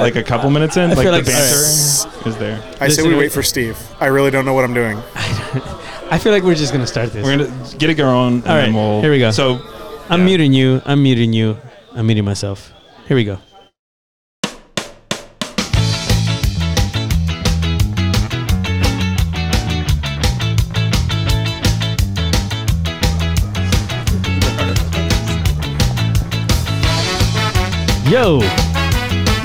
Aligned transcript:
like 0.00 0.16
a 0.16 0.22
couple 0.22 0.48
uh, 0.48 0.52
minutes 0.52 0.76
in, 0.76 0.90
like 0.90 0.98
feel 0.98 1.12
the 1.12 1.18
like- 1.18 1.26
banter 1.26 2.28
is 2.28 2.36
there. 2.38 2.62
I 2.80 2.88
say 2.88 3.06
we 3.06 3.14
wait 3.14 3.32
for 3.32 3.42
Steve. 3.42 3.78
I 4.00 4.06
really 4.06 4.30
don't 4.30 4.44
know 4.44 4.54
what 4.54 4.64
I'm 4.64 4.74
doing. 4.74 4.98
I 6.12 6.18
feel 6.18 6.32
like 6.32 6.42
we're 6.42 6.54
just 6.54 6.72
gonna 6.72 6.86
start 6.86 7.12
this. 7.12 7.24
We're 7.24 7.36
gonna 7.38 7.76
get 7.78 7.90
it 7.90 7.94
going, 7.94 8.34
and 8.34 8.46
All 8.46 8.54
right, 8.56 8.62
then 8.62 8.74
we'll. 8.74 9.00
here 9.00 9.10
we 9.10 9.18
go. 9.18 9.30
So 9.30 9.60
I'm 10.08 10.20
yeah. 10.20 10.26
muting 10.26 10.52
you. 10.52 10.82
I'm 10.84 11.02
muting 11.02 11.32
you. 11.32 11.56
I'm 11.92 12.06
muting 12.06 12.24
myself. 12.24 12.72
Here 13.06 13.16
we 13.16 13.24
go. 13.24 13.38
Yo, 28.10 28.40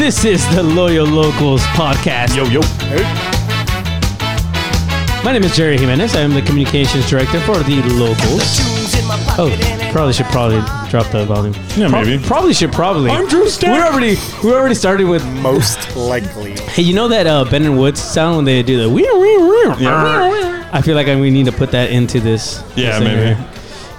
this 0.06 0.24
is 0.24 0.56
the 0.56 0.62
Loyal 0.62 1.08
Locals 1.08 1.64
podcast. 1.74 2.36
yo 2.36 2.44
yo. 2.44 2.62
My 5.23 5.31
name 5.31 5.44
is 5.44 5.55
Jerry 5.55 5.80
Jimenez. 5.80 6.16
I 6.16 6.20
am 6.20 6.31
the 6.31 6.44
communications 6.44 7.09
director 7.09 7.40
for 7.40 7.58
the 7.64 7.81
Locals. 7.88 8.59
Oh, 9.40 9.50
probably 9.91 10.14
should 10.14 10.28
probably 10.28 10.59
drop 10.91 11.12
the 11.12 11.26
volume. 11.26 11.55
Yeah, 11.76 11.90
Prob- 11.90 12.05
maybe. 12.05 12.23
Probably 12.23 12.54
should 12.54 12.72
probably. 12.72 13.09
I'm 13.09 13.28
Drew 13.28 13.50
Stack. 13.50 13.72
We're 13.72 13.84
already 13.84 14.16
we 14.44 14.54
already 14.54 14.76
started 14.76 15.05
with. 15.08 15.26
Most 15.41 15.95
likely. 15.95 16.52
Hey, 16.52 16.84
you 16.84 16.94
know 16.94 17.08
that 17.08 17.26
uh, 17.26 17.44
Ben 17.44 17.64
and 17.64 17.76
Woods 17.76 18.00
sound 18.00 18.36
when 18.36 18.45
they 18.45 18.62
do 18.62 18.80
the 18.80 18.88
wee 18.88 19.02
wee 19.12 19.38
wee. 19.38 19.84
Yeah. 19.84 20.70
I 20.72 20.84
feel 20.84 20.94
like 20.94 21.08
I, 21.08 21.20
we 21.20 21.31
need 21.31 21.48
to 21.48 21.52
put 21.52 21.72
that 21.72 21.90
into 21.90 22.20
this. 22.20 22.64
Yeah, 22.76 23.00
this 23.00 23.08
thing 23.08 23.17
maybe. 23.17 23.34
here. 23.34 23.50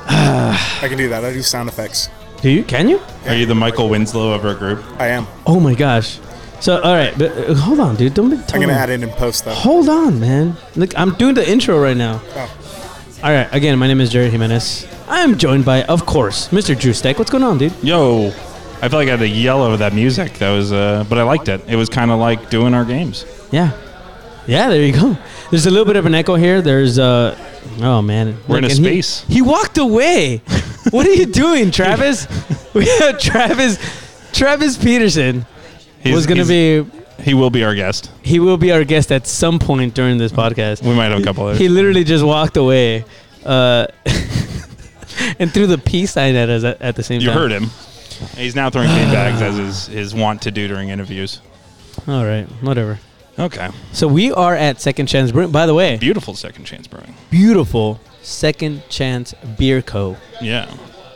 I 0.09 0.87
can 0.88 0.98
do 0.98 1.09
that. 1.09 1.24
I 1.24 1.32
do 1.32 1.43
sound 1.43 1.68
effects. 1.68 2.10
Do 2.42 2.50
you? 2.50 2.64
Can 2.64 2.88
you? 2.88 3.00
Are 3.26 3.34
you 3.34 3.46
the 3.46 3.54
Michael 3.54 3.88
Winslow 3.88 4.32
of 4.32 4.45
our 4.45 4.54
group? 4.54 4.84
I 5.00 5.08
am. 5.08 5.26
Oh 5.46 5.58
my 5.58 5.74
gosh. 5.74 6.18
So 6.60 6.80
all 6.80 6.95
right, 6.95 7.16
but 7.18 7.32
uh, 7.36 7.54
hold 7.54 7.80
on, 7.80 7.96
dude. 7.96 8.14
Don't 8.14 8.30
be. 8.30 8.36
I'm 8.36 8.60
gonna 8.60 8.72
add 8.72 8.90
it 8.90 9.02
in 9.02 9.10
post 9.10 9.45
though. 9.45 9.52
Hold 9.54 9.88
on, 9.88 10.20
man. 10.20 10.56
Look, 10.74 10.98
I'm 10.98 11.15
doing 11.15 11.34
the 11.34 11.48
intro 11.48 11.80
right 11.80 11.96
now. 11.96 12.20
Oh. 12.34 12.59
All 13.23 13.30
right. 13.30 13.48
Again, 13.52 13.78
my 13.78 13.87
name 13.87 14.01
is 14.01 14.10
Jerry 14.10 14.30
Jimenez. 14.30 14.87
I 15.09 15.20
am 15.20 15.38
joined 15.38 15.65
by, 15.65 15.84
of 15.84 16.04
course, 16.06 16.48
Mr. 16.48 16.78
Drew 16.78 16.93
Steck. 16.93 17.18
What's 17.18 17.30
going 17.30 17.45
on, 17.45 17.59
dude? 17.59 17.73
Yo, 17.82 18.28
I 18.82 18.88
feel 18.88 18.98
like 18.98 19.09
I 19.09 19.12
had 19.12 19.21
to 19.21 19.28
yell 19.28 19.62
over 19.62 19.76
that 19.78 19.95
music. 19.95 20.34
That 20.34 20.50
was, 20.50 20.73
uh, 20.73 21.04
but 21.09 21.18
I 21.18 21.23
liked 21.23 21.48
it. 21.48 21.62
It 21.66 21.76
was 21.76 21.88
kind 21.88 22.10
of 22.10 22.18
like 22.18 22.50
doing 22.50 22.74
our 22.74 22.84
games. 22.84 23.24
Yeah. 23.50 23.73
Yeah, 24.46 24.68
there 24.68 24.82
you 24.82 24.93
go. 24.93 25.16
There's 25.50 25.66
a 25.66 25.71
little 25.71 25.87
bit 25.87 25.96
of 25.96 26.06
an 26.06 26.15
echo 26.15 26.34
here. 26.37 26.62
There's 26.62 26.98
uh 26.98 27.37
oh 27.80 28.00
man. 28.02 28.37
We're 28.46 28.59
in 28.59 28.65
a 28.65 28.68
and 28.68 28.76
he- 28.78 28.84
space. 29.02 29.24
He, 29.28 29.43
walked 29.43 29.78
away. 29.78 30.40
what 30.90 31.06
are 31.06 31.12
you 31.12 31.26
doing, 31.26 31.70
Travis? 31.70 32.26
we 32.74 32.87
have 32.98 33.18
Travis 33.18 33.79
Travis 34.32 34.76
Peterson 34.76 35.45
He's- 36.02 36.15
was 36.15 36.26
gonna 36.26 36.45
be 36.45 36.84
He 37.23 37.34
will 37.34 37.51
be 37.51 37.65
our 37.65 37.74
guest. 37.74 38.10
he 38.23 38.38
will 38.40 38.56
be 38.59 38.70
our 38.73 38.84
guest 38.84 39.10
at 39.12 39.26
some 39.26 39.59
point 39.59 39.95
during 39.95 40.18
this 40.18 40.32
podcast. 40.32 40.82
We 40.82 40.95
might 40.95 41.10
have 41.10 41.20
a 41.20 41.24
couple 41.24 41.48
of. 41.48 41.56
He 41.59 41.68
literally 41.68 42.04
just 42.04 42.24
walked 42.24 42.56
away. 42.56 43.04
Uh 43.45 43.87
and 45.38 45.52
threw 45.52 45.66
the 45.66 45.78
peace 45.78 46.12
sign 46.12 46.34
at 46.34 46.48
us 46.48 46.65
at, 46.65 46.80
at 46.82 46.96
the 46.96 47.02
same 47.02 47.21
You 47.21 47.28
time. 47.28 47.37
You 47.37 47.43
heard 47.43 47.52
him. 47.52 47.71
He's 48.37 48.54
now 48.54 48.71
throwing 48.71 48.88
beanbags 48.88 49.40
as 49.40 49.56
his, 49.56 49.87
his 49.87 50.15
want 50.15 50.43
to 50.43 50.50
do 50.50 50.68
during 50.68 50.88
interviews. 50.90 51.40
All 52.06 52.24
right, 52.24 52.45
whatever. 52.62 52.98
Okay. 53.38 53.68
So 53.93 54.09
we 54.09 54.32
are 54.32 54.54
at 54.54 54.80
Second 54.80 55.06
Chance 55.06 55.32
Brewing. 55.32 55.52
By 55.52 55.66
the 55.66 55.74
way, 55.74 55.96
Beautiful 55.98 56.34
second 56.34 56.65
chance 56.65 56.87
brewing. 56.87 57.15
beautiful 57.30 58.00
Second 58.27 58.82
Chance 58.88 59.35
Beer 59.57 59.80
Co. 59.80 60.16
Yeah. 60.43 60.69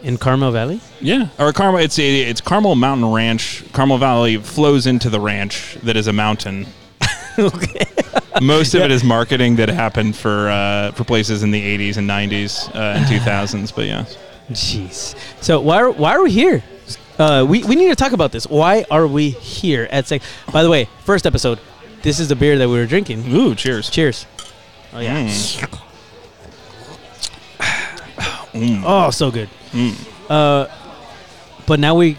in 0.05 0.17
Carmel 0.17 0.53
Valley. 0.53 0.81
Yeah. 1.01 1.27
Or 1.41 1.53
Carmel. 1.53 1.81
It's 1.81 1.99
a, 1.99 2.21
it's 2.21 2.41
Carmel 2.41 2.77
Mountain 2.77 3.11
Ranch. 3.11 3.65
Carmel 3.73 3.99
Valley 3.99 4.37
flows 4.37 4.87
into 4.87 5.11
the 5.11 5.19
ranch 5.19 5.75
that 5.83 5.97
is 5.97 6.07
a 6.07 6.13
mountain. 6.13 6.69
okay. 7.39 7.85
Most 8.41 8.75
of 8.75 8.83
it 8.83 8.93
is 8.93 9.03
marketing 9.03 9.57
that 9.57 9.69
happened 9.69 10.15
for 10.15 10.51
uh, 10.51 10.93
for 10.93 11.03
places 11.03 11.43
in 11.43 11.51
the 11.51 11.61
80s 11.61 11.97
and 11.97 12.09
90s 12.09 12.73
uh, 12.77 12.99
and 12.99 13.05
2000s. 13.07 13.75
But 13.75 13.87
yeah. 13.87 14.05
Jeez. 14.51 15.17
So 15.43 15.61
why 15.61 15.79
are, 15.79 15.91
why 15.91 16.15
are 16.15 16.23
we 16.23 16.31
here? 16.31 16.63
Uh, 17.19 17.45
we, 17.47 17.65
we 17.65 17.75
need 17.75 17.89
to 17.89 17.97
talk 17.97 18.13
about 18.13 18.31
this. 18.31 18.47
Why 18.47 18.85
are 18.89 19.07
we 19.09 19.31
here 19.31 19.89
at 19.91 20.07
Sec? 20.07 20.23
By 20.53 20.63
the 20.63 20.71
way, 20.71 20.89
first 21.05 21.27
episode. 21.27 21.59
This 22.03 22.21
is 22.21 22.29
the 22.29 22.37
beer 22.37 22.57
that 22.57 22.69
we 22.69 22.75
were 22.75 22.87
drinking. 22.87 23.25
Ooh, 23.35 23.57
cheers. 23.57 23.91
Cheers. 23.91 24.27
Oh 24.93 25.01
yeah. 25.01 25.27
Mm. 25.27 25.87
Oh, 28.55 29.11
so 29.11 29.31
good. 29.31 29.49
Mm. 29.73 29.95
Uh, 30.29 30.67
but 31.67 31.81
now 31.81 31.95
we 31.95 32.17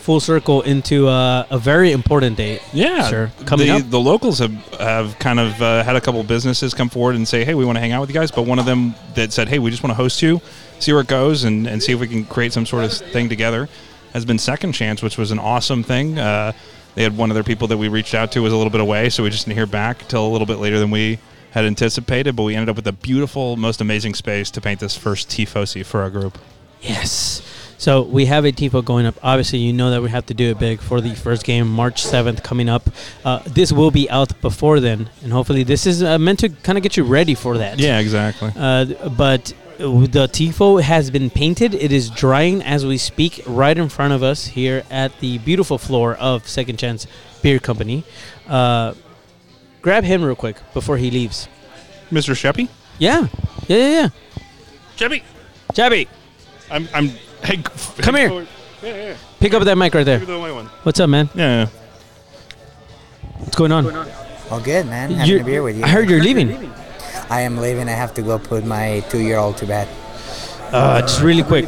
full 0.00 0.20
circle 0.20 0.62
into 0.62 1.06
uh, 1.06 1.46
a 1.50 1.58
very 1.58 1.92
important 1.92 2.36
date. 2.36 2.62
Yeah, 2.72 3.08
Sure. 3.08 3.30
Coming 3.44 3.68
the, 3.68 3.72
up. 3.74 3.90
the 3.90 4.00
locals 4.00 4.38
have, 4.38 4.52
have 4.78 5.18
kind 5.18 5.38
of 5.38 5.60
uh, 5.60 5.84
had 5.84 5.96
a 5.96 6.00
couple 6.00 6.22
businesses 6.24 6.74
come 6.74 6.88
forward 6.88 7.16
and 7.16 7.26
say, 7.28 7.44
"Hey, 7.44 7.54
we 7.54 7.64
want 7.64 7.76
to 7.76 7.80
hang 7.80 7.92
out 7.92 8.00
with 8.00 8.10
you 8.10 8.14
guys." 8.14 8.30
But 8.30 8.42
one 8.42 8.58
of 8.58 8.64
them 8.64 8.94
that 9.14 9.32
said, 9.32 9.48
"Hey, 9.48 9.58
we 9.58 9.70
just 9.70 9.82
want 9.82 9.90
to 9.90 9.96
host 9.96 10.22
you, 10.22 10.40
see 10.78 10.92
where 10.92 11.02
it 11.02 11.06
goes, 11.08 11.44
and, 11.44 11.66
and 11.66 11.82
see 11.82 11.92
if 11.92 12.00
we 12.00 12.08
can 12.08 12.24
create 12.24 12.52
some 12.52 12.66
sort 12.66 12.84
of 12.84 12.92
thing 12.92 13.28
together," 13.28 13.68
has 14.12 14.24
been 14.24 14.38
Second 14.38 14.72
Chance, 14.72 15.02
which 15.02 15.18
was 15.18 15.30
an 15.30 15.38
awesome 15.38 15.82
thing. 15.82 16.18
Uh, 16.18 16.52
they 16.94 17.02
had 17.02 17.16
one 17.16 17.30
of 17.30 17.34
their 17.34 17.44
people 17.44 17.68
that 17.68 17.78
we 17.78 17.88
reached 17.88 18.14
out 18.14 18.32
to 18.32 18.40
was 18.40 18.52
a 18.52 18.56
little 18.56 18.70
bit 18.70 18.80
away, 18.80 19.10
so 19.10 19.22
we 19.22 19.30
just 19.30 19.44
didn't 19.44 19.56
hear 19.56 19.66
back 19.66 20.08
till 20.08 20.26
a 20.26 20.30
little 20.30 20.46
bit 20.46 20.58
later 20.58 20.78
than 20.78 20.90
we 20.90 21.18
had 21.50 21.64
anticipated. 21.64 22.36
But 22.36 22.44
we 22.44 22.54
ended 22.54 22.68
up 22.68 22.76
with 22.76 22.86
a 22.86 22.92
beautiful, 22.92 23.56
most 23.56 23.80
amazing 23.80 24.14
space 24.14 24.50
to 24.52 24.60
paint 24.60 24.80
this 24.80 24.96
first 24.96 25.28
tifosi 25.28 25.84
for 25.84 26.00
our 26.00 26.10
group. 26.10 26.38
Yes. 26.80 27.42
So 27.80 28.02
we 28.02 28.26
have 28.26 28.44
a 28.44 28.52
TIFO 28.52 28.84
going 28.84 29.06
up. 29.06 29.14
Obviously, 29.22 29.58
you 29.60 29.72
know 29.72 29.90
that 29.90 30.02
we 30.02 30.10
have 30.10 30.26
to 30.26 30.34
do 30.34 30.50
it 30.50 30.58
big 30.58 30.80
for 30.80 31.00
the 31.00 31.14
first 31.14 31.44
game, 31.44 31.66
March 31.66 32.02
7th, 32.02 32.42
coming 32.42 32.68
up. 32.68 32.90
Uh, 33.24 33.40
this 33.46 33.72
will 33.72 33.90
be 33.90 34.08
out 34.10 34.38
before 34.42 34.80
then, 34.80 35.08
and 35.22 35.32
hopefully, 35.32 35.62
this 35.62 35.86
is 35.86 36.02
uh, 36.02 36.18
meant 36.18 36.40
to 36.40 36.50
kind 36.50 36.76
of 36.76 36.82
get 36.82 36.98
you 36.98 37.04
ready 37.04 37.34
for 37.34 37.56
that. 37.56 37.78
Yeah, 37.78 37.98
exactly. 37.98 38.52
Uh, 38.54 39.08
but 39.08 39.54
the 39.78 40.28
TIFO 40.30 40.82
has 40.82 41.10
been 41.10 41.30
painted. 41.30 41.74
It 41.74 41.90
is 41.90 42.10
drying 42.10 42.62
as 42.62 42.84
we 42.84 42.98
speak, 42.98 43.42
right 43.46 43.78
in 43.78 43.88
front 43.88 44.12
of 44.12 44.22
us 44.22 44.48
here 44.48 44.84
at 44.90 45.18
the 45.20 45.38
beautiful 45.38 45.78
floor 45.78 46.16
of 46.16 46.46
Second 46.46 46.78
Chance 46.78 47.06
Beer 47.40 47.58
Company. 47.58 48.04
Grab 49.82 50.04
him 50.04 50.22
real 50.22 50.36
quick 50.36 50.56
before 50.74 50.96
he 50.98 51.10
leaves. 51.10 51.48
Mr. 52.10 52.34
Sheppy, 52.34 52.68
Yeah, 52.98 53.28
yeah, 53.68 53.76
yeah, 53.76 53.88
yeah. 54.02 54.08
Sheppy, 54.96 55.22
Jabby, 55.72 56.08
I'm, 56.70 56.88
I'm. 56.92 57.08
Hey, 57.42 57.56
Come 57.98 58.16
here. 58.16 58.46
Yeah, 58.82 58.96
yeah. 58.96 59.16
pick 59.38 59.54
up 59.54 59.62
that 59.62 59.76
mic 59.78 59.94
right 59.94 60.04
there. 60.04 60.18
the 60.18 60.38
one. 60.38 60.66
What's 60.82 61.00
up, 61.00 61.08
man? 61.08 61.28
Yeah. 61.34 61.66
What's 63.38 63.56
going 63.56 63.72
on? 63.72 63.86
All 64.50 64.60
good, 64.60 64.86
man. 64.86 65.10
Having 65.12 65.26
You're- 65.26 65.40
a 65.40 65.44
beer 65.44 65.62
with 65.62 65.78
you. 65.78 65.84
I 65.84 65.88
heard 65.88 66.10
you're 66.10 66.22
leaving. 66.22 66.70
I 67.30 67.42
am 67.42 67.56
leaving. 67.58 67.88
I 67.88 67.92
have 67.92 68.12
to 68.14 68.22
go 68.22 68.38
put 68.38 68.64
my 68.66 69.00
two-year-old 69.08 69.56
to 69.58 69.66
bed. 69.66 69.88
Uh, 70.72 71.00
just 71.02 71.22
really 71.22 71.42
quick. 71.44 71.66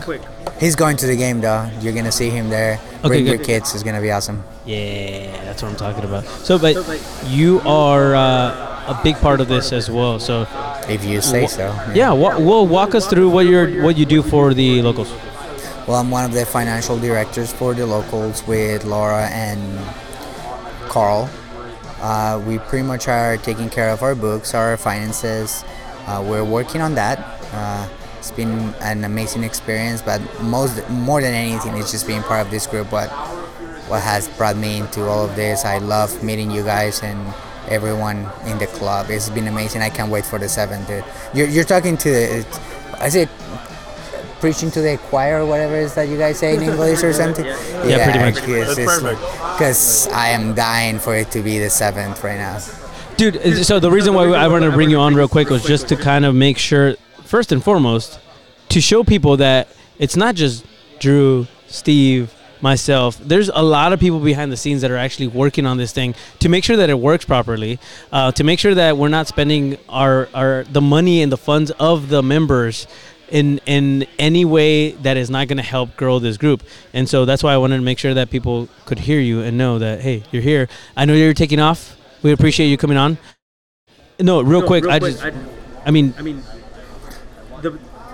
He's 0.60 0.76
going 0.76 0.96
to 0.98 1.06
the 1.06 1.16
game, 1.16 1.40
though. 1.40 1.68
You're 1.80 1.92
gonna 1.92 2.12
see 2.12 2.30
him 2.30 2.48
there. 2.50 2.78
Okay, 2.98 3.08
Bring 3.08 3.26
your 3.26 3.38
kids. 3.38 3.74
It's 3.74 3.82
gonna 3.82 4.00
be 4.00 4.10
awesome. 4.12 4.44
Yeah, 4.64 5.44
that's 5.44 5.62
what 5.62 5.70
I'm 5.72 5.76
talking 5.76 6.04
about. 6.04 6.24
So, 6.24 6.58
but 6.58 6.76
you 7.26 7.60
are 7.66 8.14
uh, 8.14 8.94
a 8.94 9.00
big 9.02 9.16
part 9.16 9.40
of 9.40 9.48
this 9.48 9.72
as 9.72 9.90
well. 9.90 10.20
So, 10.20 10.46
If 10.88 11.04
you 11.04 11.20
say 11.20 11.46
so. 11.48 11.74
yeah, 11.94 12.12
wa- 12.12 12.38
we'll 12.38 12.66
walk 12.66 12.94
us 12.94 13.06
through 13.08 13.30
what 13.30 13.46
you're 13.46 13.82
what 13.82 13.96
you 13.96 14.06
do 14.06 14.22
for 14.22 14.54
the 14.54 14.82
locals. 14.82 15.10
Well, 15.88 15.96
I'm 15.96 16.10
one 16.12 16.24
of 16.24 16.32
the 16.32 16.46
financial 16.46 16.96
directors 16.98 17.52
for 17.52 17.74
the 17.74 17.84
locals 17.86 18.46
with 18.46 18.84
Laura 18.84 19.26
and 19.30 19.60
Carl. 20.88 21.28
Uh, 22.00 22.40
we 22.46 22.58
pretty 22.58 22.86
much 22.86 23.08
are 23.08 23.36
taking 23.36 23.68
care 23.70 23.90
of 23.90 24.02
our 24.02 24.14
books, 24.14 24.54
our 24.54 24.76
finances. 24.76 25.64
Uh, 26.06 26.22
we're 26.24 26.44
working 26.44 26.80
on 26.80 26.94
that. 26.94 27.18
It's 28.22 28.30
been 28.30 28.72
an 28.80 29.02
amazing 29.02 29.42
experience, 29.42 30.00
but 30.00 30.20
most 30.40 30.88
more 30.88 31.20
than 31.20 31.34
anything, 31.34 31.76
it's 31.76 31.90
just 31.90 32.06
being 32.06 32.22
part 32.22 32.46
of 32.46 32.52
this 32.52 32.68
group. 32.68 32.92
What 32.92 33.10
what 33.88 34.00
has 34.00 34.28
brought 34.38 34.56
me 34.56 34.78
into 34.78 35.08
all 35.08 35.24
of 35.24 35.34
this. 35.34 35.64
I 35.64 35.78
love 35.78 36.22
meeting 36.22 36.52
you 36.52 36.62
guys 36.62 37.02
and 37.02 37.18
everyone 37.68 38.28
in 38.46 38.58
the 38.58 38.68
club. 38.68 39.10
It's 39.10 39.28
been 39.28 39.48
amazing. 39.48 39.82
I 39.82 39.90
can't 39.90 40.10
wait 40.10 40.24
for 40.24 40.38
the 40.38 40.48
seventh, 40.48 40.86
dude. 40.86 41.04
You're, 41.34 41.48
you're 41.48 41.64
talking 41.64 41.96
to 41.98 42.08
the, 42.08 42.46
is 43.04 43.16
it 43.16 43.28
preaching 44.40 44.70
to 44.70 44.80
the 44.80 44.98
choir 45.10 45.42
or 45.42 45.46
whatever 45.46 45.74
it 45.74 45.82
is 45.82 45.94
that 45.96 46.08
you 46.08 46.16
guys 46.16 46.38
say 46.38 46.56
in 46.56 46.62
English 46.62 47.02
or 47.02 47.12
something? 47.12 47.44
Yeah, 47.82 48.04
pretty 48.04 48.20
much. 48.20 48.36
Because 49.58 50.06
I 50.08 50.28
am 50.28 50.54
dying 50.54 51.00
for 51.00 51.16
it 51.16 51.32
to 51.32 51.42
be 51.42 51.58
the 51.58 51.68
seventh 51.68 52.22
right 52.22 52.38
now. 52.38 52.60
Dude, 53.16 53.66
so 53.66 53.80
the 53.80 53.90
reason 53.90 54.14
why 54.14 54.24
I 54.28 54.46
wanted 54.46 54.66
to 54.66 54.72
bring 54.72 54.88
you 54.88 55.00
on 55.00 55.16
real 55.16 55.26
quick 55.26 55.50
was 55.50 55.64
just 55.64 55.88
to 55.88 55.96
kind 55.96 56.24
of 56.24 56.34
make 56.36 56.58
sure, 56.58 56.94
first 57.32 57.50
and 57.50 57.64
foremost, 57.64 58.20
to 58.68 58.78
show 58.78 59.02
people 59.02 59.38
that 59.38 59.66
it's 59.98 60.16
not 60.16 60.34
just 60.34 60.66
Drew, 61.00 61.46
Steve, 61.66 62.30
myself. 62.60 63.16
There's 63.16 63.48
a 63.48 63.62
lot 63.62 63.94
of 63.94 63.98
people 63.98 64.20
behind 64.20 64.52
the 64.52 64.56
scenes 64.58 64.82
that 64.82 64.90
are 64.90 64.98
actually 64.98 65.28
working 65.28 65.64
on 65.64 65.78
this 65.78 65.92
thing 65.92 66.14
to 66.40 66.50
make 66.50 66.62
sure 66.62 66.76
that 66.76 66.90
it 66.90 66.98
works 66.98 67.24
properly, 67.24 67.78
uh, 68.12 68.32
to 68.32 68.44
make 68.44 68.58
sure 68.58 68.74
that 68.74 68.98
we're 68.98 69.08
not 69.08 69.28
spending 69.28 69.78
our, 69.88 70.28
our 70.34 70.64
the 70.64 70.82
money 70.82 71.22
and 71.22 71.32
the 71.32 71.38
funds 71.38 71.70
of 71.80 72.10
the 72.10 72.22
members 72.22 72.86
in 73.30 73.60
in 73.64 74.06
any 74.18 74.44
way 74.44 74.90
that 75.06 75.16
is 75.16 75.30
not 75.30 75.48
going 75.48 75.56
to 75.56 75.70
help 75.76 75.96
grow 75.96 76.18
this 76.18 76.36
group. 76.36 76.62
And 76.92 77.08
so 77.08 77.24
that's 77.24 77.42
why 77.42 77.54
I 77.54 77.56
wanted 77.56 77.78
to 77.78 77.82
make 77.82 77.98
sure 77.98 78.12
that 78.12 78.28
people 78.28 78.68
could 78.84 78.98
hear 78.98 79.20
you 79.20 79.40
and 79.40 79.56
know 79.56 79.78
that 79.78 80.02
hey, 80.02 80.22
you're 80.32 80.42
here. 80.42 80.68
I 80.98 81.06
know 81.06 81.14
you're 81.14 81.32
taking 81.32 81.60
off. 81.60 81.96
We 82.22 82.30
appreciate 82.32 82.68
you 82.68 82.76
coming 82.76 82.98
on. 82.98 83.16
No, 84.20 84.42
real 84.42 84.62
quick, 84.62 84.84
I 84.86 84.98
just 84.98 85.24
I 85.86 85.90
mean 85.90 86.12
I 86.18 86.22
mean 86.22 86.42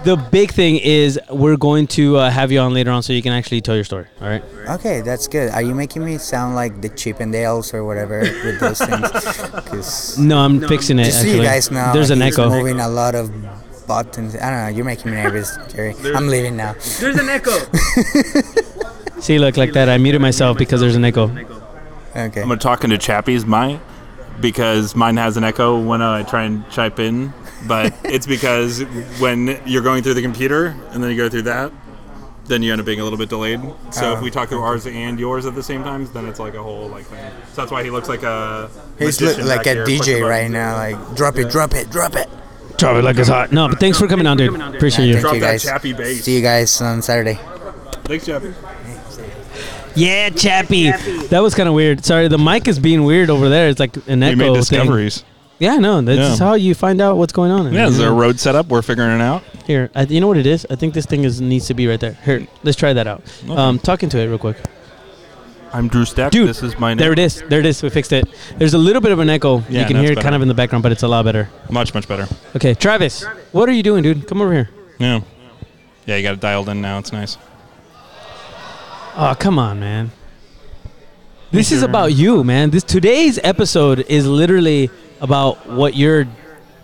the 0.04 0.16
the 0.16 0.16
big 0.30 0.50
thing 0.52 0.76
is 0.76 1.18
we're 1.30 1.56
going 1.56 1.86
to 1.88 2.16
uh, 2.16 2.30
have 2.30 2.50
you 2.52 2.60
on 2.60 2.72
later 2.74 2.90
on 2.90 3.02
so 3.02 3.12
you 3.12 3.22
can 3.22 3.32
actually 3.32 3.60
tell 3.60 3.74
your 3.74 3.84
story. 3.84 4.06
All 4.20 4.28
right. 4.28 4.42
Okay, 4.70 5.00
that's 5.00 5.28
good. 5.28 5.50
Are 5.50 5.62
you 5.62 5.74
making 5.74 6.04
me 6.04 6.18
sound 6.18 6.54
like 6.54 6.80
the 6.80 6.88
Chippendales 6.90 7.74
or 7.74 7.84
whatever 7.84 8.20
with 8.20 8.60
those 8.60 8.78
things? 8.78 9.10
'Cause 9.66 10.18
No, 10.18 10.38
I'm 10.38 10.60
fixing 10.66 10.98
it. 10.98 11.04
just 11.04 11.22
so 11.22 11.26
you 11.28 11.42
guys 11.42 11.70
know, 11.70 11.90
There's 11.92 12.10
an 12.10 12.22
echo. 12.22 12.48
moving 12.48 12.80
a 12.80 12.88
lot 12.88 13.14
of 13.14 13.30
buttons. 13.86 14.36
I 14.36 14.50
don't 14.50 14.60
know. 14.64 14.68
You're 14.76 14.84
making 14.84 15.10
me 15.12 15.16
nervous, 15.22 15.56
Jerry. 15.68 15.94
I'm 16.14 16.28
leaving 16.28 16.56
now. 16.56 16.74
There's 17.00 17.16
an 17.18 17.28
echo. 17.28 17.52
See, 19.20 19.38
look 19.38 19.56
like 19.56 19.72
that. 19.72 19.88
I 19.88 19.98
muted 19.98 20.20
myself 20.20 20.58
because 20.58 20.80
there's 20.80 20.94
an 20.96 21.04
echo. 21.04 21.24
Okay. 22.16 22.40
I'm 22.42 22.48
gonna 22.48 22.56
talk 22.56 22.84
into 22.84 22.98
Chappy's 22.98 23.44
mic 23.46 23.80
because 24.40 24.94
mine 24.94 25.16
has 25.16 25.36
an 25.36 25.44
echo 25.44 25.80
when 25.80 26.02
I 26.02 26.22
try 26.22 26.44
and 26.44 26.68
chime 26.70 26.92
in, 26.98 27.32
but 27.66 27.94
it's 28.04 28.26
because 28.26 28.80
when 29.20 29.60
you're 29.66 29.82
going 29.82 30.02
through 30.02 30.14
the 30.14 30.22
computer 30.22 30.76
and 30.90 31.02
then 31.02 31.10
you 31.10 31.16
go 31.16 31.28
through 31.28 31.42
that, 31.42 31.72
then 32.46 32.62
you 32.62 32.72
end 32.72 32.80
up 32.80 32.86
being 32.86 33.00
a 33.00 33.04
little 33.04 33.18
bit 33.18 33.28
delayed. 33.28 33.60
So 33.90 34.12
if 34.12 34.18
oh, 34.18 34.22
we 34.22 34.30
talk 34.30 34.48
through 34.48 34.62
ours 34.62 34.86
and 34.86 35.20
yours 35.20 35.46
at 35.46 35.54
the 35.54 35.62
same 35.62 35.82
time, 35.84 36.10
then 36.12 36.26
it's 36.26 36.40
like 36.40 36.54
a 36.54 36.62
whole 36.62 36.88
like 36.88 37.04
thing. 37.04 37.30
So 37.52 37.62
that's 37.62 37.70
why 37.70 37.84
he 37.84 37.90
looks 37.90 38.08
like 38.08 38.22
a 38.22 38.70
He's 38.98 39.20
magician 39.20 39.46
look 39.46 39.56
like 39.58 39.66
a 39.66 39.74
here, 39.74 39.86
DJ 39.86 40.28
right 40.28 40.50
now. 40.50 40.74
Like, 40.74 41.14
drop 41.14 41.36
it, 41.36 41.50
drop 41.50 41.74
it, 41.74 41.90
drop 41.90 42.16
it. 42.16 42.28
Drop 42.78 42.96
it 42.96 43.02
like 43.02 43.18
it's 43.18 43.28
hot. 43.28 43.52
No, 43.52 43.68
but 43.68 43.80
thanks 43.80 43.98
for 43.98 44.06
coming 44.06 44.26
on, 44.26 44.36
dude. 44.36 44.54
Appreciate 44.54 45.12
Thank 45.12 45.16
you. 45.16 45.20
Drop 45.20 45.34
you 45.34 45.40
that 45.40 45.62
guys. 45.64 45.96
Bass. 45.96 46.24
See 46.24 46.36
you 46.36 46.42
guys 46.42 46.80
on 46.80 47.02
Saturday. 47.02 47.38
Thanks, 48.04 48.24
Chappy. 48.24 48.54
Yeah, 49.98 50.30
Chappy. 50.30 50.90
That 51.28 51.40
was 51.42 51.54
kind 51.54 51.68
of 51.68 51.74
weird. 51.74 52.04
Sorry, 52.04 52.28
the 52.28 52.38
mic 52.38 52.68
is 52.68 52.78
being 52.78 53.04
weird 53.04 53.30
over 53.30 53.48
there. 53.48 53.68
It's 53.68 53.80
like 53.80 53.96
an 54.08 54.20
We 54.20 54.26
echo 54.26 54.36
made 54.36 54.44
thing. 54.46 54.54
discoveries. 54.54 55.24
Yeah, 55.58 55.72
I 55.74 55.76
know. 55.78 56.00
That's 56.00 56.38
Yeah. 56.38 56.46
how 56.46 56.54
you 56.54 56.74
find 56.74 57.00
out 57.00 57.16
what's 57.16 57.32
going 57.32 57.50
on. 57.50 57.72
Yeah, 57.72 57.88
is 57.88 57.98
there 57.98 58.10
a 58.10 58.12
road 58.12 58.38
set 58.38 58.54
up? 58.54 58.68
We're 58.68 58.82
figuring 58.82 59.10
it 59.18 59.20
out. 59.20 59.42
Here, 59.66 59.90
I, 59.94 60.02
you 60.04 60.20
know 60.20 60.28
what 60.28 60.36
it 60.36 60.46
is? 60.46 60.64
I 60.70 60.76
think 60.76 60.94
this 60.94 61.04
thing 61.04 61.24
is 61.24 61.40
needs 61.40 61.66
to 61.66 61.74
be 61.74 61.88
right 61.88 61.98
there. 61.98 62.16
Here, 62.24 62.46
let's 62.62 62.76
try 62.76 62.92
that 62.92 63.06
out. 63.08 63.22
Um, 63.50 63.78
talking 63.80 64.08
to 64.10 64.18
it 64.18 64.26
real 64.28 64.38
quick. 64.38 64.56
I'm 65.72 65.88
Drew 65.88 66.04
Stack. 66.04 66.30
Dude, 66.30 66.48
this 66.48 66.62
is 66.62 66.78
my 66.78 66.90
name. 66.90 66.98
There 66.98 67.12
it 67.12 67.18
is. 67.18 67.42
There 67.48 67.58
it 67.60 67.66
is. 67.66 67.82
We 67.82 67.90
fixed 67.90 68.12
it. 68.12 68.26
There's 68.56 68.72
a 68.74 68.78
little 68.78 69.02
bit 69.02 69.12
of 69.12 69.18
an 69.18 69.28
echo. 69.28 69.64
Yeah, 69.68 69.80
you 69.80 69.86
can 69.86 69.96
no, 69.96 70.02
hear 70.02 70.12
it's 70.12 70.20
it 70.20 70.22
kind 70.22 70.26
better. 70.32 70.36
of 70.36 70.42
in 70.42 70.48
the 70.48 70.54
background, 70.54 70.82
but 70.84 70.92
it's 70.92 71.02
a 71.02 71.08
lot 71.08 71.24
better. 71.24 71.50
Much, 71.70 71.92
much 71.92 72.06
better. 72.08 72.26
Okay, 72.56 72.72
Travis, 72.74 73.24
what 73.52 73.68
are 73.68 73.72
you 73.72 73.82
doing, 73.82 74.02
dude? 74.02 74.26
Come 74.28 74.40
over 74.40 74.52
here. 74.52 74.70
Yeah. 74.98 75.20
Yeah, 76.06 76.16
you 76.16 76.22
got 76.22 76.34
it 76.34 76.40
dialed 76.40 76.68
in 76.70 76.80
now. 76.80 76.98
It's 76.98 77.12
nice. 77.12 77.36
Oh, 79.20 79.34
come 79.36 79.58
on, 79.58 79.80
man. 79.80 80.12
This 81.50 81.72
is 81.72 81.82
about 81.82 82.12
you, 82.12 82.44
man. 82.44 82.70
This 82.70 82.84
today's 82.84 83.36
episode 83.42 84.00
is 84.08 84.28
literally 84.28 84.90
about 85.20 85.68
what 85.68 85.96
your 85.96 86.28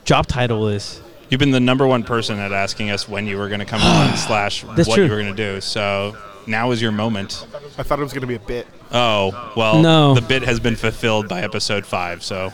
job 0.04 0.26
title 0.26 0.66
is. 0.66 1.00
You've 1.30 1.38
been 1.38 1.52
the 1.52 1.60
number 1.60 1.86
one 1.86 2.02
person 2.02 2.40
at 2.40 2.50
asking 2.50 2.90
us 2.90 3.08
when 3.08 3.28
you 3.28 3.38
were 3.38 3.46
going 3.46 3.60
to 3.60 3.64
come 3.66 3.82
on 3.82 4.16
slash 4.16 4.64
That's 4.74 4.88
what 4.88 4.96
true. 4.96 5.04
you 5.04 5.10
were 5.12 5.22
going 5.22 5.36
to 5.36 5.54
do. 5.54 5.60
So 5.60 6.16
now 6.48 6.72
is 6.72 6.82
your 6.82 6.90
moment. 6.90 7.46
I 7.78 7.84
thought 7.84 8.00
it 8.00 8.02
was 8.02 8.12
going 8.12 8.22
to 8.22 8.26
be 8.26 8.34
a 8.34 8.40
bit. 8.40 8.66
Oh 8.90 9.52
well, 9.56 9.80
No. 9.80 10.14
The 10.14 10.20
bit 10.22 10.42
has 10.42 10.58
been 10.58 10.74
fulfilled 10.74 11.28
by 11.28 11.42
episode 11.42 11.86
five. 11.86 12.24
So 12.24 12.48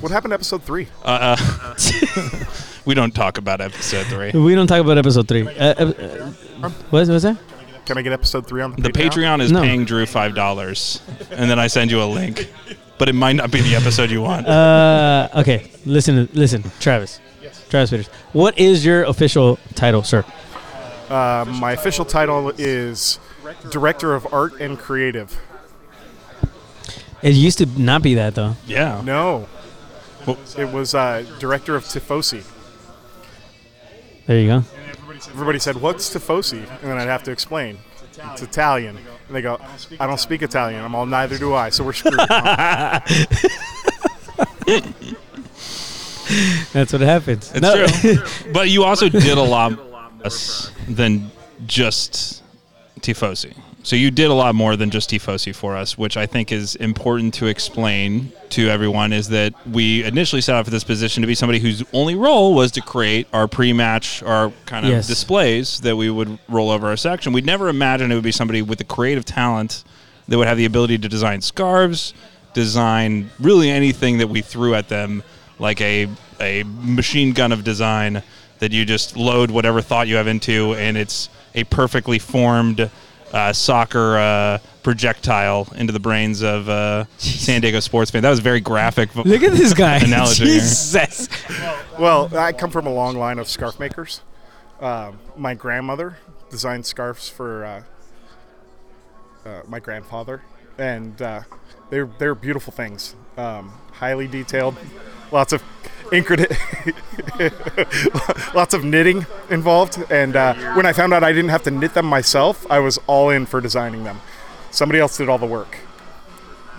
What 0.00 0.10
happened 0.10 0.30
to 0.30 0.36
episode 0.36 0.62
three? 0.62 0.88
uh, 1.04 1.36
uh, 1.38 2.44
we 2.86 2.94
don't 2.94 3.14
talk 3.14 3.36
about 3.36 3.60
episode 3.60 4.06
three. 4.06 4.30
We 4.32 4.54
don't 4.54 4.68
talk 4.68 4.80
about 4.80 4.96
episode 4.96 5.28
three. 5.28 5.46
Uh, 5.46 5.52
uh, 5.52 5.92
uh, 6.62 6.70
what 6.88 7.06
was 7.08 7.24
that? 7.24 7.36
Can 7.86 7.98
I 7.98 8.02
get 8.02 8.12
episode 8.12 8.46
three 8.46 8.62
on 8.62 8.72
the, 8.72 8.82
The 8.82 8.90
Patreon 8.90 9.40
is 9.40 9.52
No. 9.52 9.60
paying 9.60 9.84
Drew 9.84 10.06
five 10.06 10.34
dollars, 10.34 11.00
and 11.30 11.50
then 11.50 11.58
I 11.58 11.66
send 11.66 11.90
you 11.90 12.02
a 12.02 12.06
link. 12.06 12.50
But 12.96 13.08
it 13.08 13.14
might 13.14 13.34
not 13.34 13.50
be 13.50 13.60
the 13.60 13.74
episode 13.74 14.10
you 14.10 14.22
want. 14.22 14.46
Uh, 14.46 15.28
okay, 15.34 15.70
listen, 15.84 16.28
listen, 16.32 16.62
Travis. 16.80 17.20
Travis 17.68 17.90
Peters. 17.90 18.06
What 18.32 18.56
is 18.58 18.84
your 18.86 19.02
official 19.04 19.58
title, 19.74 20.02
sir? 20.04 20.24
Uh, 21.10 21.44
my 21.58 21.72
official 21.72 22.04
title 22.04 22.50
is 22.56 23.18
Director 23.70 24.14
of 24.14 24.32
Art 24.32 24.60
and 24.60 24.78
Creative. 24.78 25.36
It 27.20 27.34
used 27.34 27.58
to 27.58 27.66
not 27.66 28.02
be 28.02 28.14
that 28.14 28.34
though. 28.34 28.56
yeah. 28.66 29.00
No. 29.04 29.48
Well- 30.26 30.38
It 30.56 30.70
was 30.72 30.94
uh, 30.94 31.24
Director 31.38 31.74
of 31.74 31.84
Tifosi. 31.84 32.44
There 34.26 34.38
you 34.40 34.46
go. 34.46 34.64
Everybody 35.28 35.58
said, 35.58 35.76
What's 35.76 36.12
Tifosi? 36.14 36.58
And 36.82 36.90
then 36.90 36.98
I'd 36.98 37.08
have 37.08 37.22
to 37.24 37.30
explain. 37.32 37.78
It's 38.32 38.42
Italian. 38.42 38.96
And 38.96 39.34
they 39.36 39.42
go, 39.42 39.58
I 39.98 40.06
don't 40.06 40.20
speak 40.20 40.42
Italian. 40.42 40.84
I'm 40.84 40.94
all, 40.94 41.06
neither 41.06 41.36
do 41.38 41.54
I. 41.54 41.70
So 41.70 41.82
we're 41.84 41.92
screwed. 41.94 42.14
That's 46.72 46.92
what 46.92 47.02
happens. 47.02 47.52
It's 47.54 47.60
No. 47.60 47.86
true. 47.86 48.52
but 48.52 48.68
you 48.70 48.84
also 48.84 49.08
did 49.08 49.36
a 49.38 49.42
lot 49.42 49.72
less 50.22 50.70
than 50.88 51.30
just 51.66 52.42
Tifosi. 53.00 53.54
So 53.84 53.96
you 53.96 54.10
did 54.10 54.30
a 54.30 54.34
lot 54.34 54.54
more 54.54 54.76
than 54.76 54.88
just 54.90 55.10
Tifosi 55.10 55.54
for 55.54 55.76
us, 55.76 55.98
which 55.98 56.16
I 56.16 56.24
think 56.24 56.50
is 56.50 56.74
important 56.76 57.34
to 57.34 57.46
explain 57.48 58.32
to 58.48 58.70
everyone 58.70 59.12
is 59.12 59.28
that 59.28 59.52
we 59.66 60.02
initially 60.04 60.40
set 60.40 60.54
out 60.56 60.64
for 60.64 60.70
this 60.70 60.84
position 60.84 61.20
to 61.20 61.26
be 61.26 61.34
somebody 61.34 61.58
whose 61.58 61.84
only 61.92 62.14
role 62.14 62.54
was 62.54 62.72
to 62.72 62.80
create 62.80 63.26
our 63.34 63.46
pre-match, 63.46 64.22
our 64.22 64.50
kind 64.64 64.86
of 64.86 64.92
Yes. 64.92 65.06
displays 65.06 65.80
that 65.80 65.96
we 65.96 66.08
would 66.08 66.38
roll 66.48 66.70
over 66.70 66.86
our 66.88 66.96
section. 66.96 67.34
We'd 67.34 67.44
never 67.44 67.68
imagined 67.68 68.10
it 68.10 68.14
would 68.14 68.24
be 68.24 68.32
somebody 68.32 68.62
with 68.62 68.78
the 68.78 68.84
creative 68.84 69.26
talent 69.26 69.84
that 70.28 70.38
would 70.38 70.48
have 70.48 70.56
the 70.56 70.64
ability 70.64 70.96
to 70.96 71.08
design 71.08 71.42
scarves, 71.42 72.14
design 72.54 73.30
really 73.38 73.68
anything 73.68 74.16
that 74.16 74.28
we 74.28 74.40
threw 74.40 74.74
at 74.74 74.88
them, 74.88 75.22
like 75.58 75.82
a 75.82 76.08
a 76.40 76.62
machine 76.64 77.32
gun 77.34 77.52
of 77.52 77.62
design 77.64 78.22
that 78.60 78.72
you 78.72 78.86
just 78.86 79.14
load 79.14 79.50
whatever 79.50 79.82
thought 79.82 80.08
you 80.08 80.16
have 80.16 80.26
into, 80.26 80.72
and 80.74 80.96
it's 80.96 81.28
a 81.54 81.64
perfectly 81.64 82.18
formed 82.18 82.90
uh, 83.32 83.52
soccer 83.52 84.16
uh, 84.16 84.58
projectile 84.82 85.68
into 85.76 85.92
the 85.92 86.00
brains 86.00 86.42
of 86.42 86.68
uh, 86.68 87.04
San 87.18 87.60
Diego 87.60 87.80
sports 87.80 88.10
fan. 88.10 88.22
That 88.22 88.30
was 88.30 88.40
very 88.40 88.60
graphic. 88.60 89.14
Look 89.16 89.42
at 89.42 89.52
this 89.52 89.74
guy. 89.74 89.96
Analogy. 90.04 90.44
Jesus. 90.44 91.28
well, 91.98 92.36
I 92.36 92.52
come 92.52 92.70
from 92.70 92.86
a 92.86 92.92
long 92.92 93.16
line 93.16 93.38
of 93.38 93.48
scarf 93.48 93.80
makers. 93.80 94.20
Um, 94.80 95.18
my 95.36 95.54
grandmother 95.54 96.18
designed 96.50 96.86
scarves 96.86 97.28
for 97.28 97.64
uh, 97.64 97.82
uh, 99.44 99.62
my 99.66 99.80
grandfather, 99.80 100.42
and 100.78 101.20
uh, 101.20 101.40
they're 101.90 102.08
they're 102.18 102.34
beautiful 102.34 102.72
things. 102.72 103.14
Um, 103.36 103.72
highly 103.92 104.28
detailed, 104.28 104.76
lots 105.32 105.52
of 105.52 105.62
intricate, 106.12 106.56
lots 108.54 108.74
of 108.74 108.84
knitting 108.84 109.26
involved. 109.50 110.02
And 110.10 110.36
uh, 110.36 110.54
when 110.74 110.86
I 110.86 110.92
found 110.92 111.12
out 111.12 111.24
I 111.24 111.32
didn't 111.32 111.50
have 111.50 111.62
to 111.64 111.70
knit 111.70 111.94
them 111.94 112.06
myself, 112.06 112.66
I 112.70 112.78
was 112.78 112.98
all 113.06 113.30
in 113.30 113.46
for 113.46 113.60
designing 113.60 114.04
them. 114.04 114.20
Somebody 114.70 114.98
else 114.98 115.16
did 115.16 115.28
all 115.28 115.38
the 115.38 115.46
work. 115.46 115.78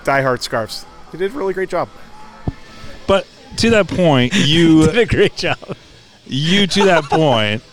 Die 0.04 0.22
Hard 0.22 0.42
scarves. 0.44 0.86
They 1.12 1.18
did 1.18 1.34
a 1.34 1.38
really 1.38 1.54
great 1.54 1.70
job. 1.70 1.90
But 3.08 3.26
to 3.58 3.70
that 3.72 3.88
point, 3.88 4.34
you 4.36 4.86
Did 4.92 4.98
a 4.98 5.06
great 5.06 5.36
job. 5.36 5.78
you 6.26 6.68
to 6.68 6.84
that 6.86 7.04
point, 7.10 7.64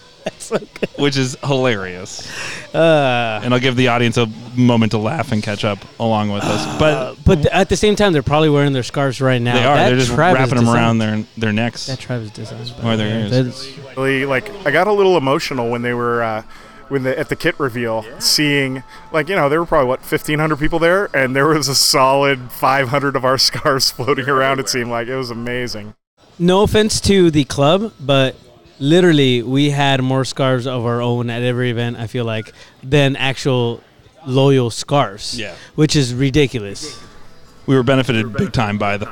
which 0.99 1.17
is 1.17 1.37
hilarious. 1.45 2.29
Uh, 2.75 3.41
And 3.43 3.53
I'll 3.55 3.61
give 3.61 3.77
the 3.77 3.89
audience 3.89 4.17
a 4.17 4.27
moment 4.57 4.93
to 4.93 4.99
laugh 4.99 5.33
and 5.33 5.43
catch 5.43 5.65
up 5.65 5.79
along 5.99 6.31
with 6.31 6.45
us. 6.45 6.79
But 6.79 7.17
but 7.25 7.37
th- 7.37 7.47
at 7.49 7.69
the 7.69 7.77
same 7.77 7.97
time, 7.97 8.13
they're 8.13 8.23
probably 8.23 8.51
wearing 8.51 8.73
their 8.73 8.83
scarves 8.83 9.21
right 9.21 9.41
now. 9.41 9.55
they 9.55 9.65
are. 9.65 9.77
That 9.77 9.89
They're 9.91 9.99
just 9.99 10.13
Travis 10.13 10.41
wrapping 10.51 10.65
them 10.65 10.75
around 10.75 10.99
their 10.99 11.25
their 11.37 11.53
necks. 11.53 11.87
That 11.87 11.99
Travis 11.99 12.31
design. 12.31 12.61
Or 12.85 12.97
their 12.97 13.09
ears. 13.31 13.79
Really 13.97 14.25
like 14.27 14.51
I 14.67 14.71
got 14.71 14.87
a 14.87 14.93
little 14.93 15.17
emotional 15.17 15.71
when 15.71 15.83
they 15.83 15.95
were 15.95 16.23
uh, 16.23 16.43
when 16.89 17.03
the 17.03 17.19
at 17.19 17.29
the 17.29 17.37
kit 17.37 17.59
reveal 17.59 18.05
seeing 18.19 18.83
like 19.13 19.29
you 19.29 19.35
know 19.37 19.49
there 19.49 19.61
were 19.61 19.67
probably 19.67 19.89
what 19.89 20.01
1500 20.01 20.57
people 20.59 20.79
there 20.79 21.09
and 21.17 21.35
there 21.37 21.47
was 21.47 21.69
a 21.69 21.75
solid 21.75 22.51
500 22.53 23.17
of 23.17 23.25
our 23.25 23.39
scarves 23.49 23.91
floating 23.91 24.29
around 24.29 24.61
it 24.61 24.69
seemed 24.69 24.91
like 24.91 25.09
it 25.09 25.17
was 25.17 25.31
amazing 25.31 25.95
No 26.39 26.63
offense 26.63 27.01
to 27.03 27.31
the 27.31 27.45
club, 27.45 27.93
but 28.01 28.35
literally 28.83 29.43
we 29.43 29.71
had 29.71 30.03
more 30.03 30.25
scarves 30.25 30.67
of 30.67 30.85
our 30.85 31.01
own 31.01 31.31
at 31.31 31.43
every 31.43 31.71
event. 31.71 31.97
I 31.97 32.07
feel 32.07 32.25
like 32.25 32.53
than 32.83 33.17
actual 33.17 33.81
loyal 34.27 34.71
scarves. 34.71 35.39
Yeah. 35.39 35.55
which 35.77 35.97
is 35.97 36.13
ridiculous. 36.15 37.01
we 37.67 37.75
were 37.77 37.83
benefited 37.85 38.33
big 38.33 38.53
time 38.53 38.79
by 38.79 38.97
the 38.97 39.07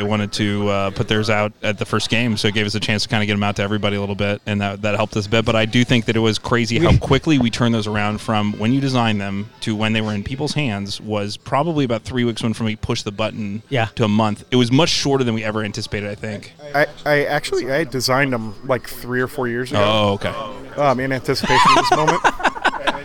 they 0.00 0.06
wanted 0.08 0.32
to 0.32 0.66
uh, 0.68 0.90
put 0.92 1.08
theirs 1.08 1.28
out 1.28 1.52
at 1.62 1.76
the 1.78 1.84
first 1.84 2.08
game, 2.08 2.36
so 2.38 2.48
it 2.48 2.54
gave 2.54 2.64
us 2.64 2.74
a 2.74 2.80
chance 2.80 3.02
to 3.02 3.08
kind 3.10 3.22
of 3.22 3.26
get 3.26 3.34
them 3.34 3.42
out 3.42 3.56
to 3.56 3.62
everybody 3.62 3.96
a 3.96 4.00
little 4.00 4.14
bit, 4.14 4.40
and 4.46 4.60
that 4.62 4.80
that 4.82 4.94
helped 4.96 5.14
us 5.16 5.26
a 5.26 5.28
bit. 5.28 5.44
But 5.44 5.56
I 5.56 5.66
do 5.66 5.84
think 5.84 6.06
that 6.06 6.16
it 6.16 6.20
was 6.20 6.38
crazy 6.38 6.78
how 6.78 6.96
quickly 6.96 7.38
we 7.38 7.50
turned 7.50 7.74
those 7.74 7.86
around 7.86 8.20
from 8.22 8.54
when 8.58 8.72
you 8.72 8.80
designed 8.80 9.20
them 9.20 9.50
to 9.60 9.76
when 9.76 9.92
they 9.92 10.00
were 10.00 10.14
in 10.14 10.24
people's 10.24 10.54
hands 10.54 11.00
was 11.02 11.36
probably 11.36 11.84
about 11.84 12.02
three 12.02 12.24
weeks 12.24 12.42
when 12.42 12.54
from 12.54 12.64
we 12.66 12.76
pushed 12.76 13.04
the 13.04 13.12
button 13.12 13.62
Yeah. 13.68 13.86
to 13.96 14.04
a 14.04 14.08
month. 14.08 14.44
It 14.50 14.56
was 14.56 14.72
much 14.72 14.88
shorter 14.88 15.22
than 15.22 15.34
we 15.34 15.44
ever 15.44 15.62
anticipated. 15.62 16.08
I 16.08 16.14
think. 16.14 16.54
I, 16.74 16.86
I 17.04 17.24
actually 17.24 17.70
I 17.70 17.84
designed 17.84 18.32
them 18.32 18.54
like 18.66 18.88
three 18.88 19.20
or 19.20 19.26
four 19.28 19.48
years 19.48 19.70
ago. 19.70 19.82
Oh, 19.84 20.12
okay. 20.14 20.80
um, 20.80 20.98
in 21.00 21.12
anticipation 21.12 21.70
of 21.76 21.84
this 21.84 21.90
moment. 21.90 22.20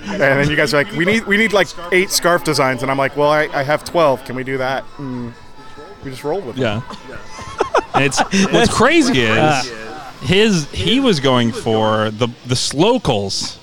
And 0.08 0.22
then 0.22 0.50
you 0.50 0.56
guys 0.56 0.72
are 0.74 0.84
like, 0.84 0.94
we 0.94 1.04
need 1.04 1.26
we 1.26 1.36
need 1.36 1.52
like 1.52 1.68
eight 1.92 2.10
scarf 2.12 2.44
designs, 2.44 2.84
and 2.84 2.92
I'm 2.92 2.98
like, 2.98 3.18
well, 3.18 3.30
I, 3.30 3.48
I 3.52 3.64
have 3.64 3.84
twelve. 3.84 4.24
Can 4.24 4.36
we 4.36 4.44
do 4.44 4.58
that? 4.60 4.86
And 5.00 5.34
we 6.06 6.12
just 6.12 6.24
rolled 6.24 6.46
with 6.46 6.58
it. 6.58 6.62
Yeah. 6.62 6.82
And 7.94 8.04
it's 8.06 8.20
what's 8.54 8.74
crazy 8.74 9.20
is 9.22 9.72
his 10.22 10.72
he 10.72 11.00
was 11.00 11.20
going 11.20 11.52
for 11.52 12.10
the 12.12 12.28
the 12.46 12.56
slocals, 12.56 13.60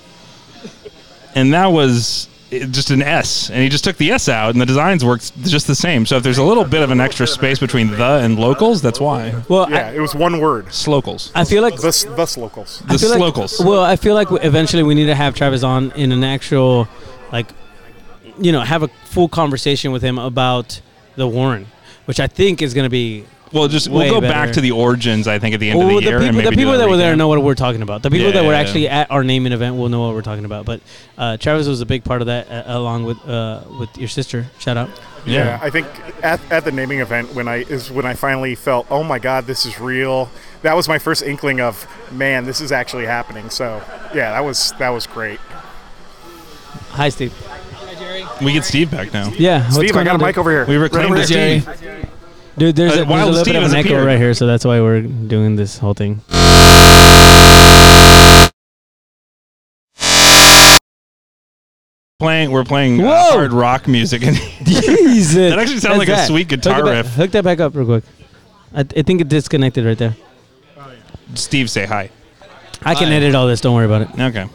and 1.35 1.53
that 1.53 1.67
was 1.67 2.27
it- 2.51 2.69
just 2.71 2.91
an 2.91 3.01
S, 3.01 3.49
and 3.49 3.59
he 3.61 3.69
just 3.69 3.83
took 3.83 3.97
the 3.97 4.11
S 4.11 4.29
out, 4.29 4.51
and 4.51 4.61
the 4.61 4.65
designs 4.65 5.03
worked 5.03 5.35
just 5.43 5.65
the 5.67 5.75
same. 5.75 6.05
So 6.05 6.17
if 6.17 6.23
there's 6.23 6.37
a 6.37 6.43
little 6.43 6.63
bit 6.63 6.81
of 6.83 6.91
an 6.91 6.99
extra 7.01 7.25
space 7.25 7.59
between 7.59 7.87
the 7.91 8.03
and 8.23 8.37
locals, 8.37 8.81
that's 8.81 8.99
why 8.99 9.33
Well, 9.49 9.69
Yeah, 9.69 9.89
it 9.91 9.99
was 9.99 10.13
one 10.13 10.39
word. 10.39 10.71
slocals. 10.71 11.31
I, 11.33 11.41
I 11.41 11.45
feel 11.45 11.61
like 11.63 11.75
Thus, 11.77 12.03
thus 12.03 12.37
locals. 12.37 12.81
The 12.87 12.93
I 12.93 12.97
feel 12.97 13.09
like- 13.09 13.17
slocals. 13.17 13.59
well, 13.59 13.81
I 13.81 13.95
feel 13.95 14.13
like 14.15 14.27
eventually 14.31 14.83
we 14.83 14.93
need 14.93 15.07
to 15.07 15.15
have 15.15 15.33
Travis 15.35 15.63
on 15.63 15.91
in 15.93 16.11
an 16.11 16.23
actual, 16.23 16.87
like, 17.31 17.47
you 18.39 18.51
know, 18.51 18.61
have 18.61 18.83
a 18.83 18.87
full 19.05 19.27
conversation 19.29 19.91
with 19.91 20.01
him 20.03 20.17
about 20.19 20.79
the 21.15 21.27
Warren, 21.27 21.65
which 22.05 22.19
I 22.19 22.27
think 22.27 22.61
is 22.61 22.73
going 22.73 22.85
to 22.85 22.89
be. 22.89 23.25
Well, 23.51 23.67
just 23.67 23.87
way 23.87 24.09
we'll 24.09 24.15
go 24.15 24.21
better. 24.21 24.33
back 24.33 24.53
to 24.53 24.61
the 24.61 24.71
origins. 24.71 25.27
I 25.27 25.37
think 25.37 25.53
at 25.53 25.59
the 25.59 25.69
end 25.69 25.77
Well, 25.77 25.87
of 25.89 26.03
the 26.03 26.09
year, 26.09 26.19
the 26.19 26.25
and 26.25 26.35
people, 26.35 26.37
the 26.37 26.43
maybe 26.49 26.55
do 26.55 26.61
people 26.61 26.73
a 26.73 26.77
that 26.79 26.89
were 26.89 26.97
there 26.97 27.15
know 27.15 27.27
what 27.27 27.43
we're 27.43 27.53
talking 27.53 27.83
about. 27.83 28.01
The 28.01 28.09
people 28.09 28.25
Yeah, 28.27 28.33
that 28.33 28.45
were 28.45 28.53
yeah, 28.53 28.59
actually 28.59 28.89
at 28.89 29.11
our 29.11 29.23
naming 29.23 29.51
event 29.53 29.75
will 29.75 29.89
know 29.89 30.01
what 30.07 30.15
we're 30.15 30.23
talking 30.23 30.45
about. 30.45 30.65
But 30.65 30.81
uh, 31.19 31.37
Travis 31.37 31.67
was 31.67 31.79
a 31.79 31.85
big 31.85 32.03
part 32.03 32.21
of 32.21 32.27
that, 32.27 32.49
uh, 32.49 32.63
along 32.65 33.03
with 33.03 33.23
uh, 33.29 33.61
with 33.79 33.95
your 33.95 34.07
sister. 34.07 34.47
Shout 34.57 34.75
out. 34.75 34.89
Yeah, 35.25 35.59
I 35.61 35.69
think 35.69 35.85
at, 36.23 36.41
at 36.51 36.65
the 36.65 36.71
naming 36.71 36.99
event 36.99 37.35
when 37.35 37.47
I 37.47 37.57
is 37.57 37.91
when 37.91 38.07
I 38.07 38.15
finally 38.15 38.55
felt, 38.55 38.87
oh 38.89 39.03
my 39.03 39.19
God, 39.19 39.45
this 39.45 39.67
is 39.67 39.79
real. 39.79 40.31
That 40.63 40.75
was 40.75 40.87
my 40.87 40.97
first 40.97 41.21
inkling 41.21 41.61
of, 41.61 41.87
man, 42.11 42.45
this 42.45 42.59
is 42.59 42.71
actually 42.71 43.05
happening. 43.05 43.51
So 43.51 43.83
yeah, 44.15 44.31
that 44.31 44.43
was 44.43 44.73
that 44.79 44.89
was 44.89 45.05
great. 45.05 45.39
Hi, 46.89 47.09
Steve. 47.09 47.33
We 48.43 48.53
get 48.53 48.63
Steve 48.65 48.89
back 48.91 49.13
now. 49.13 49.29
Yeah, 49.37 49.63
what's 49.63 49.75
Steve, 49.75 49.89
I 49.91 49.93
going 49.93 50.05
got 50.05 50.13
on, 50.15 50.21
a 50.21 50.25
mic 50.25 50.35
dude? 50.35 50.39
over 50.39 50.51
here. 50.51 50.65
We 50.65 50.75
Right 50.75 50.81
reclaimed 50.83 51.05
over 51.07 51.15
his. 51.17 51.27
Steve. 51.27 51.65
Dude, 52.57 52.75
there's, 52.75 52.91
Uh, 52.91 52.93
a, 52.93 52.97
there's 52.97 53.07
Wild 53.07 53.21
a 53.29 53.31
little 53.31 53.43
Steve 53.43 53.53
bit 53.53 53.55
of 53.57 53.63
has 53.63 53.73
an 53.73 53.79
echo 53.79 53.89
appeared. 53.89 54.05
right 54.05 54.17
here, 54.17 54.33
so 54.33 54.45
that's 54.45 54.63
why 54.65 54.79
we're 54.81 55.01
doing 55.01 55.55
this 55.55 55.77
whole 55.79 55.93
thing. 55.95 56.21
Playing, 62.19 62.51
we're 62.51 62.63
playing 62.63 63.01
uh, 63.01 63.05
Whoa! 63.05 63.31
hard 63.33 63.51
rock 63.51 63.87
music, 63.87 64.23
and 64.23 64.35
Jesus. 64.63 65.33
That 65.35 65.59
actually 65.59 65.79
sounds 65.79 65.97
like 65.97 66.07
a 66.07 66.11
What's 66.13 66.27
sweet 66.27 66.49
Hook 66.49 66.61
guitar 66.61 66.79
it 66.79 66.83
back- 66.85 66.93
riff. 67.05 67.13
Hook 67.15 67.31
that 67.31 67.43
back 67.43 67.59
up 67.59 67.75
real 67.75 67.85
quick. 67.85 68.03
I, 68.73 68.79
I 68.81 69.01
think 69.01 69.19
it 69.19 69.27
disconnected 69.27 69.85
right 69.85 69.97
there. 69.97 70.15
Steve 71.35 71.69
say 71.69 71.85
hi. 71.85 72.09
I 72.83 72.95
can 72.95 73.11
edit 73.11 73.35
all 73.35 73.47
this. 73.47 73.59
Don't 73.61 73.75
worry 73.75 73.85
about 73.85 74.03
it. 74.03 74.09
Okay. 74.19 74.47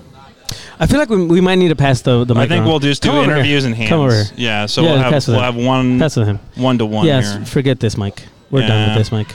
I 0.81 0.87
feel 0.87 0.99
like 0.99 1.09
we, 1.11 1.25
we 1.27 1.41
might 1.41 1.57
need 1.57 1.69
to 1.69 1.77
pass 1.77 2.01
the 2.03 2.25
the 2.25 2.35
mic. 2.35 2.45
I 2.45 2.49
think 2.49 2.61
around. 2.61 2.69
we'll 2.69 2.79
just 2.79 3.03
do 3.03 3.09
Come 3.11 3.19
over 3.19 3.27
here. 3.27 3.35
interviews 3.37 3.65
and 3.65 3.75
hands. 3.75 3.89
Come 3.89 4.01
over 4.01 4.15
here. 4.15 4.25
Yeah, 4.37 4.67
so 4.67 4.83
Yeah, 4.83 4.89
we'll 4.93 4.99
have 4.99 5.13
pass 5.13 5.29
we'll 5.29 5.41
have 5.41 5.57
one 5.57 5.99
with 5.99 6.15
him. 6.17 6.39
one 6.57 6.79
to 6.79 6.87
one 6.87 7.07
yes, 7.07 7.35
here. 7.35 7.45
forget 7.45 7.81
this 7.81 7.97
mic. 7.99 8.23
We're 8.51 8.67
done 8.67 8.89
with 8.89 8.99
this 8.99 9.13
mic. 9.13 9.35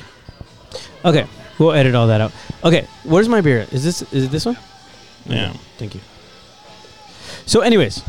Okay, 1.05 1.25
we'll 1.59 1.73
edit 1.73 1.93
all 1.95 2.07
that 2.07 2.21
out. 2.21 2.31
Okay, 2.63 2.87
where's 3.03 3.29
my 3.29 3.41
beer? 3.41 3.67
Is 3.71 3.83
this 3.83 4.01
is 4.13 4.25
it 4.25 4.31
this 4.31 4.45
one? 4.45 4.57
Yeah. 5.25 5.53
Thank 5.77 5.95
you. 5.95 6.01
So, 7.45 7.61
anyways, 7.61 8.01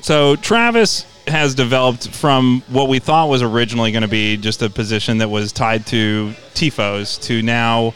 So 0.00 0.36
Travis 0.36 1.04
has 1.26 1.54
developed 1.54 2.08
from 2.08 2.62
what 2.68 2.88
we 2.88 2.98
thought 2.98 3.28
was 3.28 3.42
originally 3.42 3.92
going 3.92 4.02
to 4.02 4.08
be 4.08 4.36
just 4.36 4.60
a 4.62 4.68
position 4.68 5.18
that 5.18 5.28
was 5.30 5.52
tied 5.52 5.86
to 5.86 6.34
tifos 6.54 7.20
to 7.22 7.42
now 7.42 7.94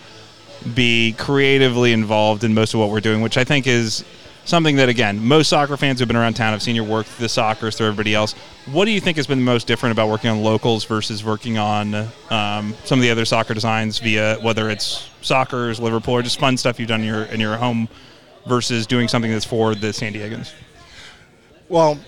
be 0.75 1.13
creatively 1.19 1.93
involved 1.93 2.43
in 2.45 2.55
most 2.55 2.73
of 2.75 2.81
what 2.81 2.91
we're 2.91 3.01
doing, 3.01 3.21
which 3.21 3.37
I 3.37 3.45
think 3.45 3.67
is 3.67 4.05
something 4.49 4.77
that 4.77 4.89
again 4.89 5.25
most 5.25 5.49
soccer 5.49 5.77
fans 5.77 5.99
who've 5.99 6.09
been 6.09 6.17
around 6.17 6.35
town 6.35 6.53
have 6.53 6.63
seen 6.63 6.75
your 6.75 6.85
work 6.85 7.07
through 7.07 7.25
the 7.25 7.29
soccer 7.29 7.71
through 7.71 7.87
everybody 7.87 8.15
else. 8.15 8.33
What 8.73 8.87
do 8.87 8.91
you 8.91 9.01
think 9.01 9.17
has 9.19 9.27
been 9.27 9.39
the 9.39 9.45
most 9.45 9.67
different 9.67 9.93
about 9.93 10.09
working 10.09 10.31
on 10.31 10.43
locals 10.43 10.85
versus 10.85 11.23
working 11.23 11.59
on 11.59 11.95
um, 12.31 12.75
some 12.85 12.99
of 12.99 13.03
the 13.03 13.11
other 13.11 13.25
soccer 13.25 13.55
designs 13.55 13.99
via 13.99 14.37
whether 14.41 14.71
it's 14.71 15.11
Sockers 15.23 15.81
Liverpool 15.81 16.15
or 16.15 16.23
just 16.23 16.41
fun 16.41 16.57
stuff 16.57 16.79
you've 16.79 16.89
done 16.89 17.01
in 17.01 17.07
your 17.07 17.25
in 17.25 17.41
your 17.41 17.57
home 17.57 17.89
versus 18.47 18.87
doing 18.87 19.07
something 19.07 19.31
that's 19.31 19.45
for 19.45 19.75
the 19.75 19.93
San 19.93 20.15
Diegans? 20.15 20.53
Well, 21.69 21.99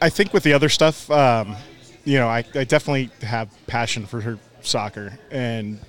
I 0.00 0.08
think 0.08 0.32
with 0.32 0.44
the 0.44 0.52
other 0.52 0.68
stuff, 0.68 1.10
um, 1.10 1.56
you 2.04 2.18
know, 2.18 2.28
I, 2.28 2.44
I 2.54 2.64
definitely 2.64 3.10
have 3.22 3.50
passion 3.66 4.06
for 4.06 4.38
soccer, 4.60 5.18
and 5.32 5.80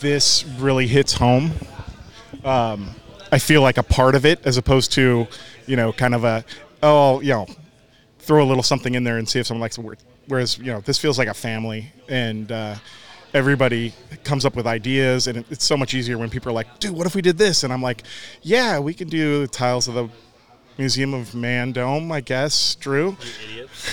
this 0.00 0.44
really 0.58 0.88
hits 0.88 1.12
home. 1.12 1.52
Um, 2.44 2.90
I 3.32 3.38
feel 3.38 3.62
like 3.62 3.78
a 3.78 3.82
part 3.82 4.14
of 4.14 4.24
it, 4.26 4.40
as 4.46 4.56
opposed 4.56 4.92
to, 4.92 5.26
you 5.66 5.76
know, 5.76 5.92
kind 5.92 6.14
of 6.14 6.24
a, 6.24 6.44
oh, 6.82 7.20
you 7.20 7.30
know, 7.30 7.46
throw 8.20 8.42
a 8.42 8.46
little 8.46 8.62
something 8.62 8.94
in 8.94 9.04
there 9.04 9.18
and 9.18 9.28
see 9.28 9.40
if 9.40 9.46
someone 9.46 9.60
likes 9.62 9.78
it. 9.78 9.84
Whereas, 10.28 10.58
you 10.58 10.66
know, 10.66 10.80
this 10.80 10.98
feels 10.98 11.18
like 11.18 11.28
a 11.28 11.34
family, 11.34 11.92
and 12.08 12.50
uh, 12.50 12.74
everybody 13.34 13.92
comes 14.24 14.44
up 14.44 14.56
with 14.56 14.66
ideas, 14.66 15.26
and 15.28 15.44
it's 15.50 15.64
so 15.64 15.76
much 15.76 15.94
easier 15.94 16.18
when 16.18 16.30
people 16.30 16.50
are 16.50 16.54
like, 16.54 16.78
dude, 16.80 16.92
what 16.96 17.06
if 17.06 17.14
we 17.14 17.22
did 17.22 17.38
this? 17.38 17.62
And 17.64 17.72
I'm 17.72 17.82
like, 17.82 18.02
yeah, 18.42 18.78
we 18.78 18.92
can 18.94 19.08
do 19.08 19.40
the 19.42 19.48
tiles 19.48 19.86
of 19.88 19.94
the 19.94 20.08
Museum 20.78 21.14
of 21.14 21.34
Man 21.34 21.72
Dome, 21.72 22.10
I 22.12 22.20
guess, 22.20 22.74
Drew. 22.74 23.16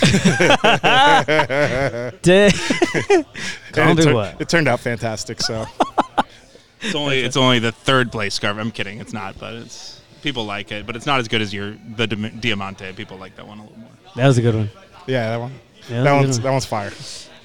da- 2.22 2.50
And 2.50 3.26
Call 3.72 3.90
it, 3.90 3.94
me 3.96 4.02
tur- 4.02 4.14
what? 4.14 4.40
it 4.40 4.48
turned 4.48 4.68
out 4.68 4.80
fantastic. 4.80 5.40
So 5.40 5.64
It's 6.84 6.94
only 6.94 7.20
it's 7.22 7.36
only 7.36 7.58
the 7.58 7.72
third 7.72 8.12
place 8.12 8.34
scarf. 8.34 8.56
I'm 8.58 8.70
kidding. 8.70 9.00
It's 9.00 9.12
not, 9.12 9.38
but 9.38 9.54
it's 9.54 10.00
people 10.22 10.44
like 10.44 10.70
it, 10.72 10.86
but 10.86 10.96
it's 10.96 11.06
not 11.06 11.20
as 11.20 11.28
good 11.28 11.42
as 11.42 11.52
your 11.52 11.76
the 11.96 12.06
Diamante. 12.06 12.92
People 12.92 13.16
like 13.18 13.36
that 13.36 13.46
one 13.46 13.58
a 13.58 13.62
little 13.62 13.78
more. 13.78 13.88
that 14.16 14.26
was 14.26 14.38
a 14.38 14.42
good 14.42 14.54
one. 14.54 14.70
yeah, 15.06 15.30
that 15.30 15.40
one, 15.40 15.52
Yeah, 15.88 16.02
that 16.02 16.12
was 16.12 16.24
one's 16.26 16.38
one. 16.38 16.42
that 16.44 16.50
one's 16.52 16.66
fire. 16.66 16.92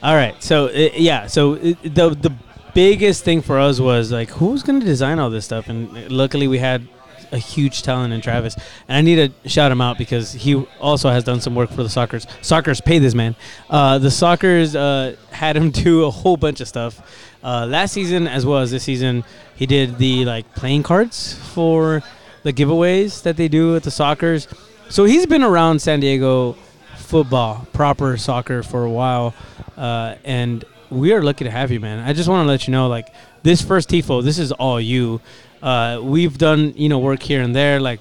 All 0.04 0.16
right. 0.16 0.42
So 0.44 0.68
uh, 0.68 0.90
yeah. 0.96 1.28
So 1.28 1.54
uh, 1.56 1.74
the 1.84 2.10
the 2.20 2.34
biggest 2.74 3.24
thing 3.24 3.42
for 3.42 3.60
us 3.60 3.80
was 3.80 4.12
like, 4.12 4.30
who's 4.30 4.64
going 4.64 4.80
to 4.80 4.86
design 4.86 5.20
all 5.20 5.30
this 5.30 5.46
stuff? 5.46 5.68
And 5.70 6.12
luckily, 6.12 6.48
we 6.48 6.60
had 6.60 6.88
a 7.32 7.38
huge 7.38 7.84
talent 7.84 8.14
in 8.14 8.22
Travis. 8.22 8.56
And 8.88 8.98
I 8.98 9.02
need 9.02 9.16
to 9.44 9.50
shout 9.50 9.72
him 9.72 9.82
out 9.82 9.98
because 9.98 10.34
he 10.34 10.56
also 10.80 11.10
has 11.10 11.24
done 11.24 11.42
some 11.42 11.56
work 11.56 11.70
for 11.70 11.84
the 11.84 11.90
Sockers. 11.90 12.26
Sockers, 12.42 12.84
pay 12.84 13.00
this 13.00 13.14
man. 13.14 13.36
Uh, 13.70 14.00
the 14.00 14.10
Sockers 14.10 14.76
uh, 14.76 15.16
had 15.32 15.56
him 15.56 15.72
do 15.86 16.06
a 16.06 16.12
whole 16.12 16.38
bunch 16.38 16.62
of 16.62 16.68
stuff 16.68 17.02
uh, 17.44 17.66
last 17.66 17.94
season 17.94 18.28
as 18.28 18.46
well 18.46 18.60
as 18.60 18.72
this 18.72 18.84
season. 18.84 19.24
He 19.56 19.66
did 19.66 19.98
the 19.98 20.26
like 20.26 20.54
playing 20.56 20.84
cards 20.84 21.34
for 21.54 22.02
the 22.44 22.54
giveaways 22.54 23.24
that 23.24 23.38
they 23.38 23.48
do 23.48 23.76
at 23.76 23.84
the 23.84 23.90
Sockers. 23.90 24.48
So 24.90 25.06
he's 25.06 25.26
been 25.26 25.44
around 25.44 25.82
San 25.82 26.00
Diego 26.00 26.54
football, 26.98 27.68
proper 27.74 28.18
soccer 28.18 28.64
for 28.64 28.84
a 28.84 28.90
while, 28.90 29.34
uh, 29.78 30.16
and 30.24 30.64
we 30.90 31.14
are 31.14 31.22
lucky 31.22 31.46
to 31.46 31.52
have 31.52 31.72
you, 31.72 31.80
man. 31.80 32.00
I 32.00 32.14
just 32.14 32.30
want 32.30 32.46
to 32.46 32.48
let 32.48 32.68
you 32.68 32.72
know, 32.72 32.88
like 32.88 33.14
this 33.44 33.62
first 33.62 33.90
tifo, 33.90 34.24
this 34.24 34.40
is 34.40 34.52
all 34.52 34.80
you. 34.82 35.22
Uh, 35.62 36.00
we've 36.02 36.38
done, 36.38 36.74
you 36.76 36.90
know, 36.90 37.00
work 37.00 37.22
here 37.22 37.42
and 37.42 37.56
there, 37.56 37.80
like 37.80 38.00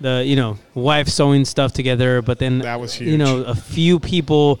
the, 0.00 0.22
you 0.24 0.36
know, 0.36 0.58
wife 0.74 1.08
sewing 1.08 1.44
stuff 1.44 1.72
together, 1.72 2.22
but 2.22 2.38
then 2.38 2.60
That 2.60 2.80
was 2.80 2.94
huge. 2.94 3.10
You 3.10 3.18
know, 3.18 3.42
a 3.44 3.54
few 3.54 3.98
people, 3.98 4.60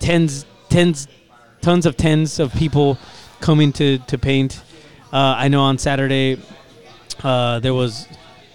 tens, 0.00 0.44
tens, 0.68 1.08
tons 1.60 1.86
of 1.86 1.96
tens 1.96 2.38
of 2.38 2.52
people 2.54 2.98
coming 3.40 3.72
to 3.72 3.98
to 3.98 4.18
paint. 4.18 4.60
Uh, 5.12 5.34
I 5.36 5.48
know 5.48 5.62
on 5.62 5.78
Saturday 5.78 6.38
uh, 7.22 7.60
there 7.60 7.74
was 7.74 8.06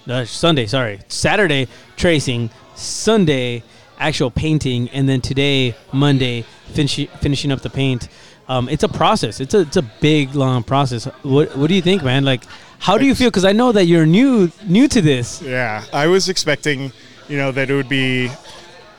uh, 0.07 0.25
Sunday, 0.25 0.65
sorry, 0.65 1.00
Saturday 1.07 1.67
tracing, 1.95 2.50
Sunday 2.75 3.63
actual 4.00 4.29
painting, 4.29 4.89
and 4.89 5.07
then 5.07 5.21
today 5.21 5.75
Monday 5.91 6.45
finish, 6.73 7.07
finishing 7.21 7.51
up 7.51 7.62
the 7.62 7.69
paint. 7.69 8.09
Um, 8.47 8.67
it's 8.69 8.83
a 8.83 8.89
process. 8.89 9.39
It's 9.39 9.53
a 9.53 9.62
it's 9.62 9.77
a 9.77 9.81
big 9.81 10.35
long 10.35 10.63
process. 10.63 11.05
What 11.23 11.55
what 11.57 11.67
do 11.69 11.75
you 11.75 11.81
think, 11.81 12.03
man? 12.03 12.25
Like, 12.25 12.43
how 12.79 12.97
do 12.97 13.05
you 13.05 13.15
feel? 13.15 13.29
Because 13.29 13.45
I 13.45 13.53
know 13.53 13.71
that 13.71 13.85
you're 13.85 14.05
new 14.05 14.51
new 14.67 14.88
to 14.89 15.01
this. 15.01 15.41
Yeah, 15.41 15.83
I 15.93 16.07
was 16.07 16.27
expecting, 16.29 16.91
you 17.29 17.38
know, 17.38 17.51
that 17.51 17.69
it 17.69 17.73
would 17.73 17.88
be, 17.89 18.23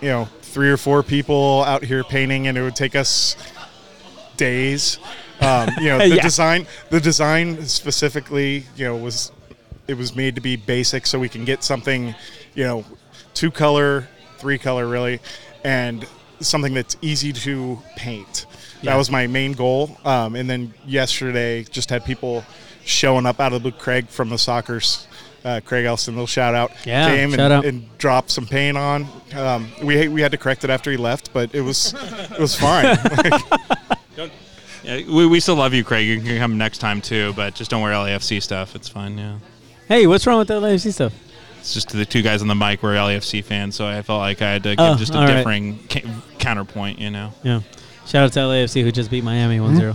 you 0.01 0.09
know, 0.09 0.29
three 0.41 0.71
or 0.71 0.77
four 0.79 1.03
people 1.03 1.63
out 1.65 1.85
here 1.85 2.03
painting, 2.05 2.47
and 2.47 2.57
it 2.57 2.63
would 2.63 2.77
take 2.77 2.95
us 2.97 3.37
days. 4.37 4.99
Um, 5.41 5.69
you 5.79 5.89
know, 5.89 5.99
the 6.09 6.17
Yeah. 6.17 6.23
design, 6.23 6.67
the 6.91 7.01
design 7.01 7.67
specifically, 7.67 8.65
you 8.77 8.85
know, 8.87 8.97
was 8.97 9.31
it 9.89 9.95
was 9.99 10.17
made 10.17 10.35
to 10.37 10.41
be 10.41 10.57
basic, 10.57 11.07
so 11.07 11.19
we 11.19 11.29
can 11.29 11.45
get 11.45 11.63
something, 11.63 12.15
you 12.55 12.65
know, 12.65 12.85
two 13.35 13.51
color, 13.51 14.09
three 14.39 14.57
color, 14.59 14.87
really, 14.87 15.21
and 15.65 16.07
something 16.41 16.73
that's 16.73 16.97
easy 17.03 17.33
to 17.33 17.79
paint. 17.97 18.47
Yeah. 18.85 18.93
That 18.93 18.97
was 18.99 19.11
my 19.11 19.27
main 19.27 19.53
goal. 19.53 19.97
Um, 20.05 20.37
and 20.37 20.49
then 20.49 20.75
yesterday, 20.87 21.65
just 21.65 21.91
had 21.91 22.05
people 22.05 22.45
showing 22.85 23.27
up 23.27 23.41
out 23.41 23.53
of 23.53 23.63
the 23.63 23.71
blue. 23.71 23.79
Craig 23.79 24.09
from 24.09 24.29
the 24.29 24.37
Sockers, 24.37 25.07
uh, 25.45 25.61
Craig 25.65 25.85
Elston, 25.87 26.15
little 26.15 26.27
shout 26.27 26.55
out, 26.55 26.71
Yeah, 26.87 27.09
came 27.15 27.31
shout 27.31 27.41
and, 27.41 27.53
out. 27.53 27.65
and 27.65 27.99
dropped 27.99 28.31
some 28.31 28.47
paint 28.47 28.77
on. 28.77 29.07
Um, 29.35 29.71
we 29.83 30.09
we 30.09 30.21
had 30.21 30.33
to 30.33 30.39
correct 30.39 30.65
it 30.65 30.71
after 30.71 30.91
he 30.91 30.97
left, 30.97 31.33
but 31.33 31.55
it 31.55 31.63
was 31.63 31.95
it 32.33 32.39
was 32.39 32.55
fine. 32.55 32.97
Like, 34.17 34.31
Yeah, 34.85 35.01
we, 35.11 35.27
we 35.27 35.41
still 35.41 35.57
love 35.57 35.73
you, 35.73 35.83
Craig. 35.83 36.07
You 36.07 36.21
can 36.21 36.39
come 36.39 36.59
next 36.59 36.79
time 36.79 37.01
too, 37.01 37.33
but 37.35 37.55
just 37.55 37.71
don't 37.71 37.81
wear 37.83 37.93
LAFC 37.95 38.43
stuff. 38.43 38.77
It's 38.77 38.89
fine. 38.89 39.17
Yeah. 39.17 39.39
Hey, 39.89 40.07
what's 40.07 40.27
wrong 40.27 40.39
with 40.39 40.49
the 40.49 40.61
LAFC 40.61 40.93
stuff? 40.93 41.13
It's 41.59 41.73
just 41.73 41.89
the 41.91 42.05
two 42.05 42.21
guys 42.21 42.43
on 42.43 42.49
the 42.49 42.55
mic 42.55 42.83
were 42.83 42.93
LAFC 42.95 43.43
fans, 43.43 43.75
so 43.75 43.87
I 43.87 44.03
felt 44.03 44.19
like 44.21 44.43
I 44.43 44.53
had 44.53 44.63
to 44.65 44.71
give 44.77 44.81
Oh, 44.81 44.95
just 44.97 45.15
a 45.15 45.19
all 45.19 45.25
right. 45.25 45.37
differing 45.39 45.79
ca- 45.89 46.03
counterpoint. 46.39 46.99
You 46.99 47.11
know. 47.11 47.33
Yeah. 47.43 47.61
Shout 48.07 48.25
out 48.25 48.33
to 48.35 48.41
LAFC 48.41 48.83
who 48.83 48.93
just 48.93 49.11
beat 49.11 49.25
Miami 49.25 49.61
1 49.61 49.77
0. 49.77 49.95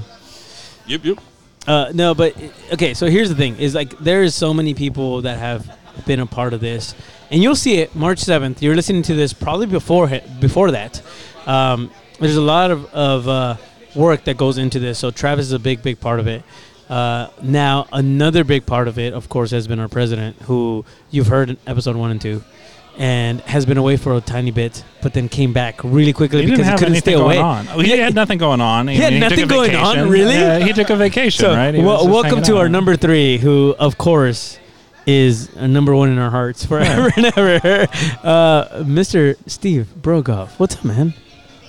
Yep. 0.88 1.06
Yep. 1.06 1.20
Uh, 1.68 1.92
no, 1.94 2.16
but 2.16 2.36
okay. 2.74 2.94
So 2.94 3.08
here's 3.08 3.30
the 3.30 3.36
thing: 3.36 3.58
is 3.58 3.76
like 3.76 3.98
there 4.00 4.24
is 4.24 4.34
so 4.34 4.54
many 4.54 4.74
people 4.74 5.22
that 5.22 5.38
have 5.38 5.70
been 6.06 6.20
a 6.20 6.26
part 6.26 6.54
of 6.54 6.62
this, 6.62 6.96
and 7.30 7.44
you'll 7.44 7.56
see 7.56 7.80
it 7.80 7.96
March 7.96 8.20
seventh. 8.20 8.64
You're 8.64 8.76
listening 8.76 9.04
to 9.04 9.14
this 9.14 9.34
probably 9.34 9.68
before 9.68 10.10
before 10.40 10.72
that. 10.72 11.02
Um, 11.46 11.92
there's 12.20 12.38
a 12.38 12.42
lot 12.42 12.72
of 12.72 12.86
of 12.94 13.28
uh, 13.28 13.58
work 13.96 14.24
that 14.24 14.38
goes 14.38 14.58
into 14.58 14.80
this. 14.80 14.98
So 15.00 15.12
Travis 15.12 15.46
is 15.48 15.52
a 15.52 15.60
big, 15.60 15.84
big 15.84 16.00
part 16.00 16.20
of 16.20 16.28
it. 16.28 16.44
Uh, 16.90 17.30
now 17.44 17.88
another 17.94 18.44
big 18.44 18.66
part 18.66 18.88
of 18.88 18.98
it, 18.98 19.14
of 19.14 19.30
course, 19.30 19.52
has 19.52 19.68
been 19.68 19.80
our 19.80 19.88
president, 19.88 20.36
who 20.44 20.84
you've 21.12 21.28
heard 21.28 21.52
in 21.52 21.58
episode 21.68 21.96
one 21.96 22.10
and 22.10 22.20
two. 22.20 22.44
And 23.00 23.40
has 23.42 23.66
been 23.66 23.78
away 23.78 23.96
for 23.96 24.14
a 24.14 24.20
tiny 24.20 24.52
bit, 24.52 24.84
but 25.02 25.14
then 25.14 25.30
came 25.30 25.54
back 25.54 25.82
really 25.86 26.12
quickly 26.12 26.42
He 26.42 26.52
because 26.52 26.66
didn't 26.66 26.80
he 26.80 26.86
couldn't 26.86 27.02
stay 27.02 27.14
away. 27.14 27.38
on. 27.38 27.66
Oh, 27.70 27.80
he 27.80 27.92
had 27.98 28.14
nothing 28.14 28.38
going 28.38 28.60
on. 28.60 28.90
He 28.90 28.98
had 28.98 29.12
took 29.14 29.16
a 29.18 29.20
nothing 29.22 29.48
going 29.48 29.76
on, 29.76 30.10
really? 30.10 30.34
Yeah, 30.34 30.60
he 30.60 30.74
took 30.74 30.90
a 30.90 30.98
vacation, 30.98 31.40
So, 31.46 31.54
right? 31.56 31.74
He 31.74 31.80
wel- 31.82 31.92
was 31.96 32.04
just 32.04 32.10
welcome 32.14 32.30
hanging 32.32 32.44
to 32.44 32.58
our 32.58 32.68
number 32.68 32.98
three, 32.98 33.38
who, 33.38 33.74
of 33.80 33.98
course, 33.98 34.60
is 35.06 35.50
uh, 35.56 35.66
number 35.68 35.96
one 35.96 36.10
in 36.10 36.18
our 36.20 36.30
hearts 36.30 36.66
forever 36.66 37.10
and 37.16 37.26
ever. 37.38 37.88
Uh, 38.22 38.84
Mr. 38.84 39.38
Steve 39.48 39.88
Brogoff. 40.02 40.60
What's 40.60 40.76
up, 40.76 40.84
man? 40.84 41.14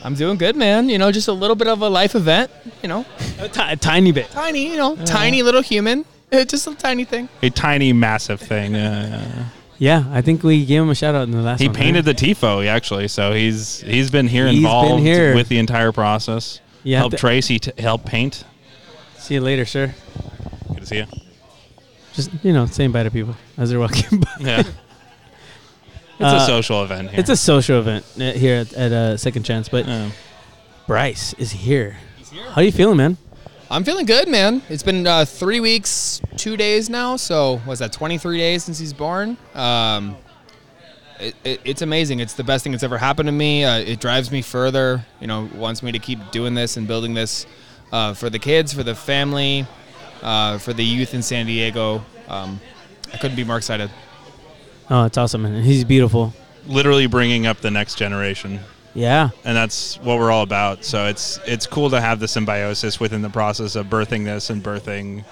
I'm 0.02 0.14
doing 0.14 0.36
good, 0.36 0.56
man. 0.56 0.88
You 0.88 0.98
know, 0.98 1.12
just 1.12 1.28
a 1.28 1.32
little 1.32 1.54
bit 1.54 1.68
of 1.68 1.80
a 1.80 1.88
life 1.88 2.16
event. 2.16 2.50
You 2.82 2.88
know, 2.88 3.06
A 3.38 3.76
tiny 3.76 4.10
bit. 4.10 4.30
tiny. 4.32 4.66
You 4.72 4.76
know, 4.76 4.96
tiny 5.04 5.42
little 5.44 5.62
human. 5.62 6.04
Just 6.32 6.66
a 6.66 6.74
tiny 6.74 7.04
thing. 7.04 7.28
a 7.42 7.50
tiny, 7.50 7.92
massive 7.92 8.40
thing. 8.40 8.74
Yeah, 8.74 9.44
yeah, 9.80 9.98
yeah. 10.00 10.04
Yeah, 10.04 10.16
I 10.18 10.20
think 10.22 10.42
we 10.44 10.64
gave 10.66 10.82
him 10.82 10.90
a 10.90 10.94
shout 10.94 11.14
out 11.14 11.22
in 11.22 11.30
the 11.32 11.42
last 11.42 11.60
He 11.60 11.66
one. 11.68 11.74
painted 11.74 12.04
the 12.04 12.14
tifo 12.14 12.66
actually, 12.66 13.08
so 13.08 13.32
he's 13.32 13.80
he's 13.80 14.10
been 14.10 14.28
here 14.28 14.46
He's 14.46 14.56
been 14.56 14.64
involved 14.66 15.02
here. 15.02 15.34
with 15.34 15.48
the 15.48 15.58
entire 15.58 15.90
process. 15.92 16.60
Yeah, 16.84 16.98
help 16.98 17.12
th- 17.12 17.20
Trace. 17.20 17.46
He 17.48 17.58
t- 17.58 17.72
helped 17.78 18.04
paint. 18.06 18.44
See 19.18 19.34
you 19.34 19.40
later, 19.40 19.64
sir. 19.64 19.94
Good 20.68 20.80
to 20.80 20.86
see 20.86 20.96
you. 20.98 21.06
Just, 22.14 22.30
you 22.42 22.52
know, 22.52 22.66
saying 22.66 22.92
bye 22.92 23.02
to 23.04 23.10
people 23.10 23.36
as 23.56 23.70
they're 23.70 23.78
walking 23.80 24.20
by. 24.20 24.28
Yeah. 24.40 24.58
It's 24.60 24.68
Uh, 26.20 26.38
a 26.42 26.46
social 26.46 26.82
event 26.84 27.10
here. 27.10 27.20
It's 27.20 27.30
a 27.30 27.36
social 27.36 27.78
event 27.78 28.04
uh, 28.20 28.32
here 28.32 28.56
at, 28.56 28.72
at 28.74 28.92
uh, 28.92 29.16
Second 29.16 29.44
Chance, 29.44 29.68
but 29.70 29.86
Yeah. 29.86 30.10
Bryce 30.86 31.32
is 31.34 31.52
here. 31.52 31.96
How 32.52 32.60
you 32.62 32.72
feeling, 32.72 32.96
man? 32.98 33.16
I'm 33.72 33.84
feeling 33.84 34.04
good, 34.04 34.26
man. 34.26 34.62
It's 34.68 34.82
been 34.82 35.06
uh, 35.06 35.24
three 35.24 35.60
weeks, 35.60 36.20
two 36.36 36.56
days 36.56 36.90
now. 36.90 37.14
So 37.14 37.60
was 37.64 37.78
that 37.78 37.92
23 37.92 38.36
days 38.36 38.64
since 38.64 38.80
he's 38.80 38.92
born? 38.92 39.36
Um, 39.54 40.16
it, 41.20 41.36
it, 41.44 41.60
it's 41.64 41.82
amazing. 41.82 42.18
It's 42.18 42.34
the 42.34 42.42
best 42.42 42.64
thing 42.64 42.72
that's 42.72 42.82
ever 42.82 42.98
happened 42.98 43.28
to 43.28 43.32
me. 43.32 43.64
Uh, 43.64 43.78
it 43.78 44.00
drives 44.00 44.32
me 44.32 44.42
further. 44.42 45.06
You 45.20 45.28
know, 45.28 45.48
wants 45.54 45.84
me 45.84 45.92
to 45.92 46.00
keep 46.00 46.18
doing 46.32 46.54
this 46.54 46.76
and 46.78 46.88
building 46.88 47.14
this 47.14 47.46
uh, 47.92 48.12
for 48.14 48.28
the 48.28 48.40
kids, 48.40 48.72
for 48.72 48.82
the 48.82 48.94
family, 48.96 49.64
uh, 50.20 50.58
for 50.58 50.72
the 50.72 50.84
youth 50.84 51.14
in 51.14 51.22
San 51.22 51.46
Diego. 51.46 52.04
Um, 52.26 52.60
I 53.12 53.18
couldn't 53.18 53.36
be 53.36 53.44
more 53.44 53.56
excited. 53.56 53.88
Oh, 54.90 55.04
it's 55.04 55.16
awesome, 55.16 55.42
man. 55.42 55.62
He's 55.62 55.84
beautiful. 55.84 56.34
literally 56.66 57.06
bringing 57.06 57.46
up 57.46 57.58
the 57.60 57.70
next 57.70 57.94
generation. 57.94 58.58
Yeah. 58.94 59.30
and 59.44 59.56
that's 59.56 59.96
what 59.98 60.18
we're 60.18 60.30
all 60.30 60.42
about. 60.42 60.84
So 60.84 61.06
it's 61.06 61.38
it's 61.46 61.66
cool 61.66 61.90
to 61.90 62.00
have 62.00 62.18
the 62.20 62.28
symbiosis 62.28 62.98
within 63.00 63.22
the 63.22 63.30
process 63.30 63.76
of 63.76 63.86
birthing 63.86 64.24
this 64.24 64.50
and 64.50 64.62
birthing 64.62 65.24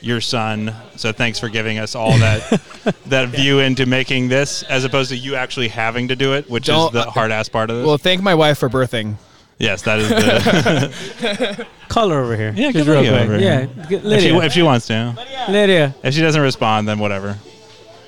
your 0.00 0.20
son. 0.20 0.74
So 0.96 1.12
thanks 1.12 1.38
for 1.38 1.48
giving 1.48 1.78
us 1.78 1.94
all 1.94 2.16
that 2.18 2.60
that 3.06 3.28
view 3.30 3.58
into 3.58 3.84
making 3.86 4.28
this, 4.28 4.62
as 4.64 4.84
opposed 4.84 5.10
to 5.10 5.16
you 5.16 5.34
actually 5.34 5.68
having 5.68 6.08
to 6.08 6.16
do 6.16 6.34
it, 6.34 6.48
which 6.48 6.66
Don't- 6.66 6.94
is 6.94 7.04
the 7.04 7.10
hard 7.10 7.30
ass 7.32 7.48
part 7.48 7.68
of 7.70 7.76
this. 7.78 7.86
Well, 7.86 7.98
thank 7.98 8.22
my 8.22 8.34
wife 8.34 8.58
for 8.58 8.68
birthing. 8.70 9.16
yes, 9.58 9.82
that 9.82 9.98
is 9.98 10.08
the. 10.08 11.66
Call 11.88 12.08
her 12.10 12.20
over 12.20 12.36
here. 12.36 12.52
Yeah, 12.56 12.70
Just 12.72 12.86
get 12.86 12.90
real 12.92 13.00
Lydia 13.02 13.10
quick. 13.12 13.22
over 13.24 13.38
Yeah, 13.40 13.58
here. 13.66 13.86
get 13.88 13.92
if, 13.92 14.00
she, 14.02 14.06
Lydia. 14.32 14.40
if 14.42 14.52
she 14.52 14.62
wants 14.62 14.86
to, 14.86 15.26
Lydia. 15.48 15.94
if 16.02 16.14
she 16.14 16.20
doesn't 16.22 16.40
respond, 16.40 16.88
then 16.88 16.98
whatever. 16.98 17.36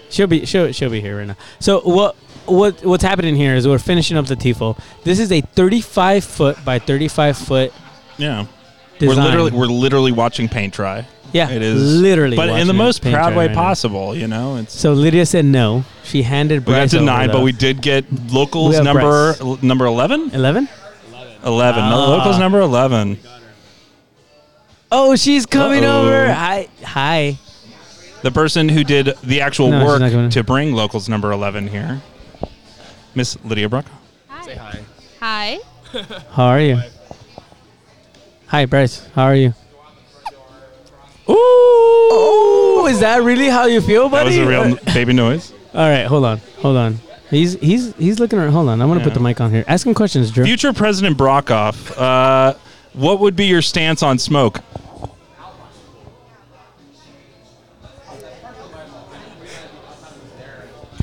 She'll 0.09 0.27
be 0.29 0.45
she'll 0.47 0.73
she'll 0.73 0.91
be 0.91 1.01
here 1.01 1.19
right 1.19 1.27
now. 1.27 1.37
So 1.59 1.81
what 1.81 2.17
what 2.47 2.85
what's 2.85 3.03
happening 3.05 3.37
here 3.37 3.55
is 3.55 3.67
we're 3.67 3.79
finishing 3.79 4.17
up 4.17 4.27
the 4.27 4.37
tifo. 4.37 4.79
This 5.05 5.19
is 5.19 5.31
a 5.33 5.41
35 5.41 6.25
foot 6.25 6.65
by 6.65 6.79
35 6.79 7.37
foot 7.39 7.73
Yeah, 8.19 8.47
design. 8.99 9.17
we're 9.17 9.25
literally 9.25 9.51
we're 9.53 9.67
literally 9.67 10.13
watching 10.13 10.49
paint 10.49 10.75
dry. 10.75 11.07
yeah, 11.33 11.51
It 11.51 11.63
is 11.63 12.01
literally, 12.01 12.37
but 12.37 12.49
in 12.61 12.67
the 12.67 12.73
most 12.75 13.03
proud 13.03 13.35
way 13.37 13.47
right 13.47 13.55
possible. 13.57 14.15
You 14.15 14.29
know, 14.29 14.57
it's 14.57 14.79
So 14.79 14.93
Lydia 14.93 15.25
said 15.27 15.45
no. 15.45 15.85
She 16.05 16.23
handed 16.23 16.61
we 16.67 16.73
got 16.73 16.79
Bryce 16.81 16.91
denied, 16.91 17.33
but 17.33 17.43
we 17.43 17.53
did 17.53 17.81
get 17.81 18.05
locals 18.33 18.79
number 18.81 19.35
Bryce. 19.35 19.63
number 19.63 19.87
eleven. 19.87 20.31
11. 20.35 20.69
11. 21.45 21.89
No, 21.91 21.97
Ah. 21.97 22.09
locals 22.11 22.39
number 22.39 22.61
11. 22.61 23.19
Oh, 24.91 25.17
she's 25.17 25.47
coming 25.47 25.85
Uh-oh. 25.85 26.03
over. 26.07 26.33
Hi, 26.33 26.69
hi. 26.85 27.39
The 28.23 28.31
person 28.31 28.69
who 28.69 28.85
did 28.85 29.15
the 29.25 29.41
actual 29.41 29.71
No, 29.71 29.81
she's 29.81 30.01
not 30.01 30.11
coming. 30.11 30.25
work 30.27 30.33
to 30.33 30.45
bring 30.45 30.75
locals 30.75 31.09
number 31.09 31.33
11 31.33 31.69
here. 31.69 32.01
Miss 33.15 33.43
Lydia 33.45 33.69
Brook. 33.69 33.87
Say 34.45 34.57
hi. 34.57 34.81
Hi. 35.21 35.59
How 36.33 36.47
are 36.47 36.61
you? 36.61 36.79
Hi, 38.49 38.67
Bryce. 38.67 39.07
How 39.15 39.25
are 39.25 39.35
you? 39.37 39.55
Ooh, 41.29 42.87
is 42.89 43.01
that 43.01 43.23
really 43.23 43.49
how 43.49 43.67
you 43.67 43.81
feel, 43.81 44.09
buddy? 44.09 44.37
That 44.37 44.47
was 44.47 44.65
a 44.65 44.67
real 44.67 44.79
baby 44.95 45.13
noise. 45.13 45.53
All 45.73 45.89
right, 45.89 46.05
hold 46.05 46.25
on, 46.25 46.39
hold 46.59 46.77
on. 46.77 46.99
He's 47.31 47.55
he's 47.61 47.95
he's 47.95 48.19
looking. 48.19 48.39
Around. 48.39 48.53
Hold 48.53 48.69
on, 48.69 48.83
I'm 48.83 48.89
gonna 48.89 49.05
put 49.05 49.15
the 49.15 49.21
mic 49.21 49.41
on 49.41 49.51
here. 49.51 49.65
Ask 49.69 49.87
him 49.87 49.95
questions, 49.95 50.31
Drew. 50.31 50.45
Future 50.45 50.73
President 50.73 51.17
Brockoff, 51.17 51.97
uh, 51.97 52.55
what 52.93 53.21
would 53.21 53.37
be 53.37 53.47
your 53.47 53.63
stance 53.63 54.03
on 54.03 54.19
smoke? 54.19 54.61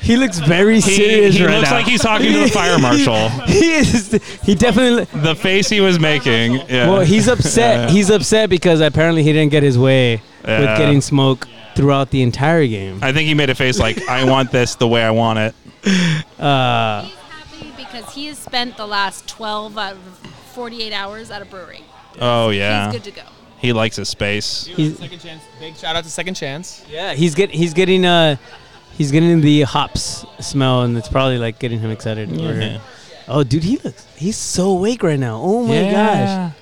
He 0.10 0.18
looks 0.18 0.40
very 0.40 0.76
He, 0.76 0.82
serious 0.82 1.36
he 1.36 1.46
right 1.46 1.58
looks 1.58 1.70
now. 1.70 1.78
like 1.78 1.86
he's 1.86 2.02
talking 2.02 2.32
to 2.34 2.40
the 2.40 2.50
fire 2.50 2.80
marshal. 2.88 3.30
he 3.46 3.74
is. 3.74 4.12
He 4.44 4.56
definitely. 4.56 5.06
The 5.22 5.36
face 5.36 5.70
he 5.70 5.82
was 5.82 6.00
making. 6.00 6.54
Yeah. 6.68 6.90
Well, 6.90 7.02
he's 7.02 7.28
upset. 7.36 7.90
Yeah. 7.90 7.94
He's 7.94 8.10
upset 8.10 8.50
because 8.50 8.82
apparently 8.82 9.22
he 9.22 9.32
didn't 9.34 9.52
get 9.52 9.62
his 9.62 9.78
way 9.78 10.22
Yeah. 10.44 10.62
with 10.62 10.78
getting 10.80 11.02
smoke 11.02 11.48
throughout 11.76 12.10
the 12.10 12.24
entire 12.24 12.66
game. 12.66 12.98
I 13.04 13.14
think 13.14 13.28
he 13.28 13.36
made 13.36 13.52
a 13.52 13.56
face 13.56 13.78
like, 13.78 14.02
I 14.10 14.24
want 14.24 14.52
this 14.52 14.74
the 14.76 14.88
way 14.88 15.04
I 15.04 15.12
want 15.12 15.38
it. 15.40 15.56
Uh, 16.40 17.04
He's 17.04 17.14
happy 17.14 17.74
because 17.78 18.14
he 18.16 18.26
has 18.28 18.40
spent 18.40 18.78
the 18.78 18.88
last 18.88 19.28
12 19.28 19.78
out 19.78 19.94
of 19.94 20.00
48 20.54 20.92
hours 20.92 21.30
at 21.32 21.42
a 21.42 21.46
brewery. 21.46 21.84
Oh, 22.20 22.50
yeah. 22.50 22.86
He's 22.92 22.94
good 23.02 23.04
to 23.14 23.22
go. 23.22 23.28
He 23.60 23.74
likes 23.74 23.96
his 23.98 24.10
space. 24.10 24.66
He's- 24.66 24.98
Second 24.98 25.20
chance. 25.20 25.44
Big 25.60 25.76
shout 25.76 25.96
out 25.96 26.04
to 26.04 26.10
Second 26.10 26.34
Chance. 26.36 26.86
yeah, 26.90 27.14
he's 27.14 27.36
get 27.36 27.52
he's 27.52 27.74
getting 27.74 28.06
uh 28.06 28.38
he's 29.00 29.12
getting 29.12 29.42
the 29.42 29.62
hops 29.64 30.24
smell, 30.40 30.84
and 30.84 30.96
it's 30.96 31.10
probably 31.10 31.40
like 31.40 31.58
getting 31.58 31.80
him 31.80 31.90
excited. 31.90 32.30
Yeah. 32.30 32.54
here. 32.54 32.82
Oh, 33.28 33.44
dude, 33.44 33.64
he 33.64 33.78
looks 33.78 34.06
he's 34.16 34.38
so 34.38 34.70
awake 34.78 35.02
right 35.02 35.18
now. 35.20 35.40
Oh 35.42 35.64
my 35.66 35.90
gosh. 35.90 36.54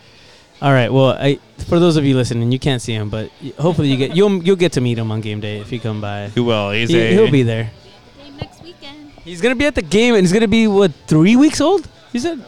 All 0.62 0.72
right. 0.72 0.92
Well, 0.92 1.10
I 1.12 1.40
for 1.68 1.80
those 1.80 1.98
of 1.98 2.06
you 2.06 2.16
listening, 2.16 2.52
you 2.52 2.60
can't 2.60 2.82
see 2.82 2.94
him, 2.94 3.10
but 3.10 3.30
hopefully 3.60 3.90
you 3.90 3.98
get 3.98 4.16
you'll 4.16 4.42
you'll 4.44 4.56
get 4.56 4.72
to 4.74 4.82
meet 4.82 4.98
him 4.98 5.12
on 5.12 5.20
game 5.22 5.40
day 5.42 5.60
if 5.60 5.72
you 5.72 5.80
come 5.80 6.00
by. 6.02 6.30
He 6.30 6.40
will. 6.40 6.72
He's 6.72 6.90
He, 6.90 6.98
a, 7.00 7.12
he'll 7.14 7.30
be 7.32 7.44
there. 7.44 7.70
Game 8.24 8.38
next 8.38 8.64
weekend. 8.64 9.12
He's 9.24 9.42
gonna 9.42 9.56
be 9.56 9.66
at 9.66 9.76
the 9.76 9.82
game, 9.82 10.16
and 10.16 10.22
he's 10.24 10.34
gonna 10.34 10.48
be 10.48 10.68
what 10.68 10.92
three 11.08 11.36
weeks 11.36 11.60
old? 11.62 11.88
You 12.14 12.20
said 12.20 12.44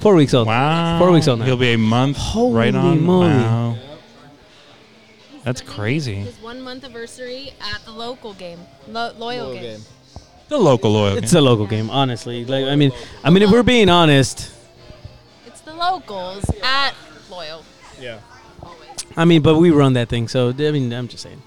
four 0.00 0.14
weeks 0.16 0.34
old. 0.34 0.48
Wow. 0.48 0.98
Four 0.98 1.12
weeks 1.12 1.28
old 1.28 1.38
now. 1.38 1.44
He'll 1.46 1.56
be 1.56 1.72
a 1.74 1.78
month 1.78 2.16
Holy 2.16 2.54
right 2.56 2.74
on. 2.74 3.00
moly. 3.02 3.28
Wow. 3.28 3.76
He's 5.42 5.44
That's 5.44 5.60
crazy. 5.60 6.14
His 6.14 6.40
one 6.40 6.62
month 6.62 6.84
anniversary 6.84 7.52
at 7.60 7.84
the 7.84 7.90
local 7.90 8.32
game, 8.34 8.60
Lo- 8.86 9.12
loyal, 9.18 9.52
game. 9.54 9.80
The 10.48 10.56
local 10.56 10.92
loyal. 10.92 11.16
It's 11.16 11.32
a 11.34 11.40
local 11.40 11.66
game, 11.66 11.90
honestly. 11.90 12.44
Like 12.44 12.66
I 12.66 12.76
mean, 12.76 12.92
I 13.24 13.30
mean, 13.30 13.42
if 13.42 13.50
we're 13.50 13.64
being 13.64 13.88
honest, 13.88 14.52
It's 15.44 15.60
the 15.62 15.74
locals 15.74 16.44
at 16.62 16.94
loyal. 17.28 17.64
Yeah. 18.00 18.20
Always. 18.62 18.88
I 19.16 19.24
mean, 19.24 19.42
but 19.42 19.56
we 19.58 19.72
run 19.72 19.94
that 19.94 20.08
thing, 20.08 20.28
so 20.28 20.50
I 20.50 20.70
mean, 20.70 20.92
I'm 20.92 21.08
just 21.08 21.24
saying. 21.24 21.42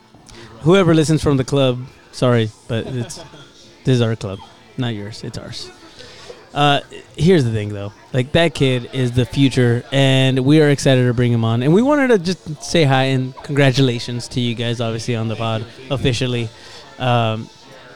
Whoever 0.63 0.93
listens 0.93 1.23
from 1.23 1.37
the 1.37 1.45
club, 1.45 1.85
sorry, 2.11 2.49
but 2.67 2.85
it's 2.87 3.15
this 3.85 3.95
is 3.95 4.01
our 4.01 4.17
club, 4.17 4.39
not 4.77 4.93
yours. 4.93 5.23
It's 5.23 5.37
ours. 5.37 5.71
Uh, 6.55 6.79
here's 7.17 7.43
the 7.43 7.51
thing, 7.51 7.69
though. 7.73 7.91
Like 8.13 8.31
that 8.31 8.55
kid 8.55 8.89
is 8.93 9.11
the 9.11 9.25
future, 9.25 9.83
and 9.91 10.39
we 10.39 10.61
are 10.61 10.69
excited 10.69 11.05
to 11.05 11.13
bring 11.13 11.33
him 11.33 11.43
on. 11.43 11.61
And 11.61 11.73
we 11.73 11.81
wanted 11.81 12.07
to 12.07 12.17
just 12.17 12.63
say 12.63 12.85
hi 12.85 13.03
and 13.05 13.35
congratulations 13.43 14.29
to 14.29 14.39
you 14.39 14.55
guys, 14.55 14.79
obviously 14.79 15.15
on 15.17 15.27
the 15.27 15.35
pod 15.35 15.65
officially. 15.91 16.47
Um, 16.97 17.49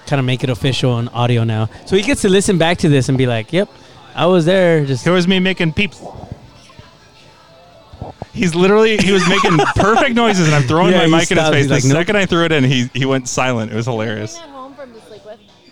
kind 0.08 0.20
of 0.20 0.26
make 0.26 0.44
it 0.44 0.50
official 0.50 0.92
on 0.92 1.08
audio 1.10 1.46
now, 1.46 1.70
so 1.86 1.96
he 1.96 2.02
gets 2.02 2.24
to 2.24 2.30
listen 2.30 2.58
back 2.58 2.80
to 2.80 2.90
this 2.90 3.08
and 3.08 3.18
be 3.18 3.28
like, 3.28 3.54
"Yep, 3.54 3.70
I 4.14 4.26
was 4.26 4.44
there." 4.44 4.84
Just 4.86 5.06
Here 5.06 5.14
was 5.14 5.26
me 5.26 5.40
making 5.40 5.72
peeps. 5.72 6.02
He's 8.34 8.56
literally 8.56 8.98
he 8.98 9.12
was 9.14 9.28
making 9.30 9.58
perfect 9.78 10.16
noises, 10.16 10.48
and 10.48 10.56
I'm 10.56 10.64
throwing 10.64 10.92
Yeah, 10.92 11.08
my 11.08 11.20
mic 11.20 11.32
in 11.32 11.38
his 11.38 11.50
face. 11.50 11.68
The 11.68 11.74
like, 11.76 11.84
nope. 11.86 11.94
second 11.94 12.16
I 12.18 12.26
threw 12.26 12.44
it 12.46 12.52
in, 12.52 12.64
he 12.66 12.90
he 12.94 13.06
went 13.06 13.30
silent. 13.30 13.72
It 13.72 13.76
was 13.76 13.86
hilarious. 13.86 14.38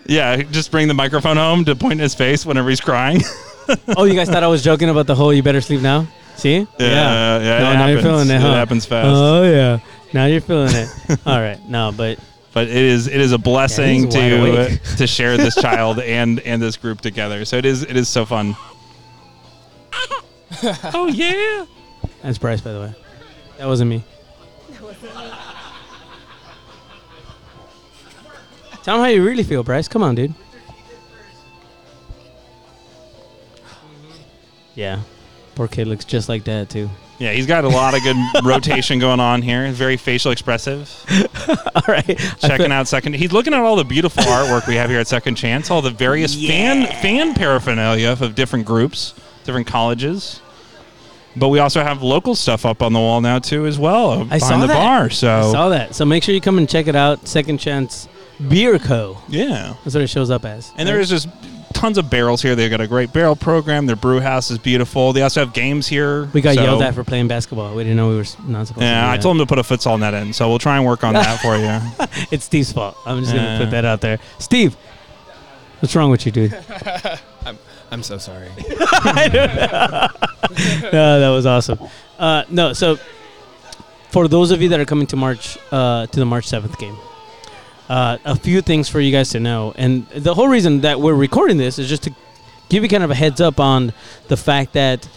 Yeah, 0.08 0.36
just 0.36 0.70
bring 0.70 0.88
the 0.88 0.94
microphone 0.94 1.36
home 1.36 1.66
to 1.66 1.76
point 1.76 1.94
in 1.94 1.98
his 1.98 2.14
face 2.14 2.46
whenever 2.46 2.70
he's 2.70 2.80
crying. 2.80 3.20
oh, 3.96 4.04
you 4.04 4.14
guys 4.14 4.28
thought 4.28 4.42
I 4.42 4.48
was 4.48 4.64
joking 4.64 4.88
about 4.88 5.06
the 5.06 5.14
whole 5.14 5.34
"you 5.34 5.42
better 5.42 5.60
sleep 5.60 5.82
now." 5.82 6.08
See? 6.36 6.54
Yeah, 6.54 6.66
yeah, 6.78 7.38
it 7.38 7.60
no, 7.60 7.72
now 7.74 7.86
you're 7.88 8.00
feeling 8.00 8.30
it. 8.30 8.36
It 8.36 8.40
happens 8.40 8.86
fast. 8.86 9.06
Oh 9.06 9.42
yeah, 9.42 9.80
now 10.14 10.24
you're 10.24 10.40
feeling 10.40 10.74
it. 10.74 10.88
All 11.26 11.38
right, 11.38 11.60
no, 11.68 11.92
but 11.94 12.18
but 12.54 12.68
it 12.68 12.76
is 12.76 13.06
it 13.06 13.20
is 13.20 13.32
a 13.32 13.38
blessing 13.38 14.04
he's 14.04 14.14
wide 14.14 14.80
to 14.80 14.96
to 14.96 15.06
share 15.06 15.36
this 15.36 15.54
child 15.60 16.00
and 16.00 16.40
and 16.40 16.62
this 16.62 16.78
group 16.78 17.02
together. 17.02 17.44
So 17.44 17.58
it 17.58 17.66
is 17.66 17.82
it 17.82 17.96
is 17.96 18.08
so 18.08 18.24
fun. 18.24 18.56
oh 20.94 21.10
yeah. 21.12 21.66
that's 22.22 22.38
Bryce, 22.38 22.62
by 22.62 22.72
the 22.72 22.80
way. 22.80 22.94
That 23.58 23.66
wasn't 23.66 23.90
me. 23.90 24.04
Tell 28.88 28.96
him 28.96 29.02
how 29.02 29.08
you 29.08 29.22
really 29.22 29.42
feel, 29.42 29.62
Bryce. 29.62 29.86
Come 29.86 30.02
on, 30.02 30.14
dude. 30.14 30.32
Yeah, 34.74 35.02
poor 35.54 35.68
kid 35.68 35.88
looks 35.88 36.06
just 36.06 36.30
like 36.30 36.42
dad 36.42 36.70
too. 36.70 36.88
Yeah, 37.18 37.32
he's 37.32 37.44
got 37.44 37.64
a 37.64 37.68
lot 37.68 37.94
of 37.94 38.02
good 38.02 38.16
rotation 38.44 38.98
going 38.98 39.20
on 39.20 39.42
here. 39.42 39.70
Very 39.72 39.98
facial 39.98 40.32
expressive. 40.32 40.90
All 41.74 41.82
right, 41.86 42.18
Checking 42.38 42.72
out 42.72 42.88
second. 42.88 43.16
He's 43.16 43.30
looking 43.30 43.52
at 43.52 43.60
all 43.60 43.76
the 43.76 43.84
beautiful 43.84 44.22
artwork 44.22 44.66
we 44.66 44.76
have 44.76 44.88
here 44.88 45.00
at 45.00 45.06
Second 45.06 45.34
Chance. 45.34 45.70
All 45.70 45.82
the 45.82 45.90
various 45.90 46.34
fan 46.34 46.86
fan 47.02 47.34
paraphernalia 47.34 48.16
of 48.18 48.34
different 48.34 48.64
groups, 48.64 49.12
different 49.44 49.66
colleges. 49.66 50.40
But 51.36 51.48
we 51.48 51.58
also 51.58 51.82
have 51.82 52.02
local 52.02 52.34
stuff 52.34 52.64
up 52.64 52.80
on 52.80 52.94
the 52.94 53.00
wall 53.00 53.20
now 53.20 53.38
too, 53.38 53.66
as 53.66 53.78
well 53.78 54.26
I 54.30 54.38
saw 54.38 54.58
the 54.58 54.66
that. 54.66 54.72
bar. 54.72 55.10
So 55.10 55.30
I 55.30 55.52
saw 55.52 55.68
that. 55.68 55.94
So 55.94 56.06
make 56.06 56.22
sure 56.22 56.34
you 56.34 56.40
come 56.40 56.56
and 56.56 56.66
check 56.66 56.86
it 56.86 56.96
out. 56.96 57.28
Second 57.28 57.58
Chance 57.58 58.08
Beer 58.46 58.78
Co. 58.78 59.18
yeah, 59.28 59.74
That's 59.84 59.94
what 59.94 60.02
it 60.04 60.08
shows 60.08 60.30
up 60.30 60.44
as. 60.44 60.72
and 60.76 60.86
there 60.88 61.00
is 61.00 61.08
just 61.08 61.28
tons 61.74 61.98
of 61.98 62.08
barrels 62.10 62.40
here. 62.42 62.54
They've 62.56 62.70
got 62.70 62.80
a 62.80 62.86
great 62.86 63.12
barrel 63.12 63.36
program. 63.36 63.86
Their 63.86 63.96
brew 63.96 64.20
house 64.20 64.50
is 64.50 64.58
beautiful. 64.58 65.12
They 65.12 65.22
also 65.22 65.40
have 65.44 65.52
games 65.52 65.86
here. 65.86 66.26
We 66.32 66.40
got 66.40 66.54
so- 66.54 66.62
yelled 66.62 66.82
at 66.82 66.94
for 66.94 67.04
playing 67.04 67.28
basketball. 67.28 67.74
We 67.74 67.82
didn't 67.84 67.96
know 67.96 68.08
we 68.10 68.16
were 68.16 68.24
not 68.46 68.66
supposed 68.68 68.78
to. 68.80 68.84
Yeah, 68.84 69.10
I 69.10 69.16
told 69.16 69.36
him 69.36 69.46
to 69.46 69.46
put 69.46 69.58
a 69.58 69.62
futsal 69.62 69.98
net 69.98 70.14
in, 70.14 70.32
so 70.32 70.48
we'll 70.48 70.58
try 70.58 70.76
and 70.76 70.86
work 70.86 71.02
on 71.04 71.14
that 71.14 71.40
for 71.40 71.56
you. 71.56 72.26
It's 72.32 72.44
Steve's 72.44 72.72
fault. 72.72 72.96
I'm 73.06 73.20
just 73.20 73.32
gonna 73.34 73.58
put 73.58 73.70
that 73.70 73.84
out 73.84 74.00
there. 74.00 74.18
Steve, 74.38 74.76
what's 75.80 75.94
wrong 75.96 76.10
with 76.10 76.26
you, 76.26 76.32
dude? 76.32 76.54
I'm 77.44 77.58
I'm 77.90 78.02
so 78.02 78.18
sorry. 78.18 78.48
Uh, 80.50 81.18
that 81.18 81.28
was 81.28 81.46
awesome. 81.46 81.78
Uh, 82.18 82.42
no, 82.50 82.72
so 82.72 82.96
for 84.10 84.26
those 84.28 84.50
of 84.50 84.62
you 84.62 84.68
that 84.70 84.80
are 84.80 84.84
coming 84.84 85.06
to 85.08 85.16
March 85.16 85.58
uh, 85.70 86.06
to 86.06 86.18
the 86.20 86.24
March 86.26 86.46
seventh 86.46 86.76
game, 86.78 86.96
uh, 87.88 88.18
a 88.24 88.36
few 88.36 88.60
things 88.60 88.88
for 88.88 89.00
you 89.00 89.10
guys 89.12 89.30
to 89.30 89.40
know, 89.40 89.72
and 89.76 90.06
the 90.08 90.34
whole 90.34 90.48
reason 90.48 90.80
that 90.82 91.00
we're 91.00 91.14
recording 91.14 91.56
this 91.56 91.78
is 91.78 91.88
just 91.88 92.02
to 92.04 92.14
give 92.68 92.82
you 92.82 92.88
kind 92.88 93.02
of 93.04 93.10
a 93.10 93.14
heads 93.14 93.40
up 93.40 93.58
on 93.60 93.92
the 94.28 94.36
fact 94.36 94.74
that 94.74 95.08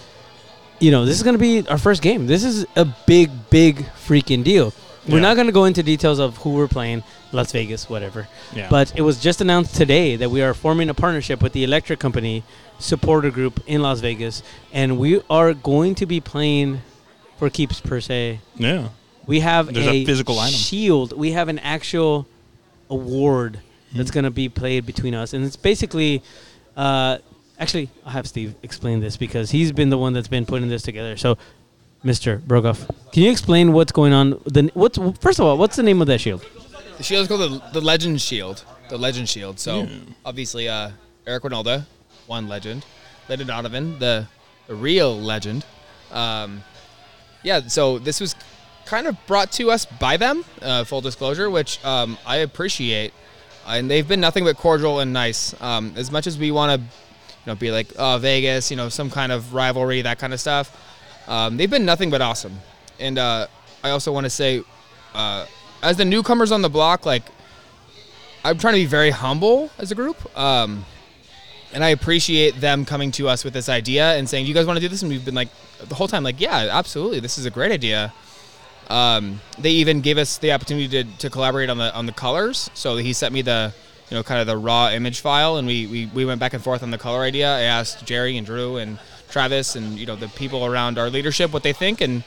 you 0.79 0.89
know 0.91 1.05
this 1.05 1.17
is 1.17 1.23
going 1.23 1.35
to 1.35 1.39
be 1.39 1.67
our 1.67 1.77
first 1.77 2.01
game. 2.01 2.27
This 2.27 2.43
is 2.43 2.65
a 2.75 2.85
big, 3.05 3.29
big 3.49 3.85
freaking 4.07 4.43
deal. 4.43 4.73
We're 5.07 5.15
Yeah. 5.15 5.21
not 5.21 5.35
going 5.35 5.47
to 5.47 5.53
go 5.53 5.65
into 5.65 5.81
details 5.83 6.19
of 6.19 6.37
who 6.37 6.51
we're 6.51 6.67
playing, 6.67 7.03
Las 7.31 7.51
Vegas, 7.51 7.89
whatever. 7.89 8.27
Yeah. 8.55 8.67
But 8.69 8.93
it 8.95 9.01
was 9.01 9.19
just 9.19 9.41
announced 9.41 9.75
today 9.75 10.15
that 10.15 10.29
we 10.29 10.41
are 10.43 10.53
forming 10.53 10.89
a 10.89 10.93
partnership 10.93 11.41
with 11.41 11.53
the 11.53 11.63
electric 11.63 11.99
company 11.99 12.43
supporter 12.77 13.31
group 13.31 13.59
in 13.67 13.81
Las 13.81 13.99
Vegas, 13.99 14.43
and 14.71 14.97
we 14.99 15.21
are 15.29 15.53
going 15.55 15.95
to 15.95 16.05
be 16.05 16.19
playing 16.21 16.81
for 17.37 17.49
keeps 17.49 17.81
per 17.81 17.99
se. 17.99 18.39
yeah. 18.57 18.89
We 19.27 19.41
have 19.41 19.71
There's 19.73 19.85
a 19.87 20.03
physical 20.05 20.39
item. 20.39 20.53
shield. 20.55 21.13
We 21.17 21.31
have 21.33 21.47
an 21.47 21.59
actual 21.59 22.27
award 22.91 23.59
Hmm. 23.91 23.97
that's 23.97 24.11
going 24.11 24.23
to 24.23 24.31
be 24.31 24.47
played 24.47 24.85
between 24.85 25.13
us, 25.13 25.33
and 25.33 25.43
it's 25.43 25.57
basically. 25.57 26.21
Uh, 26.77 27.17
actually, 27.59 27.89
I'll 28.05 28.13
have 28.13 28.25
Steve 28.25 28.55
explain 28.63 29.01
this 29.01 29.17
because 29.17 29.51
he's 29.51 29.73
been 29.73 29.89
the 29.89 29.97
one 29.97 30.13
that's 30.13 30.29
been 30.29 30.45
putting 30.45 30.69
this 30.69 30.81
together. 30.81 31.17
So, 31.17 31.37
Mr. 32.05 32.39
Brogoff, 32.39 32.87
can 33.11 33.23
you 33.23 33.29
explain 33.29 33.73
what's 33.73 33.91
going 33.91 34.13
on? 34.13 34.39
The 34.45 34.71
what's 34.73 34.97
first 35.19 35.39
of 35.39 35.45
all, 35.45 35.57
what's 35.57 35.75
the 35.75 35.83
name 35.83 35.99
of 36.01 36.07
that 36.07 36.21
shield? 36.21 36.45
The 36.97 37.03
shield 37.03 37.23
is 37.23 37.27
called 37.27 37.41
the, 37.41 37.61
the 37.73 37.81
Legend 37.81 38.21
Shield. 38.21 38.63
The 38.89 38.97
Legend 38.97 39.27
Shield. 39.27 39.59
So 39.59 39.87
obviously, 40.23 40.69
uh, 40.69 40.91
Eric 41.27 41.43
Wynalda, 41.43 41.85
one 42.27 42.47
legend. 42.47 42.85
Landon 43.27 43.47
Donovan, 43.47 43.99
the 43.99 44.25
the 44.67 44.75
real 44.75 45.19
legend. 45.19 45.65
Um, 46.11 46.63
yeah. 47.43 47.67
So 47.67 47.99
this 47.99 48.21
was 48.21 48.35
kind 48.85 49.07
of 49.07 49.15
brought 49.27 49.51
to 49.53 49.71
us 49.71 49.85
by 49.85 50.17
them. 50.17 50.43
Uh, 50.61 50.83
full 50.83 51.01
disclosure, 51.01 51.49
which 51.49 51.83
um, 51.85 52.17
I 52.25 52.37
appreciate, 52.37 53.13
and 53.67 53.89
they've 53.89 54.07
been 54.07 54.21
nothing 54.21 54.43
but 54.43 54.57
cordial 54.57 54.99
and 54.99 55.13
nice. 55.13 55.59
Um, 55.61 55.93
as 55.95 56.11
much 56.11 56.27
as 56.27 56.37
we 56.37 56.51
want 56.51 56.79
to, 56.79 56.87
you 56.87 57.47
know, 57.47 57.55
be 57.55 57.71
like 57.71 57.87
oh, 57.97 58.17
Vegas, 58.19 58.71
you 58.71 58.77
know, 58.77 58.89
some 58.89 59.09
kind 59.09 59.31
of 59.31 59.53
rivalry, 59.53 60.01
that 60.01 60.19
kind 60.19 60.33
of 60.33 60.39
stuff. 60.39 60.77
Um, 61.27 61.57
they've 61.57 61.69
been 61.69 61.85
nothing 61.85 62.09
but 62.09 62.21
awesome. 62.21 62.59
And 62.99 63.17
uh, 63.17 63.47
I 63.83 63.91
also 63.91 64.11
want 64.11 64.25
to 64.25 64.29
say, 64.29 64.63
uh, 65.13 65.45
as 65.81 65.97
the 65.97 66.05
newcomers 66.05 66.51
on 66.51 66.61
the 66.61 66.69
block, 66.69 67.05
like 67.05 67.23
I'm 68.43 68.57
trying 68.57 68.73
to 68.73 68.79
be 68.79 68.85
very 68.85 69.11
humble 69.11 69.69
as 69.77 69.91
a 69.91 69.95
group. 69.95 70.37
Um, 70.37 70.85
and 71.73 71.83
I 71.83 71.89
appreciate 71.89 72.59
them 72.59 72.85
coming 72.85 73.11
to 73.11 73.29
us 73.29 73.43
with 73.43 73.53
this 73.53 73.69
idea 73.69 74.15
and 74.17 74.29
saying, 74.29 74.45
"Do 74.45 74.49
you 74.49 74.53
guys 74.53 74.65
want 74.65 74.77
to 74.77 74.81
do 74.81 74.89
this?" 74.89 75.01
And 75.01 75.11
we've 75.11 75.23
been 75.23 75.35
like 75.35 75.49
the 75.79 75.95
whole 75.95 76.07
time, 76.07 76.23
like, 76.23 76.39
"Yeah, 76.39 76.67
absolutely, 76.71 77.19
this 77.19 77.37
is 77.37 77.45
a 77.45 77.49
great 77.49 77.71
idea." 77.71 78.13
Um, 78.91 79.39
they 79.57 79.71
even 79.71 80.01
gave 80.01 80.17
us 80.17 80.37
the 80.37 80.51
opportunity 80.51 81.03
to, 81.03 81.17
to 81.19 81.29
collaborate 81.29 81.69
on 81.69 81.77
the 81.77 81.95
on 81.95 82.05
the 82.07 82.11
colors. 82.11 82.69
So 82.73 82.97
he 82.97 83.13
sent 83.13 83.33
me 83.33 83.41
the 83.41 83.73
you 84.09 84.17
know 84.17 84.23
kind 84.23 84.41
of 84.41 84.47
the 84.47 84.57
raw 84.57 84.89
image 84.89 85.21
file, 85.21 85.55
and 85.55 85.65
we, 85.65 85.87
we 85.87 86.05
we 86.07 86.25
went 86.25 86.41
back 86.41 86.53
and 86.53 86.61
forth 86.61 86.83
on 86.83 86.91
the 86.91 86.97
color 86.97 87.21
idea. 87.21 87.55
I 87.55 87.61
asked 87.61 88.05
Jerry 88.05 88.37
and 88.37 88.45
Drew 88.45 88.75
and 88.75 88.99
Travis 89.29 89.77
and 89.77 89.97
you 89.97 90.05
know 90.05 90.17
the 90.17 90.27
people 90.27 90.65
around 90.65 90.99
our 90.99 91.09
leadership 91.09 91.53
what 91.53 91.63
they 91.63 91.71
think, 91.71 92.01
and 92.01 92.25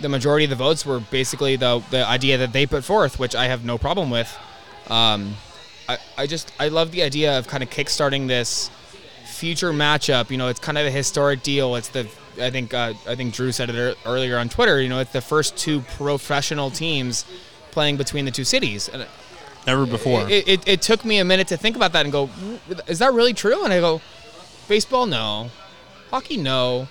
the 0.00 0.08
majority 0.08 0.44
of 0.44 0.50
the 0.50 0.56
votes 0.56 0.84
were 0.84 0.98
basically 0.98 1.54
the 1.54 1.80
the 1.90 2.04
idea 2.04 2.38
that 2.38 2.52
they 2.52 2.66
put 2.66 2.82
forth, 2.82 3.20
which 3.20 3.36
I 3.36 3.46
have 3.46 3.64
no 3.64 3.78
problem 3.78 4.10
with. 4.10 4.36
Um, 4.88 5.36
I, 5.88 5.98
I 6.18 6.26
just 6.26 6.52
I 6.58 6.68
love 6.68 6.90
the 6.90 7.02
idea 7.04 7.38
of 7.38 7.46
kind 7.46 7.62
of 7.62 7.70
kickstarting 7.70 8.26
this 8.26 8.68
future 9.34 9.72
matchup. 9.72 10.30
You 10.30 10.36
know, 10.38 10.48
it's 10.48 10.60
kind 10.60 10.78
of 10.78 10.86
a 10.86 10.90
historic 10.90 11.42
deal. 11.42 11.74
It's 11.76 11.88
the 11.88 12.08
I 12.40 12.50
think 12.50 12.72
uh, 12.74 12.94
I 13.06 13.14
think 13.14 13.34
Drew 13.34 13.52
said 13.52 13.70
it 13.70 13.98
earlier 14.06 14.38
on 14.38 14.48
Twitter. 14.48 14.80
You 14.80 14.88
know, 14.88 15.00
it's 15.00 15.12
the 15.12 15.20
first 15.20 15.56
two 15.56 15.80
professional 15.80 16.70
teams 16.70 17.24
playing 17.70 17.96
between 17.96 18.24
the 18.24 18.30
two 18.30 18.44
cities. 18.44 18.88
And 18.88 19.06
Never 19.66 19.86
before. 19.86 20.28
it, 20.28 20.46
it, 20.46 20.68
it 20.68 20.82
took 20.82 21.04
me 21.04 21.18
a 21.18 21.24
minute 21.24 21.48
to 21.48 21.56
think 21.56 21.74
about 21.76 21.92
that 21.92 22.04
and 22.04 22.12
go, 22.12 22.26
"Mm, 22.28 22.88
is 22.88 22.98
that 22.98 23.12
really 23.12 23.32
true? 23.32 23.64
And 23.64 23.72
I 23.72 23.80
go, 23.80 24.00
baseball, 24.68 25.06
no. 25.06 25.50
Hockey, 26.10 26.36
no. 26.36 26.86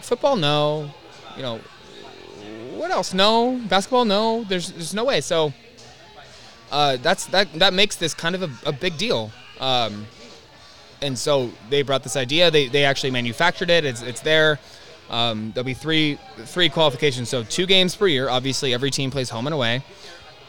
Football, 0.00 0.36
no. 0.36 0.90
You 1.36 1.42
know, 1.42 1.60
what 2.74 2.90
else? 2.90 3.14
No. 3.14 3.60
Basketball, 3.68 4.04
no. 4.04 4.44
There's 4.44 4.72
there's 4.72 4.94
no 4.94 5.04
way. 5.04 5.20
So 5.20 5.52
uh, 6.70 6.96
that's 6.96 7.26
that 7.26 7.52
that 7.54 7.72
makes 7.72 7.96
this 7.96 8.14
kind 8.14 8.34
of 8.34 8.42
a, 8.42 8.68
a 8.68 8.72
big 8.72 8.98
deal. 8.98 9.30
Um, 9.60 10.06
and 11.02 11.18
so 11.18 11.50
they 11.70 11.82
brought 11.82 12.02
this 12.02 12.16
idea. 12.16 12.50
They, 12.50 12.68
they 12.68 12.84
actually 12.84 13.10
manufactured 13.10 13.70
it. 13.70 13.84
It's, 13.84 14.02
it's 14.02 14.20
there. 14.20 14.58
Um, 15.08 15.52
there'll 15.52 15.64
be 15.64 15.74
three 15.74 16.18
three 16.38 16.68
qualifications. 16.68 17.28
So 17.28 17.42
two 17.44 17.66
games 17.66 17.94
per 17.94 18.06
year. 18.06 18.28
Obviously, 18.28 18.74
every 18.74 18.90
team 18.90 19.10
plays 19.10 19.30
home 19.30 19.46
and 19.46 19.54
away. 19.54 19.82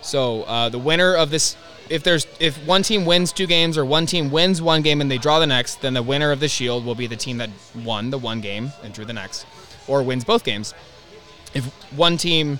So 0.01 0.43
uh, 0.43 0.69
the 0.69 0.79
winner 0.79 1.15
of 1.15 1.29
this, 1.29 1.55
if 1.89 2.03
there's 2.03 2.25
if 2.39 2.57
one 2.65 2.81
team 2.81 3.05
wins 3.05 3.31
two 3.31 3.47
games 3.47 3.77
or 3.77 3.85
one 3.85 4.05
team 4.05 4.31
wins 4.31 4.61
one 4.61 4.81
game 4.81 5.01
and 5.01 5.11
they 5.11 5.17
draw 5.17 5.39
the 5.39 5.47
next, 5.47 5.81
then 5.81 5.93
the 5.93 6.03
winner 6.03 6.31
of 6.31 6.39
the 6.39 6.47
Shield 6.47 6.85
will 6.85 6.95
be 6.95 7.07
the 7.07 7.15
team 7.15 7.37
that 7.37 7.49
won 7.83 8.09
the 8.09 8.17
one 8.17 8.41
game 8.41 8.71
and 8.83 8.93
drew 8.93 9.05
the 9.05 9.13
next, 9.13 9.45
or 9.87 10.01
wins 10.03 10.23
both 10.23 10.43
games. 10.43 10.73
If 11.53 11.65
one 11.95 12.17
team, 12.17 12.59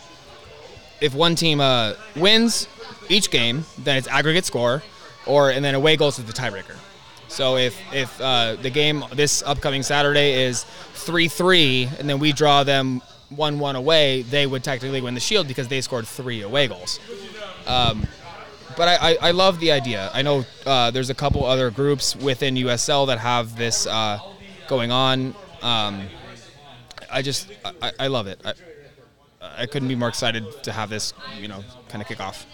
if 1.01 1.13
one 1.13 1.35
team 1.35 1.59
uh, 1.59 1.93
wins 2.15 2.67
each 3.09 3.31
game, 3.31 3.65
then 3.79 3.97
it's 3.97 4.07
aggregate 4.07 4.45
score, 4.45 4.83
or 5.25 5.49
and 5.49 5.63
then 5.63 5.75
away 5.75 5.95
goals 5.95 6.19
is 6.19 6.25
the 6.25 6.33
tiebreaker. 6.33 6.75
So 7.37 7.55
if 7.55 7.79
if 7.93 8.19
uh, 8.19 8.55
the 8.55 8.71
game 8.71 9.03
this 9.13 9.43
upcoming 9.43 9.83
Saturday 9.83 10.43
is 10.45 10.63
three 10.93 11.27
three, 11.27 11.87
and 11.99 12.09
then 12.09 12.17
we 12.17 12.31
draw 12.31 12.63
them 12.63 12.99
one 13.29 13.59
one 13.59 13.75
away, 13.75 14.23
they 14.23 14.47
would 14.47 14.63
technically 14.63 15.01
win 15.01 15.13
the 15.13 15.19
Shield 15.19 15.47
because 15.47 15.67
they 15.67 15.79
scored 15.81 16.07
three 16.07 16.41
away 16.41 16.67
goals. 16.67 16.99
Um, 17.67 18.07
but 18.75 18.87
I, 18.87 18.95
I, 18.95 19.17
I 19.21 19.31
love 19.31 19.59
the 19.59 19.71
idea. 19.71 20.09
I 20.15 20.23
know 20.23 20.45
uh, 20.65 20.89
there's 20.89 21.11
a 21.11 21.13
couple 21.13 21.45
other 21.45 21.69
groups 21.69 22.15
within 22.15 22.55
USL 22.55 23.05
that 23.05 23.19
have 23.19 23.55
this 23.55 23.85
uh, 23.85 24.17
going 24.67 24.89
on. 24.91 25.35
Um, 25.61 26.07
I 27.11 27.21
just 27.21 27.51
I, 27.83 27.91
I 27.99 28.07
love 28.07 28.25
it. 28.25 28.41
I, 28.43 28.53
I 29.59 29.65
couldn't 29.67 29.89
be 29.89 29.95
more 29.95 30.09
excited 30.09 30.43
to 30.63 30.71
have 30.71 30.89
this, 30.89 31.13
you 31.39 31.47
know, 31.47 31.63
kind 31.89 32.01
of 32.01 32.07
kick 32.07 32.19
off. 32.19 32.47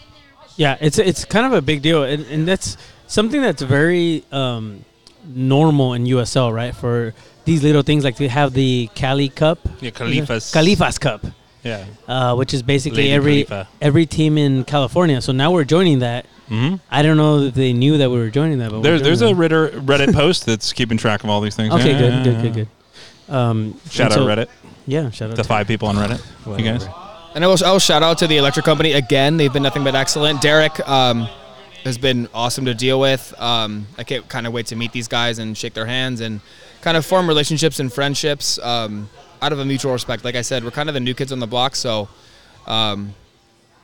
Yeah, 0.58 0.78
it's 0.82 1.00
it's 1.00 1.24
kind 1.24 1.46
of 1.46 1.54
a 1.54 1.62
big 1.62 1.82
deal, 1.82 2.04
and, 2.04 2.26
and 2.26 2.46
that's 2.46 2.76
something 3.14 3.42
that's 3.42 3.62
very 3.62 4.24
um, 4.32 4.84
normal 5.34 5.94
in 5.94 6.06
USL, 6.06 6.54
right? 6.54 6.76
For 6.76 7.14
these 7.46 7.64
little 7.64 7.82
things, 7.84 8.04
like 8.04 8.16
to 8.18 8.28
have 8.30 8.54
the 8.54 8.90
Cali 8.96 9.30
Cup, 9.30 9.60
Yeah, 9.82 9.92
Califas. 9.92 10.52
Califas 10.54 11.00
Cup, 11.00 11.26
Yeah. 11.64 11.86
uh, 12.08 12.36
which 12.36 12.54
is 12.54 12.62
basically 12.64 13.04
Lady 13.04 13.12
every 13.14 13.44
Khalifa. 13.46 13.68
every 13.82 14.06
team 14.06 14.38
in 14.38 14.64
California. 14.64 15.22
So 15.22 15.32
now 15.32 15.52
we're 15.52 15.64
joining 15.66 16.00
that. 16.00 16.26
hmm 16.50 16.76
I 16.92 17.02
don't 17.04 17.18
know 17.18 17.40
if 17.48 17.54
they 17.54 17.72
knew 17.74 17.98
that 18.00 18.10
we 18.10 18.18
were 18.18 18.30
joining 18.30 18.60
that, 18.60 18.70
but 18.72 18.78
we're 18.80 18.84
There's 18.84 19.02
there's 19.02 19.22
a 19.22 19.26
joining 19.28 19.38
Ritter, 19.38 19.70
Reddit 19.70 20.14
post 20.14 20.46
that's 20.46 20.74
keeping 20.74 20.98
track 20.98 21.24
of 21.24 21.30
all 21.30 21.42
these 21.42 21.56
things. 21.56 21.74
okay, 21.74 21.92
Yeah, 21.92 22.00
good, 22.00 22.14
yeah, 22.14 22.24
good, 22.24 22.34
yeah. 22.36 22.42
good, 22.42 22.54
good. 23.28 23.34
Um, 23.36 23.80
Shout 23.90 24.12
out 24.12 24.16
so- 24.20 24.26
Reddit. 24.28 24.48
Yeah, 24.86 25.10
shout 25.12 25.30
out 25.30 25.38
The 25.38 25.44
to 25.44 25.48
five 25.48 25.66
people 25.68 25.88
on 25.88 25.96
Reddit. 25.96 26.22
You 26.60 26.64
guys. 26.66 26.86
And 27.36 27.44
I 27.44 27.48
will, 27.48 27.58
I 27.66 27.72
will 27.72 27.80
shout 27.80 28.04
out 28.04 28.18
to 28.20 28.28
the 28.28 28.36
electric 28.38 28.66
company 28.66 28.92
again. 28.92 29.38
They've 29.38 29.52
been 29.52 29.64
nothing 29.64 29.84
but 29.84 29.96
excellent. 29.96 30.42
Derek 30.42 30.78
um, 30.88 31.28
has 31.84 31.98
been 31.98 32.30
awesome 32.34 32.66
to 32.66 32.74
deal 32.74 33.00
with. 33.00 33.34
Um, 33.40 33.88
I 33.98 34.04
can't 34.04 34.28
kind 34.30 34.48
of 34.48 34.54
wait 34.54 34.68
to 34.68 34.76
meet 34.76 34.92
these 34.92 35.08
guys 35.08 35.40
and 35.40 35.58
shake 35.58 35.74
their 35.74 35.86
hands 35.86 36.22
and 36.22 36.40
kind 36.82 36.98
of 36.98 37.06
form 37.06 37.28
relationships 37.28 37.80
and 37.80 37.92
friendships 37.92 38.60
um, 38.60 39.10
out 39.42 39.52
of 39.52 39.60
a 39.60 39.66
mutual 39.66 39.92
respect. 39.92 40.24
Like 40.24 40.36
I 40.36 40.42
said, 40.42 40.64
we're 40.64 40.72
kind 40.72 40.90
of 40.90 40.94
the 40.94 41.02
new 41.02 41.14
kids 41.14 41.32
on 41.32 41.40
the 41.40 41.48
block, 41.48 41.76
so 41.76 42.08
um, 42.68 43.14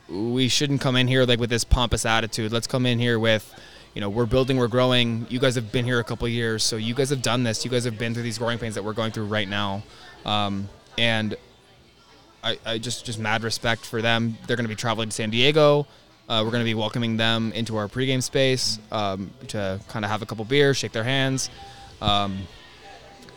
we 0.08 0.48
shouldn't 0.48 0.80
come 0.80 0.96
in 0.96 1.08
here 1.08 1.24
like 1.24 1.38
with 1.38 1.50
this 1.50 1.64
pompous 1.64 2.06
attitude. 2.06 2.52
Let's 2.52 2.66
come 2.66 2.86
in 2.86 2.98
here 2.98 3.18
with, 3.18 3.54
you 3.94 4.00
know, 4.00 4.08
we're 4.08 4.26
building, 4.26 4.56
we're 4.56 4.68
growing. 4.68 5.26
You 5.28 5.38
guys 5.38 5.54
have 5.54 5.70
been 5.70 5.84
here 5.84 6.00
a 6.00 6.04
couple 6.04 6.26
years, 6.28 6.62
so 6.62 6.76
you 6.76 6.94
guys 6.94 7.10
have 7.10 7.22
done 7.22 7.42
this. 7.42 7.64
You 7.64 7.70
guys 7.70 7.84
have 7.84 7.98
been 7.98 8.14
through 8.14 8.22
these 8.22 8.38
growing 8.38 8.58
pains 8.58 8.74
that 8.76 8.84
we're 8.84 8.94
going 8.94 9.12
through 9.12 9.26
right 9.26 9.48
now, 9.48 9.82
um, 10.24 10.68
and 10.96 11.36
I, 12.42 12.58
I 12.64 12.78
just 12.78 13.04
just 13.04 13.18
mad 13.18 13.42
respect 13.42 13.84
for 13.84 14.00
them. 14.00 14.38
They're 14.46 14.56
going 14.56 14.64
to 14.64 14.70
be 14.70 14.74
traveling 14.74 15.10
to 15.10 15.14
San 15.14 15.30
Diego. 15.30 15.86
Uh, 16.30 16.44
we're 16.44 16.52
going 16.52 16.60
to 16.60 16.64
be 16.64 16.74
welcoming 16.74 17.16
them 17.16 17.50
into 17.54 17.76
our 17.76 17.88
pregame 17.88 18.22
space 18.22 18.78
um, 18.92 19.32
to 19.48 19.80
kind 19.88 20.04
of 20.04 20.10
have 20.12 20.22
a 20.22 20.26
couple 20.26 20.44
beers, 20.44 20.76
shake 20.76 20.92
their 20.92 21.02
hands, 21.02 21.50
um, 22.00 22.38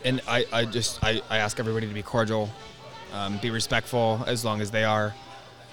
and 0.04 0.20
I, 0.28 0.44
I 0.52 0.64
just 0.64 1.02
I, 1.02 1.20
I 1.28 1.38
ask 1.38 1.58
everybody 1.58 1.88
to 1.88 1.92
be 1.92 2.02
cordial, 2.04 2.48
um, 3.12 3.38
be 3.38 3.50
respectful 3.50 4.22
as 4.28 4.44
long 4.44 4.60
as 4.60 4.70
they 4.70 4.84
are. 4.84 5.12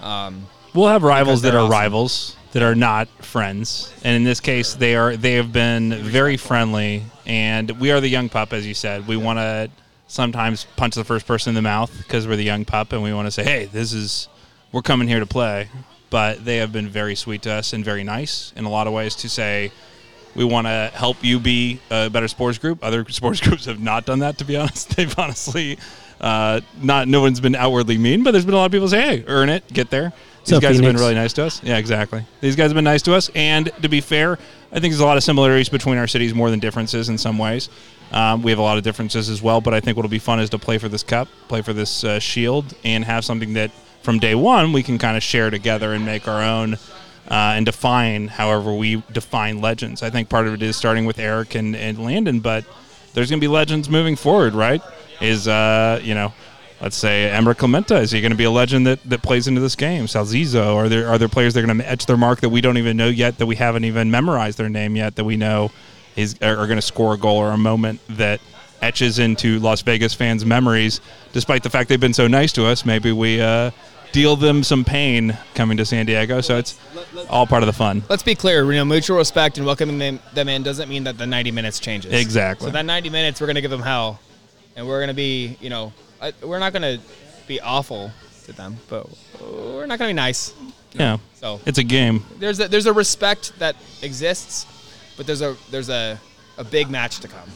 Um, 0.00 0.46
We'll 0.74 0.88
have 0.88 1.04
rivals 1.04 1.42
that 1.42 1.54
are 1.54 1.58
awesome. 1.58 1.70
rivals 1.70 2.36
that 2.52 2.62
are 2.64 2.74
not 2.74 3.06
friends, 3.24 3.94
and 4.02 4.16
in 4.16 4.24
this 4.24 4.40
case, 4.40 4.74
they 4.74 4.96
are. 4.96 5.16
They 5.16 5.34
have 5.34 5.52
been 5.52 5.94
very 5.94 6.36
friendly, 6.36 7.04
and 7.24 7.70
we 7.78 7.92
are 7.92 8.00
the 8.00 8.08
young 8.08 8.30
pup, 8.30 8.52
as 8.52 8.66
you 8.66 8.74
said. 8.74 9.06
We 9.06 9.16
want 9.16 9.38
to 9.38 9.70
sometimes 10.08 10.66
punch 10.76 10.96
the 10.96 11.04
first 11.04 11.26
person 11.26 11.50
in 11.50 11.54
the 11.54 11.62
mouth 11.62 11.96
because 11.98 12.26
we're 12.26 12.34
the 12.34 12.42
young 12.42 12.64
pup, 12.64 12.92
and 12.92 13.00
we 13.00 13.12
want 13.14 13.26
to 13.26 13.30
say, 13.30 13.44
"Hey, 13.44 13.66
this 13.66 13.92
is 13.92 14.28
we're 14.72 14.82
coming 14.82 15.06
here 15.06 15.20
to 15.20 15.26
play." 15.26 15.68
But 16.12 16.44
they 16.44 16.58
have 16.58 16.72
been 16.72 16.88
very 16.90 17.14
sweet 17.14 17.40
to 17.42 17.52
us 17.52 17.72
and 17.72 17.82
very 17.82 18.04
nice 18.04 18.52
in 18.54 18.66
a 18.66 18.68
lot 18.68 18.86
of 18.86 18.92
ways 18.92 19.16
to 19.16 19.28
say. 19.30 19.72
We 20.34 20.44
want 20.44 20.66
to 20.66 20.90
help 20.94 21.22
you 21.24 21.40
be 21.40 21.80
a 21.90 22.08
better 22.10 22.28
sports 22.28 22.58
group. 22.58 22.84
Other 22.84 23.04
sports 23.08 23.40
groups 23.40 23.64
have 23.64 23.80
not 23.80 24.04
done 24.04 24.18
that, 24.18 24.36
to 24.38 24.44
be 24.44 24.56
honest. 24.62 24.94
They've 24.94 25.18
honestly 25.18 25.78
uh, 26.20 26.60
not. 26.82 27.08
No 27.08 27.22
one's 27.22 27.40
been 27.40 27.54
outwardly 27.54 27.96
mean, 27.96 28.22
but 28.22 28.32
there's 28.32 28.44
been 28.44 28.54
a 28.54 28.58
lot 28.58 28.66
of 28.66 28.72
people 28.72 28.88
say, 28.88 29.00
"Hey, 29.00 29.24
earn 29.26 29.48
it, 29.48 29.66
get 29.72 29.88
there." 29.88 30.12
These 30.44 30.54
So 30.56 30.60
guys 30.60 30.76
have 30.76 30.84
been 30.84 30.96
really 30.96 31.14
nice 31.14 31.32
to 31.34 31.44
us. 31.44 31.62
Yeah, 31.62 31.78
exactly. 31.78 32.24
These 32.40 32.56
guys 32.56 32.70
have 32.70 32.74
been 32.74 32.84
nice 32.84 33.02
to 33.02 33.14
us. 33.14 33.30
And 33.34 33.70
to 33.80 33.88
be 33.88 34.00
fair, 34.00 34.38
I 34.72 34.80
think 34.80 34.92
there's 34.92 35.00
a 35.00 35.06
lot 35.06 35.16
of 35.16 35.22
similarities 35.22 35.68
between 35.68 35.98
our 35.98 36.08
cities 36.08 36.34
more 36.34 36.50
than 36.50 36.58
differences 36.58 37.08
in 37.08 37.16
some 37.16 37.38
ways. 37.38 37.68
Um, 38.10 38.42
we 38.42 38.50
have 38.50 38.58
a 38.58 38.62
lot 38.62 38.76
of 38.76 38.82
differences 38.84 39.28
as 39.28 39.40
well, 39.40 39.60
but 39.60 39.72
I 39.72 39.80
think 39.80 39.96
what'll 39.96 40.10
be 40.10 40.18
fun 40.18 40.40
is 40.40 40.50
to 40.50 40.58
play 40.58 40.78
for 40.78 40.88
this 40.88 41.02
cup, 41.02 41.28
play 41.48 41.62
for 41.62 41.72
this 41.72 42.04
uh, 42.04 42.18
shield, 42.18 42.74
and 42.84 43.04
have 43.04 43.24
something 43.24 43.54
that 43.54 43.70
from 44.02 44.18
day 44.18 44.34
one 44.34 44.72
we 44.72 44.82
can 44.82 44.98
kind 44.98 45.16
of 45.16 45.22
share 45.22 45.50
together 45.50 45.92
and 45.92 46.04
make 46.04 46.28
our 46.28 46.42
own. 46.42 46.76
Uh, 47.30 47.54
and 47.54 47.64
define 47.64 48.26
however 48.26 48.74
we 48.74 49.02
define 49.12 49.60
legends. 49.60 50.02
I 50.02 50.10
think 50.10 50.28
part 50.28 50.48
of 50.48 50.54
it 50.54 50.60
is 50.60 50.76
starting 50.76 51.06
with 51.06 51.20
Eric 51.20 51.54
and, 51.54 51.74
and 51.74 51.96
Landon, 52.04 52.40
but 52.40 52.64
there's 53.14 53.30
going 53.30 53.40
to 53.40 53.44
be 53.44 53.48
legends 53.48 53.88
moving 53.88 54.16
forward, 54.16 54.54
right? 54.54 54.82
Is, 55.20 55.46
uh, 55.46 56.00
you 56.02 56.14
know, 56.14 56.34
let's 56.80 56.96
say 56.96 57.30
Emrah 57.32 57.54
Klimenta 57.54 58.00
is 58.02 58.10
he 58.10 58.20
going 58.20 58.32
to 58.32 58.36
be 58.36 58.44
a 58.44 58.50
legend 58.50 58.86
that, 58.86 59.02
that 59.04 59.22
plays 59.22 59.46
into 59.46 59.60
this 59.60 59.76
game? 59.76 60.08
Sal 60.08 60.24
Zizzo 60.24 60.74
are 60.74 60.88
there 60.88 61.08
are 61.08 61.16
there 61.16 61.28
players 61.28 61.54
that 61.54 61.62
are 61.62 61.66
going 61.66 61.78
to 61.78 61.88
etch 61.88 62.06
their 62.06 62.16
mark 62.16 62.40
that 62.40 62.48
we 62.48 62.60
don't 62.60 62.76
even 62.76 62.96
know 62.96 63.08
yet 63.08 63.38
that 63.38 63.46
we 63.46 63.54
haven't 63.54 63.84
even 63.84 64.10
memorized 64.10 64.58
their 64.58 64.68
name 64.68 64.96
yet 64.96 65.14
that 65.16 65.24
we 65.24 65.36
know 65.36 65.70
is 66.16 66.34
are 66.42 66.66
going 66.66 66.76
to 66.76 66.82
score 66.82 67.14
a 67.14 67.16
goal 67.16 67.38
or 67.38 67.52
a 67.52 67.56
moment 67.56 68.00
that 68.08 68.40
etches 68.82 69.20
into 69.20 69.60
Las 69.60 69.80
Vegas 69.82 70.12
fans' 70.12 70.44
memories, 70.44 71.00
despite 71.32 71.62
the 71.62 71.70
fact 71.70 71.88
they've 71.88 72.00
been 72.00 72.12
so 72.12 72.26
nice 72.26 72.52
to 72.52 72.66
us. 72.66 72.84
Maybe 72.84 73.12
we 73.12 73.40
uh, 73.40 73.70
deal 74.12 74.36
them 74.36 74.62
some 74.62 74.84
pain 74.84 75.36
coming 75.54 75.76
to 75.78 75.84
San 75.84 76.06
Diego, 76.06 76.40
so 76.40 76.58
it's 76.58 76.78
all 77.28 77.46
part 77.46 77.62
of 77.62 77.66
the 77.66 77.72
fun. 77.72 78.02
let's 78.08 78.22
be 78.22 78.34
clear, 78.34 78.64
you 78.70 78.78
know, 78.78 78.84
mutual 78.84 79.16
respect 79.16 79.56
and 79.56 79.66
welcoming 79.66 79.98
them, 79.98 80.20
them 80.34 80.48
in 80.48 80.62
doesn't 80.62 80.88
mean 80.88 81.04
that 81.04 81.18
the 81.18 81.26
90 81.26 81.50
minutes 81.50 81.80
changes. 81.80 82.12
Exactly. 82.12 82.66
So 82.66 82.72
that 82.72 82.84
90 82.84 83.10
minutes, 83.10 83.40
we're 83.40 83.46
going 83.46 83.56
to 83.56 83.60
give 83.62 83.70
them 83.70 83.82
hell, 83.82 84.20
and 84.76 84.86
we're 84.86 84.98
going 84.98 85.08
to 85.08 85.14
be, 85.14 85.56
you 85.60 85.70
know, 85.70 85.92
I, 86.20 86.32
we're 86.42 86.58
not 86.58 86.72
going 86.72 86.82
to 86.82 87.00
be 87.48 87.60
awful 87.60 88.10
to 88.44 88.52
them, 88.52 88.76
but 88.88 89.06
we're 89.40 89.86
not 89.86 89.98
going 89.98 90.08
to 90.08 90.14
be 90.14 90.16
nice. 90.16 90.54
Yeah, 90.92 91.16
So 91.34 91.58
it's 91.64 91.78
a 91.78 91.82
game. 91.84 92.22
there's 92.38 92.60
a, 92.60 92.68
there's 92.68 92.84
a 92.86 92.92
respect 92.92 93.58
that 93.58 93.76
exists, 94.02 94.66
but 95.16 95.26
there's 95.26 95.40
a 95.40 95.56
there's 95.70 95.88
a, 95.88 96.20
a 96.58 96.64
big 96.64 96.90
match 96.90 97.20
to 97.20 97.28
come. 97.28 97.48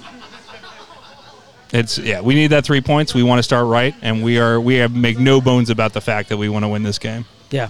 It's 1.73 1.99
yeah, 1.99 2.21
we 2.21 2.35
need 2.35 2.49
that 2.49 2.65
three 2.65 2.81
points. 2.81 3.15
We 3.15 3.23
want 3.23 3.39
to 3.41 3.43
start 3.43 3.67
right, 3.67 3.95
and 4.03 4.23
we 4.23 4.39
are 4.39 4.61
we 4.61 4.77
have 4.77 4.95
make 4.95 5.19
no 5.19 5.41
bones 5.41 5.69
about 5.71 5.93
the 5.93 6.01
fact 6.01 6.29
that 6.29 6.37
we 6.37 6.49
want 6.49 6.65
to 6.65 6.69
win 6.69 6.83
this 6.83 6.99
game. 6.99 7.25
Yeah, 7.51 7.69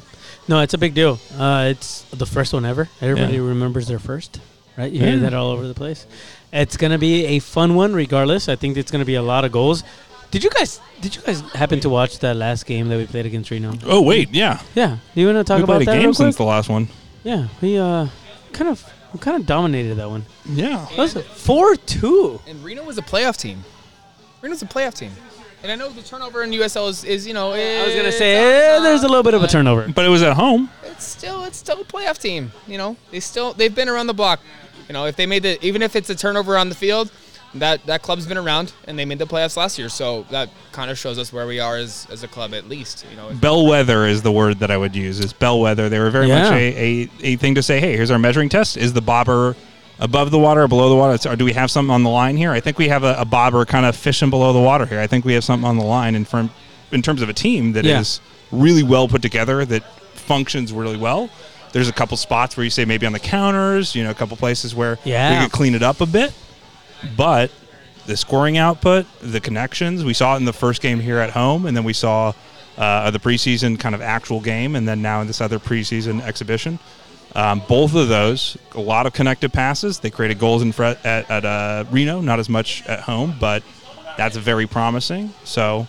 no, 0.48 0.61
it's 0.61 0.74
a 0.74 0.78
big 0.78 0.94
deal. 0.94 1.18
Uh, 1.38 1.68
it's 1.70 2.02
the 2.11 2.26
first 2.26 2.52
one 2.52 2.64
ever. 2.64 2.88
Everybody 3.00 3.35
Yeah. 3.35 3.40
remembers 3.40 3.87
their 3.88 3.98
first, 3.98 4.40
right? 4.76 4.92
You 4.92 5.00
hear 5.00 5.18
that 5.20 5.32
all 5.35 5.50
over 5.50 5.66
the 5.66 5.74
place. 5.74 6.06
It's 6.52 6.76
gonna 6.76 6.98
be 6.98 7.24
a 7.26 7.38
fun 7.38 7.74
one, 7.74 7.94
regardless. 7.94 8.48
I 8.48 8.56
think 8.56 8.76
it's 8.76 8.90
gonna 8.90 9.04
be 9.06 9.14
a 9.16 9.22
lot 9.22 9.44
of 9.44 9.52
goals. 9.52 9.82
Did 10.30 10.44
you 10.44 10.50
guys? 10.50 10.80
Did 11.00 11.16
you 11.16 11.22
guys 11.22 11.40
happen 11.54 11.80
to 11.80 11.88
watch 11.88 12.18
that 12.18 12.37
last 12.37 12.66
game 12.66 12.88
that 12.88 12.96
we 12.98 13.06
played 13.06 13.26
against 13.26 13.50
Reno? 13.50 13.72
Oh 13.87 14.02
wait, 14.02 14.28
yeah, 14.35 14.61
Yeah, 14.74 14.96
do 15.14 15.20
you 15.20 15.26
want 15.26 15.38
to 15.38 15.44
talk 15.44 15.59
we 15.59 15.64
about 15.64 15.76
played 15.76 15.88
a 15.88 15.90
that 15.92 15.96
game 15.96 16.02
real 16.06 16.14
quick? 16.14 16.16
since 16.26 16.37
the 16.37 16.44
last 16.44 16.68
one. 16.68 16.88
Yeah, 17.24 17.48
we 17.62 17.78
uh, 17.78 18.09
kind 18.52 18.68
of 18.70 18.85
we 19.14 19.20
kind 19.20 19.40
of 19.40 19.46
dominated 19.46 19.94
that 19.96 20.11
one. 20.11 20.26
Yeah, 20.44 20.85
What 20.87 20.98
was 20.98 21.16
it 21.16 21.24
four 21.24 21.76
two? 21.76 22.40
And 22.46 22.62
Reno 22.62 22.82
was 22.85 22.98
a 22.98 23.02
playoff 23.02 23.37
team. 23.38 23.64
Reno's 24.42 24.62
a 24.62 24.66
playoff 24.66 24.94
team. 24.94 25.12
And 25.62 25.72
I 25.72 25.75
know 25.75 25.88
the 25.88 26.03
turnover 26.03 26.42
in 26.44 26.51
USL 26.51 26.88
is, 26.88 27.03
is 27.03 27.27
you 27.27 27.35
know, 27.35 27.53
I 27.53 27.85
was 27.87 27.94
gonna 27.94 28.12
say 28.12 28.37
on 28.77 28.83
eh, 28.83 28.85
there's 28.85 29.03
a 29.03 29.09
little 29.09 29.22
bit 29.22 29.35
of 29.35 29.42
a 29.42 29.49
turnover. 29.49 29.88
but 29.92 30.05
it 30.05 30.09
was 30.09 30.22
at 30.22 30.35
home. 30.35 30.70
It's 30.85 31.05
still 31.05 31.44
it's 31.44 31.57
still 31.59 31.81
a 31.81 31.85
playoff 31.85 32.18
team. 32.18 32.53
You 32.68 32.79
know, 32.79 32.96
they 33.11 33.20
still 33.20 33.53
they've 33.53 33.75
been 33.75 33.88
around 33.88 34.07
the 34.07 34.14
block. 34.14 34.40
You 34.88 34.92
know, 34.92 35.07
if 35.07 35.16
they 35.16 35.27
made 35.27 35.42
the 35.42 35.64
even 35.66 35.83
if 35.83 35.96
it's 35.96 36.11
a 36.11 36.14
turnover 36.14 36.57
on 36.57 36.68
the 36.68 36.75
field, 36.75 37.11
that 37.55 37.85
that 37.87 38.03
club's 38.03 38.27
been 38.27 38.37
around 38.38 38.72
and 38.87 38.99
they 38.99 39.05
made 39.07 39.18
the 39.18 39.27
playoffs 39.27 39.57
last 39.57 39.79
year. 39.79 39.88
So 39.88 40.25
that 40.31 40.51
kind 40.72 40.90
of 40.90 40.99
shows 40.99 41.18
us 41.18 41.33
where 41.33 41.46
we 41.46 41.59
are 41.59 41.77
as, 41.77 42.07
as 42.11 42.22
a 42.22 42.29
club 42.29 42.55
at 42.55 42.68
least. 42.68 43.05
You 43.11 43.16
know, 43.16 43.33
Bellwether 43.35 44.07
is 44.07 44.22
the 44.22 44.31
word 44.33 44.59
that 44.61 44.70
I 44.70 44.77
would 44.77 44.94
use. 44.94 45.18
Is 45.18 45.33
bellwether. 45.33 45.88
They 45.88 45.99
were 45.99 46.11
very 46.11 46.29
Yeah. 46.29 46.42
much 46.42 46.53
a, 46.53 46.79
a, 46.79 47.11
a 47.22 47.37
thing 47.37 47.55
to 47.57 47.62
say. 47.62 47.81
Hey, 47.81 47.96
here's 47.96 48.11
our 48.11 48.18
measuring 48.18 48.51
test. 48.51 48.77
Is 48.77 48.92
the 48.92 49.01
bobber 49.01 49.57
above 49.98 50.30
the 50.30 50.38
water 50.38 50.62
or 50.62 50.68
below 50.68 50.88
the 50.90 50.96
water? 50.96 51.28
Or 51.30 51.37
do 51.37 51.44
we 51.44 51.52
have 51.54 51.70
something 51.70 51.90
on 51.92 52.02
the 52.02 52.11
line 52.11 52.37
here? 52.37 52.52
I 52.52 52.61
think 52.61 52.78
we 52.78 52.88
have 52.88 53.04
a, 53.04 53.14
a 53.18 53.24
bobber 53.24 53.64
kind 53.64 53.87
of 53.87 53.96
fishing 53.96 54.30
below 54.30 54.52
the 54.52 54.61
water 54.61 54.87
here. 54.87 55.00
I 55.00 55.06
think 55.06 55.24
we 55.24 55.35
have 55.35 55.44
something 55.44 55.66
on 55.68 55.76
the 55.78 55.85
line 55.85 56.14
in 56.14 56.24
from 56.24 56.50
in 56.92 57.02
terms 57.02 57.22
of 57.22 57.28
a 57.28 57.32
team 57.32 57.72
that 57.72 57.85
is 57.87 58.20
Yeah. 58.52 58.59
really 58.59 58.82
well 58.82 59.09
put 59.09 59.20
together 59.22 59.64
that 59.64 59.82
functions 60.14 60.72
really 60.72 60.96
well. 60.96 61.28
There's 61.72 61.88
a 61.88 61.92
couple 61.92 62.16
spots 62.16 62.56
where 62.56 62.64
you 62.64 62.70
say 62.70 62.85
maybe 62.85 63.06
on 63.06 63.12
the 63.12 63.18
counters, 63.18 63.94
you 63.94 64.04
know, 64.04 64.11
a 64.11 64.14
couple 64.14 64.37
places 64.37 64.74
where 64.74 64.98
Yeah. 65.04 65.38
we 65.40 65.44
could 65.46 65.52
clean 65.52 65.74
it 65.74 65.82
up 65.82 66.00
a 66.00 66.06
bit. 66.06 66.32
But 67.16 67.50
the 68.06 68.16
scoring 68.16 68.56
output, 68.56 69.06
the 69.20 69.40
connections, 69.40 70.04
we 70.04 70.14
saw 70.14 70.35
it 70.35 70.38
in 70.38 70.44
the 70.44 70.52
first 70.52 70.80
game 70.80 71.00
here 71.00 71.18
at 71.18 71.30
home, 71.30 71.66
and 71.66 71.76
then 71.76 71.85
we 71.85 71.92
saw 71.92 72.32
uh, 72.78 73.11
the 73.11 73.18
preseason 73.18 73.78
kind 73.80 73.94
of 73.94 74.00
actual 74.00 74.40
game, 74.40 74.76
and 74.76 74.87
then 74.87 75.02
now 75.02 75.20
in 75.20 75.26
this 75.26 75.40
other 75.40 75.59
preseason 75.59 76.22
exhibition. 76.22 76.78
Um, 77.37 77.61
both 77.68 77.94
of 77.94 78.09
those, 78.09 78.57
a 78.72 78.81
lot 78.81 79.05
of 79.07 79.12
connected 79.12 79.53
passes. 79.53 79.99
They 80.01 80.09
created 80.11 80.38
goals 80.38 80.62
in 80.62 80.72
front 80.72 80.99
at, 81.05 81.31
at 81.31 81.44
uh, 81.44 81.85
Reno, 81.90 82.22
not 82.22 82.38
as 82.38 82.49
much 82.49 82.83
at 82.87 83.01
home, 83.01 83.35
but 83.38 83.62
that's 84.16 84.37
very 84.38 84.66
promising. 84.66 85.35
So 85.44 85.87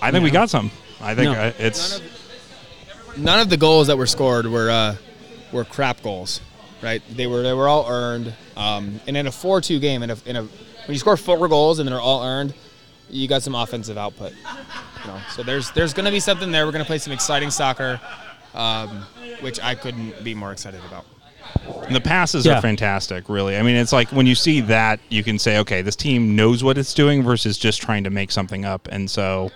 I 0.00 0.10
think 0.10 0.24
we 0.24 0.30
got 0.30 0.48
some. 0.48 0.70
I 1.02 1.14
think 1.14 1.32
No. 1.32 1.38
uh, 1.38 1.52
it's 1.58 2.00
none 3.16 3.40
of 3.40 3.50
the 3.50 3.58
goals 3.58 3.88
that 3.88 3.98
were 3.98 4.06
scored 4.06 4.46
were 4.46 4.70
uh, 4.70 4.96
were 5.52 5.64
crap 5.66 6.02
goals, 6.02 6.40
right? 6.82 7.02
They 7.14 7.26
were 7.26 7.42
they 7.42 7.52
were 7.52 7.68
all 7.68 7.86
earned. 7.86 8.32
Um, 8.56 9.00
and 9.06 9.16
in 9.18 9.26
a 9.26 9.32
four-two 9.32 9.80
game, 9.80 10.02
in 10.02 10.10
a, 10.10 10.16
in 10.24 10.36
a 10.36 10.42
when 10.42 10.48
you 10.88 10.98
score 10.98 11.18
four 11.18 11.46
goals 11.48 11.78
and 11.78 11.86
they're 11.88 12.00
all 12.00 12.22
earned, 12.24 12.54
you 13.10 13.28
got 13.28 13.42
some 13.42 13.54
offensive 13.54 13.98
output. 13.98 14.32
You 14.32 15.06
know, 15.12 15.20
so 15.34 15.42
there's 15.42 15.70
there's 15.72 15.92
going 15.92 16.06
to 16.06 16.10
be 16.10 16.20
something 16.20 16.50
there. 16.50 16.64
We're 16.64 16.72
going 16.72 16.84
to 16.84 16.88
play 16.88 16.98
some 16.98 17.12
exciting 17.12 17.50
soccer, 17.50 18.00
um, 18.54 18.88
which 19.40 19.60
I 19.60 19.74
couldn't 19.74 20.22
be 20.24 20.34
more 20.34 20.52
excited 20.52 20.80
about. 20.86 21.04
And 21.86 21.96
the 21.96 22.00
passes 22.00 22.46
Yeah. 22.46 22.58
are 22.58 22.62
fantastic, 22.62 23.28
really. 23.28 23.56
I 23.56 23.62
mean, 23.62 23.76
it's 23.76 23.92
like 23.92 24.10
when 24.12 24.26
you 24.26 24.34
see 24.34 24.60
that, 24.62 25.00
you 25.08 25.24
can 25.24 25.38
say, 25.38 25.58
okay, 25.58 25.82
this 25.82 25.96
team 25.96 26.36
knows 26.36 26.62
what 26.62 26.78
it's 26.78 26.94
doing 26.94 27.22
versus 27.22 27.58
just 27.58 27.80
trying 27.80 28.04
to 28.04 28.10
make 28.10 28.30
something 28.30 28.64
up. 28.64 28.88
And 28.90 29.10
so, 29.10 29.50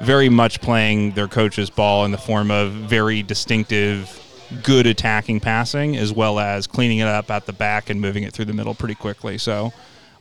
very 0.00 0.28
much 0.28 0.60
playing 0.60 1.12
their 1.12 1.28
coach's 1.28 1.70
ball 1.70 2.04
in 2.04 2.10
the 2.10 2.18
form 2.18 2.50
of 2.50 2.72
very 2.72 3.22
distinctive, 3.22 4.20
good 4.62 4.86
attacking 4.86 5.40
passing, 5.40 5.96
as 5.96 6.12
well 6.12 6.38
as 6.38 6.66
cleaning 6.66 6.98
it 6.98 7.06
up 7.08 7.30
at 7.30 7.46
the 7.46 7.52
back 7.52 7.88
and 7.90 8.00
moving 8.00 8.22
it 8.22 8.32
through 8.32 8.44
the 8.44 8.52
middle 8.52 8.74
pretty 8.74 8.94
quickly. 8.94 9.38
So, 9.38 9.72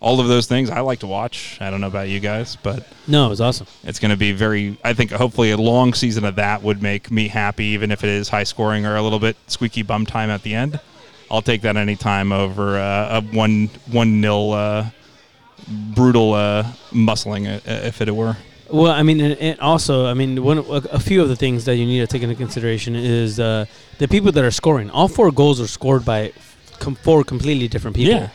all 0.01 0.19
of 0.19 0.27
those 0.27 0.45
things 0.47 0.69
I 0.69 0.81
like 0.81 0.99
to 0.99 1.08
watch. 1.08 1.58
I 1.62 1.69
don't 1.69 1.81
know 1.81 1.88
about 1.88 2.10
you 2.10 2.19
guys, 2.19 2.58
but 2.62 2.88
No, 3.08 3.25
it 3.27 3.29
was 3.29 3.41
awesome. 3.41 3.67
it's 3.84 3.99
going 3.99 4.12
to 4.12 4.17
be 4.17 4.31
very. 4.31 4.77
I 4.84 4.93
think 4.93 5.12
hopefully 5.12 5.51
a 5.51 5.58
long 5.58 5.93
season 5.93 6.25
of 6.25 6.36
that 6.36 6.62
would 6.63 6.81
make 6.81 7.10
me 7.12 7.27
happy, 7.27 7.65
even 7.67 7.91
if 7.91 8.03
it 8.03 8.10
is 8.10 8.29
high 8.29 8.43
scoring 8.43 8.86
or 8.86 8.95
a 8.95 9.01
little 9.01 9.19
bit 9.19 9.36
squeaky 9.47 9.81
bum 9.84 10.05
time 10.05 10.29
at 10.29 10.43
the 10.43 10.53
end. 10.55 10.79
I'll 11.31 11.41
take 11.41 11.62
that 11.62 11.75
any 11.75 11.95
time 11.95 12.31
over 12.31 12.77
uh, 12.77 13.19
a 13.19 13.21
one 13.21 13.69
one 13.91 14.21
nil 14.21 14.51
uh, 14.53 14.86
brutal 15.67 16.34
uh, 16.34 16.63
muscling, 16.91 17.47
uh, 17.47 17.60
if 17.65 18.01
it 18.01 18.13
were. 18.13 18.38
Well, 18.69 18.91
I 18.91 19.03
mean, 19.03 19.21
and, 19.21 19.60
also, 19.60 20.08
I 20.08 20.13
mean, 20.15 20.43
one 20.43 20.58
a, 20.58 20.62
a 20.62 20.99
few 20.99 21.21
of 21.21 21.29
the 21.29 21.36
things 21.36 21.65
that 21.65 21.75
you 21.75 21.86
need 21.86 21.99
to 21.99 22.08
take 22.08 22.23
into 22.23 22.36
consideration 22.36 22.95
is 22.95 23.39
uh, 23.39 23.65
the 23.99 24.08
people 24.08 24.31
that 24.31 24.43
are 24.43 24.51
scoring. 24.51 24.89
All 24.89 25.08
four 25.08 25.31
goals 25.31 25.62
are 25.62 25.67
scored 25.67 26.03
by 26.03 26.31
com- 26.79 26.95
four 26.95 27.23
completely 27.23 27.67
different 27.67 27.95
people. 27.95 28.13
Yeah. 28.15 28.29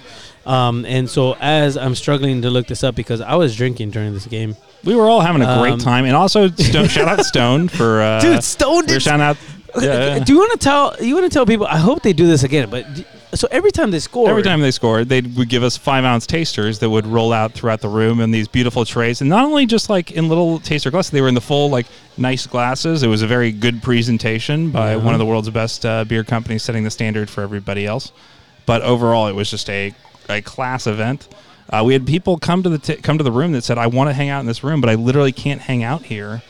Um, 0.46 0.85
and 0.87 1.09
so, 1.09 1.37
as 1.40 1.76
I'm 1.76 1.94
struggling 1.94 2.42
to 2.42 2.50
look 2.50 2.66
this 2.66 2.83
up 2.83 2.94
because 2.94 3.20
I 3.20 3.35
was 3.37 3.55
drinking 3.57 3.90
during 3.90 4.14
this 4.14 4.26
game, 4.26 4.57
We 4.85 4.96
were 4.96 5.09
all 5.09 5.20
having 5.20 5.42
a 5.42 5.59
great 5.61 5.74
Um, 5.74 5.79
time, 5.79 6.05
and 6.07 6.16
also 6.16 6.48
Stone, 6.57 6.88
shout 6.88 7.09
out 7.09 7.24
Stone 7.26 7.68
for 7.68 8.00
uh, 8.00 8.20
dude, 8.20 8.42
Stone 8.42 8.87
did. 8.87 9.03
shouting 9.03 9.22
out. 9.22 9.37
Yeah, 9.81 10.18
Do 10.18 10.33
you 10.33 10.38
want 10.40 10.50
to 10.53 10.59
tell? 10.59 10.96
You 11.00 11.14
want 11.14 11.31
to 11.31 11.33
tell 11.33 11.46
people? 11.46 11.64
I 11.64 11.76
hope 11.79 12.03
they 12.03 12.12
do 12.12 12.26
this 12.26 12.42
again. 12.42 12.68
But 12.70 12.85
so 13.35 13.46
every 13.53 13.70
time 13.70 13.92
they 13.92 14.00
score, 14.00 14.29
Every 14.29 14.42
time 14.42 14.61
they 14.61 14.72
scored, 14.72 15.09
they 15.09 15.20
would 15.20 15.48
give 15.48 15.62
us 15.62 15.76
five 15.76 16.03
ounce 16.05 16.26
tasters 16.26 16.81
that 16.81 16.90
would 16.90 17.07
roll 17.07 17.33
out 17.33 17.53
throughout 17.53 17.81
the 17.81 17.88
room 17.88 18.18
in 18.18 18.33
these 18.33 18.48
beautiful 18.48 18.85
trays, 18.85 19.20
and 19.20 19.31
not 19.31 19.44
only 19.44 19.66
just 19.66 19.88
like 19.88 20.11
in 20.11 20.29
little 20.29 20.59
taster 20.59 20.90
glasses, 20.90 21.12
they 21.12 21.20
were 21.20 21.29
in 21.29 21.35
the 21.37 21.40
full 21.40 21.70
like 21.70 21.87
nice 22.16 22.48
glasses. 22.48 23.05
It 23.05 23.07
was 23.07 23.22
a 23.22 23.29
very 23.29 23.53
good 23.53 23.81
presentation 23.81 24.70
by 24.72 24.96
one 24.96 25.14
of 25.14 25.20
the 25.20 25.26
world's 25.26 25.48
best 25.50 25.87
uh, 25.87 26.03
beer 26.05 26.24
companies, 26.24 26.64
setting 26.64 26.83
the 26.83 26.90
standard 26.90 27.31
for 27.31 27.42
everybody 27.42 27.87
else. 27.87 28.11
But 28.66 28.83
overall, 28.83 29.29
it 29.29 29.37
was 29.37 29.48
just 29.48 29.70
a 29.70 29.94
a 30.31 30.43
class 30.43 30.87
event. 30.87 31.29
Uh, 31.69 31.83
we 31.85 31.93
had 31.93 32.07
people 32.07 32.38
come 32.38 32.62
to 32.62 32.69
the 32.69 32.79
t- 32.79 32.97
come 32.97 33.19
to 33.19 33.25
the 33.25 33.33
room 33.33 33.53
that 33.53 33.62
said, 33.64 33.79
"I 33.79 33.87
want 33.87 34.11
to 34.11 34.14
hang 34.14 34.29
out 34.29 34.40
in 34.40 34.47
this 34.47 34.64
room, 34.64 34.81
but 34.81 34.90
I 34.90 34.95
literally 34.95 35.33
can't 35.33 35.61
hang 35.61 35.85
out 35.85 36.03
here 36.03 36.43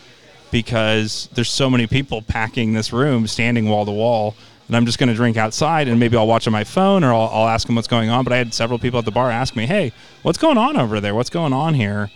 because 0.51 1.29
there's 1.35 1.51
so 1.51 1.69
many 1.69 1.87
people 1.87 2.23
packing 2.23 2.73
this 2.73 2.93
room, 2.93 3.27
standing 3.27 3.69
wall 3.69 3.85
to 3.85 3.93
wall." 3.93 4.35
And 4.69 4.77
I'm 4.77 4.87
just 4.87 4.99
going 4.99 5.09
to 5.09 5.17
drink 5.17 5.37
outside, 5.37 5.89
and 5.89 5.99
maybe 5.99 6.17
I'll 6.17 6.29
watch 6.29 6.47
on 6.47 6.53
my 6.53 6.63
phone, 6.63 7.03
or 7.03 7.13
I'll, 7.13 7.29
I'll 7.33 7.49
ask 7.49 7.67
them 7.67 7.75
what's 7.75 7.89
going 7.89 8.09
on. 8.09 8.23
But 8.23 8.33
I 8.33 8.37
had 8.37 8.55
several 8.55 8.79
people 8.79 9.01
at 9.01 9.05
the 9.05 9.11
bar 9.11 9.31
ask 9.31 9.57
me, 9.57 9.67
"Hey, 9.67 9.93
what's 10.23 10.39
going 10.39 10.57
on 10.57 10.77
over 10.77 11.01
there? 11.01 11.15
What's 11.15 11.31
going 11.31 11.53
on 11.53 11.75
here?" 11.75 12.11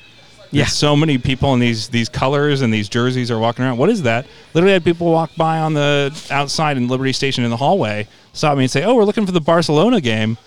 Yeah. 0.55 0.67
So 0.67 0.95
many 0.95 1.19
people 1.19 1.53
in 1.53 1.59
these 1.59 1.89
these 1.89 2.09
colors 2.09 2.63
and 2.63 2.73
these 2.73 2.89
jerseys 2.89 3.29
are 3.31 3.39
walking 3.41 3.65
around. 3.65 3.77
What 3.77 3.91
is 3.91 4.03
that? 4.03 4.27
Literally 4.55 4.73
had 4.73 4.85
people 4.85 5.11
walk 5.11 5.31
by 5.37 5.59
on 5.59 5.75
the 5.75 6.17
outside 6.31 6.77
in 6.77 6.87
Liberty 6.87 7.13
Station 7.13 7.43
in 7.43 7.51
the 7.51 7.57
hallway, 7.57 8.07
stop 8.33 8.57
me 8.57 8.65
and 8.65 8.71
say, 8.71 8.85
"Oh, 8.85 8.95
we're 8.95 9.05
looking 9.05 9.27
for 9.27 9.33
the 9.33 9.41
Barcelona 9.41 10.01
game." 10.01 10.39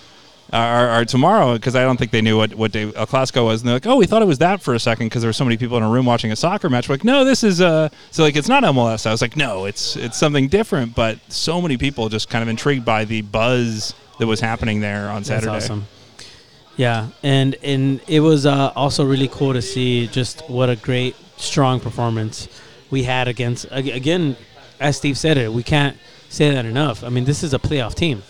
Or, 0.53 1.01
or 1.01 1.05
tomorrow, 1.05 1.53
because 1.55 1.75
I 1.75 1.81
don't 1.81 1.97
think 1.97 2.11
they 2.11 2.21
knew 2.21 2.37
what, 2.37 2.55
what 2.55 2.71
day 2.71 2.83
El 2.83 3.05
Clasico 3.05 3.43
was. 3.43 3.61
And 3.61 3.67
they're 3.67 3.75
like, 3.75 3.85
oh, 3.85 3.97
we 3.97 4.05
thought 4.05 4.21
it 4.21 4.27
was 4.27 4.37
that 4.37 4.61
for 4.61 4.73
a 4.73 4.79
second 4.79 5.07
because 5.07 5.21
there 5.21 5.27
were 5.27 5.33
so 5.33 5.43
many 5.43 5.57
people 5.57 5.75
in 5.75 5.83
a 5.83 5.89
room 5.89 6.05
watching 6.05 6.31
a 6.31 6.37
soccer 6.37 6.69
match. 6.69 6.87
We're 6.87 6.93
like, 6.93 7.03
no, 7.03 7.25
this 7.25 7.43
is, 7.43 7.59
uh, 7.59 7.89
so 8.11 8.23
like, 8.23 8.37
it's 8.37 8.47
not 8.47 8.63
MLS. 8.63 9.05
I 9.05 9.11
was 9.11 9.21
like, 9.21 9.35
no, 9.35 9.65
it's, 9.65 9.97
it's 9.97 10.17
something 10.17 10.47
different. 10.47 10.95
But 10.95 11.19
so 11.27 11.61
many 11.61 11.77
people 11.77 12.07
just 12.07 12.29
kind 12.29 12.43
of 12.43 12.47
intrigued 12.47 12.85
by 12.85 13.03
the 13.03 13.23
buzz 13.23 13.93
that 14.19 14.27
was 14.27 14.39
happening 14.39 14.79
there 14.79 15.09
on 15.09 15.15
That's 15.15 15.27
Saturday. 15.27 15.51
awesome. 15.51 15.85
Yeah, 16.77 17.07
and 17.23 17.55
and 17.63 17.99
it 18.07 18.19
was 18.19 18.45
uh, 18.45 18.71
also 18.75 19.03
really 19.03 19.27
cool 19.27 19.53
to 19.53 19.63
see 19.63 20.05
just 20.07 20.47
what 20.47 20.69
a 20.69 20.75
great 20.75 21.15
strong 21.37 21.79
performance 21.79 22.47
we 22.91 23.01
had 23.03 23.27
against 23.27 23.65
again, 23.71 24.37
as 24.79 24.95
Steve 24.97 25.17
said 25.17 25.37
it. 25.37 25.51
We 25.51 25.63
can't 25.63 25.97
say 26.29 26.51
that 26.51 26.65
enough. 26.65 27.03
I 27.03 27.09
mean, 27.09 27.25
this 27.25 27.41
is 27.41 27.55
a 27.55 27.59
playoff 27.59 27.95
team, 27.95 28.21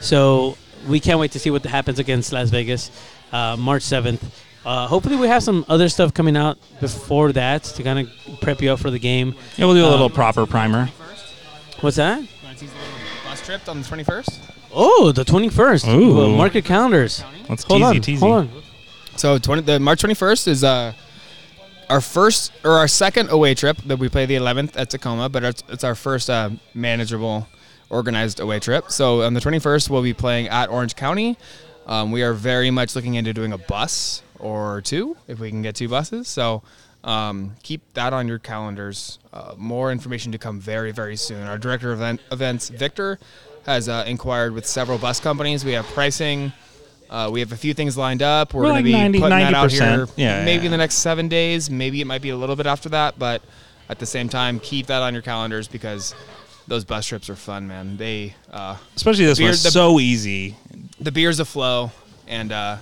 so 0.00 0.58
we 0.88 1.00
can't 1.00 1.18
wait 1.18 1.32
to 1.32 1.38
see 1.38 1.50
what 1.50 1.64
happens 1.64 1.98
against 1.98 2.32
Las 2.32 2.50
Vegas, 2.50 2.90
uh, 3.32 3.56
March 3.58 3.82
seventh. 3.82 4.22
Uh, 4.64 4.86
hopefully, 4.86 5.16
we 5.16 5.28
have 5.28 5.42
some 5.42 5.64
other 5.68 5.88
stuff 5.88 6.14
coming 6.14 6.36
out 6.36 6.56
before 6.80 7.32
that 7.32 7.64
to 7.64 7.82
kind 7.82 7.98
of 7.98 8.40
prep 8.40 8.62
you 8.62 8.72
up 8.72 8.78
for 8.80 8.90
the 8.90 8.98
game. 8.98 9.34
Yeah, 9.56 9.66
we'll 9.66 9.74
do 9.74 9.84
a 9.84 9.88
little 9.90 10.06
Um, 10.06 10.12
proper 10.12 10.46
primer. 10.46 10.88
What's 11.80 11.96
that? 11.96 12.22
Bus 13.28 13.40
trip 13.44 13.68
on 13.68 13.82
the 13.82 13.86
21st. 13.88 14.38
Oh, 14.72 15.12
the 15.12 15.24
twenty 15.24 15.48
first. 15.50 15.86
Ooh. 15.86 16.34
Mark 16.36 16.54
your 16.54 16.62
calendars. 16.62 17.22
Let's 17.48 17.62
Hold 17.64 17.82
teasy, 17.82 17.84
on, 17.84 17.94
teasy. 17.96 18.18
hold 18.18 18.32
on. 18.34 18.50
So 19.16 19.38
20, 19.38 19.62
the 19.62 19.78
March 19.78 20.02
21st 20.02 20.48
is 20.48 20.64
uh, 20.64 20.92
our 21.88 22.00
first 22.00 22.50
or 22.64 22.72
our 22.72 22.88
second 22.88 23.30
away 23.30 23.54
trip 23.54 23.76
that 23.86 23.98
we 23.98 24.08
play 24.08 24.26
the 24.26 24.34
11th 24.34 24.72
at 24.76 24.90
Tacoma, 24.90 25.28
but 25.28 25.44
it's, 25.44 25.62
it's 25.68 25.84
our 25.84 25.94
first 25.94 26.28
uh, 26.30 26.50
manageable, 26.74 27.46
organized 27.90 28.40
away 28.40 28.60
trip. 28.60 28.90
So 28.90 29.22
on 29.22 29.34
the 29.34 29.40
21st, 29.40 29.90
we'll 29.90 30.02
be 30.02 30.14
playing 30.14 30.48
at 30.48 30.68
Orange 30.70 30.96
County. 30.96 31.36
Um, 31.86 32.10
we 32.12 32.22
are 32.22 32.32
very 32.32 32.70
much 32.70 32.96
looking 32.96 33.14
into 33.14 33.32
doing 33.32 33.52
a 33.52 33.58
bus 33.58 34.22
or 34.38 34.80
two 34.82 35.16
if 35.28 35.38
we 35.38 35.50
can 35.50 35.62
get 35.62 35.74
two 35.76 35.88
buses. 35.88 36.28
So 36.28 36.62
um, 37.04 37.52
keep 37.62 37.82
that 37.94 38.12
on 38.12 38.26
your 38.28 38.38
calendars. 38.38 39.18
Uh, 39.32 39.54
more 39.58 39.92
information 39.92 40.32
to 40.32 40.38
come 40.38 40.60
very, 40.60 40.92
very 40.92 41.16
soon. 41.16 41.42
Our 41.46 41.58
director 41.58 41.92
of 41.92 41.98
event, 42.00 42.20
events, 42.32 42.68
Victor, 42.70 43.18
has 43.66 43.88
uh, 43.88 44.04
inquired 44.06 44.52
with 44.52 44.66
several 44.66 44.98
bus 44.98 45.20
companies. 45.20 45.64
We 45.64 45.72
have 45.72 45.84
pricing. 45.86 46.52
Uh, 47.10 47.28
we 47.30 47.40
have 47.40 47.52
a 47.52 47.56
few 47.56 47.74
things 47.74 47.96
lined 47.98 48.22
up. 48.22 48.54
We're 48.54 48.62
We're 48.62 48.68
going 48.70 48.84
to 48.84 48.90
like 48.90 48.96
be 49.12 49.18
90 49.18 49.20
putting 49.20 49.38
that 49.38 49.54
out 49.54 49.70
90%. 49.70 49.72
here 49.96 50.08
Yeah, 50.16 50.44
maybe 50.44 50.60
yeah. 50.62 50.66
in 50.66 50.70
the 50.70 50.78
next 50.78 50.96
seven 50.96 51.28
days. 51.28 51.68
Maybe 51.70 52.00
it 52.00 52.06
might 52.06 52.22
be 52.22 52.30
a 52.30 52.36
little 52.36 52.56
bit 52.56 52.66
after 52.66 52.88
that, 52.90 53.18
but 53.18 53.42
at 53.90 53.98
the 53.98 54.06
same 54.06 54.28
time, 54.30 54.58
keep 54.58 54.86
that 54.86 55.02
on 55.02 55.12
your 55.12 55.22
calendars 55.22 55.68
because 55.68 56.14
those 56.66 56.84
bus 56.84 57.06
trips 57.06 57.28
are 57.30 57.36
fun, 57.36 57.66
man. 57.68 57.96
They 57.96 58.34
uh, 58.50 58.76
Especially 58.96 59.26
this 59.26 59.38
Beer- 59.38 59.48
one's 59.48 59.62
the- 59.62 59.70
so 59.70 60.00
easy. 60.00 60.56
the 61.00 61.12
beers 61.12 61.40
a 61.40 61.44
flow, 61.44 61.90
and 62.26 62.52
uh, 62.52 62.76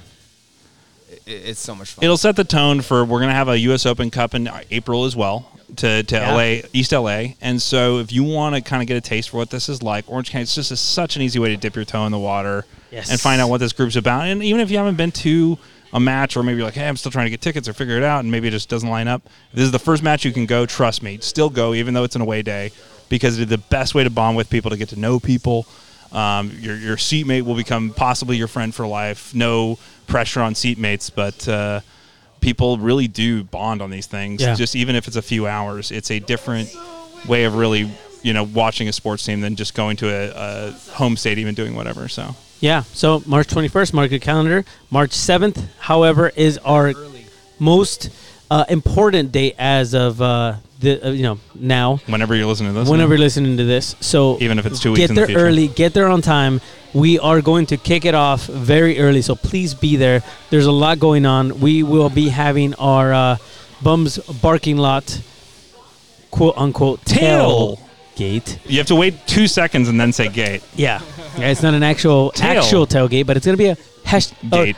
it, 1.10 1.20
it's 1.26 1.60
so 1.60 1.74
much 1.74 1.92
fun. 1.92 2.04
It'll 2.04 2.16
set 2.16 2.36
the 2.36 2.44
tone 2.44 2.80
for 2.80 3.04
we're 3.04 3.18
going 3.18 3.30
to 3.30 3.34
have 3.34 3.48
a 3.48 3.58
U.S. 3.60 3.86
Open 3.86 4.10
Cup 4.10 4.34
in 4.34 4.48
April 4.70 5.04
as 5.04 5.16
well 5.16 5.48
to, 5.76 6.02
to 6.02 6.14
Yeah. 6.16 6.34
LA, 6.34 6.68
East 6.72 6.92
LA. 6.92 7.34
And 7.40 7.60
so 7.60 7.98
if 7.98 8.12
you 8.12 8.24
want 8.24 8.54
to 8.54 8.60
kind 8.60 8.82
of 8.82 8.88
get 8.88 8.96
a 8.96 9.00
taste 9.00 9.30
for 9.30 9.38
what 9.38 9.50
this 9.50 9.68
is 9.68 9.82
like, 9.82 10.04
Orange 10.10 10.30
County, 10.30 10.42
it's 10.42 10.54
just 10.54 10.70
a, 10.70 10.76
such 10.76 11.16
an 11.16 11.22
easy 11.22 11.38
way 11.38 11.48
to 11.50 11.56
dip 11.56 11.74
your 11.76 11.84
toe 11.84 12.04
in 12.06 12.12
the 12.12 12.18
water 12.18 12.64
Yes. 12.90 13.10
and 13.10 13.18
find 13.20 13.40
out 13.40 13.48
what 13.48 13.58
this 13.58 13.72
group's 13.72 13.96
about. 13.96 14.26
And 14.26 14.42
even 14.42 14.60
if 14.60 14.70
you 14.70 14.76
haven't 14.76 14.96
been 14.96 15.12
to 15.12 15.58
a 15.94 16.00
match 16.00 16.36
or 16.36 16.42
maybe 16.42 16.56
you're 16.58 16.66
like, 16.66 16.74
hey, 16.74 16.86
I'm 16.88 16.96
still 16.96 17.10
trying 17.12 17.26
to 17.26 17.30
get 17.30 17.40
tickets 17.40 17.68
or 17.68 17.72
figure 17.72 17.96
it 17.96 18.02
out 18.02 18.20
and 18.20 18.30
maybe 18.30 18.48
it 18.48 18.52
just 18.52 18.68
doesn't 18.68 18.88
line 18.88 19.08
up, 19.08 19.26
if 19.50 19.56
this 19.56 19.64
is 19.64 19.72
the 19.72 19.78
first 19.78 20.02
match 20.02 20.24
you 20.24 20.32
can 20.32 20.46
go, 20.46 20.66
trust 20.66 21.02
me, 21.02 21.18
still 21.20 21.48
go 21.50 21.74
even 21.74 21.94
though 21.94 22.04
it's 22.04 22.16
an 22.16 22.22
away 22.22 22.42
day 22.42 22.70
because 23.12 23.38
it's 23.38 23.50
the 23.50 23.58
best 23.58 23.94
way 23.94 24.02
to 24.02 24.08
bond 24.08 24.38
with 24.38 24.48
people, 24.48 24.70
to 24.70 24.76
get 24.78 24.88
to 24.88 24.98
know 24.98 25.20
people. 25.20 25.66
Um, 26.12 26.50
your, 26.58 26.74
your 26.76 26.96
seatmate 26.96 27.44
will 27.44 27.54
become 27.54 27.90
possibly 27.90 28.38
your 28.38 28.48
friend 28.48 28.74
for 28.74 28.86
life. 28.86 29.34
No 29.34 29.78
pressure 30.06 30.40
on 30.40 30.54
seatmates, 30.54 31.10
but 31.14 31.46
uh, 31.46 31.80
people 32.40 32.78
really 32.78 33.08
do 33.08 33.44
bond 33.44 33.82
on 33.82 33.90
these 33.90 34.06
things. 34.06 34.40
Yeah. 34.40 34.54
Just 34.54 34.74
even 34.74 34.96
if 34.96 35.08
it's 35.08 35.16
a 35.16 35.22
few 35.22 35.46
hours, 35.46 35.90
it's 35.90 36.10
a 36.10 36.20
different 36.20 36.74
way 37.28 37.44
of 37.44 37.54
really, 37.54 37.90
you 38.22 38.32
know, 38.32 38.44
watching 38.44 38.88
a 38.88 38.94
sports 38.94 39.26
team 39.26 39.42
than 39.42 39.56
just 39.56 39.74
going 39.74 39.98
to 39.98 40.08
a, 40.08 40.32
a 40.34 40.72
home 40.92 41.18
stadium 41.18 41.48
and 41.48 41.56
doing 41.56 41.74
whatever. 41.74 42.08
So 42.08 42.34
Yeah. 42.60 42.84
So 42.94 43.22
March 43.26 43.48
21st, 43.48 43.92
mark 43.92 44.10
your 44.10 44.20
calendar. 44.20 44.64
March 44.90 45.10
7th, 45.10 45.62
however, 45.80 46.32
is 46.34 46.56
our 46.64 46.94
most 47.58 48.08
uh, 48.50 48.64
important 48.70 49.32
date 49.32 49.54
as 49.58 49.92
of 49.92 50.22
uh, 50.22 50.54
the 50.82 51.08
uh, 51.08 51.10
you 51.10 51.22
know 51.22 51.38
now. 51.54 51.96
whenever 52.06 52.34
you're 52.34 52.46
listening 52.46 52.72
to 52.74 52.80
this, 52.80 52.88
Whenever 52.88 53.14
you're 53.14 53.20
listening 53.20 53.56
to 53.56 53.64
this, 53.64 53.96
so 54.00 54.38
Even 54.40 54.58
if 54.58 54.66
it's 54.66 54.80
two 54.80 54.90
weeks 54.90 55.00
get 55.00 55.10
in 55.10 55.14
the 55.14 55.20
there 55.22 55.26
future. 55.28 55.46
early, 55.46 55.68
get 55.68 55.94
there 55.94 56.08
on 56.08 56.20
time. 56.22 56.60
We 56.94 57.18
are 57.18 57.40
going 57.40 57.66
to 57.66 57.76
kick 57.78 58.04
it 58.04 58.14
off 58.14 58.44
very 58.46 58.98
early, 58.98 59.22
so 59.22 59.34
please 59.34 59.72
be 59.72 59.96
there. 59.96 60.22
There's 60.50 60.66
a 60.66 60.72
lot 60.72 60.98
going 60.98 61.24
on. 61.24 61.60
We 61.60 61.82
will 61.82 62.10
be 62.10 62.28
having 62.28 62.74
our 62.74 63.12
uh, 63.14 63.36
bums 63.82 64.18
barking 64.18 64.76
lot, 64.76 65.20
quote 66.30 66.54
unquote 66.58 67.04
Tail. 67.06 67.78
tailgate. 68.16 68.58
you 68.66 68.76
have 68.78 68.86
to 68.88 68.94
wait 68.94 69.14
two 69.26 69.46
seconds 69.46 69.88
and 69.88 69.98
then 69.98 70.12
say 70.12 70.28
gate. 70.28 70.62
Yeah, 70.76 71.00
yeah. 71.38 71.48
It's 71.48 71.62
not 71.62 71.72
an 71.74 71.82
actual 71.82 72.30
Tail. 72.32 72.62
actual 72.62 72.86
tailgate, 72.86 73.26
but 73.26 73.36
it's 73.36 73.46
gonna 73.46 73.56
be 73.56 73.68
a 73.68 73.76
hash 74.04 74.30
uh, 74.32 74.64
Gate. 74.64 74.76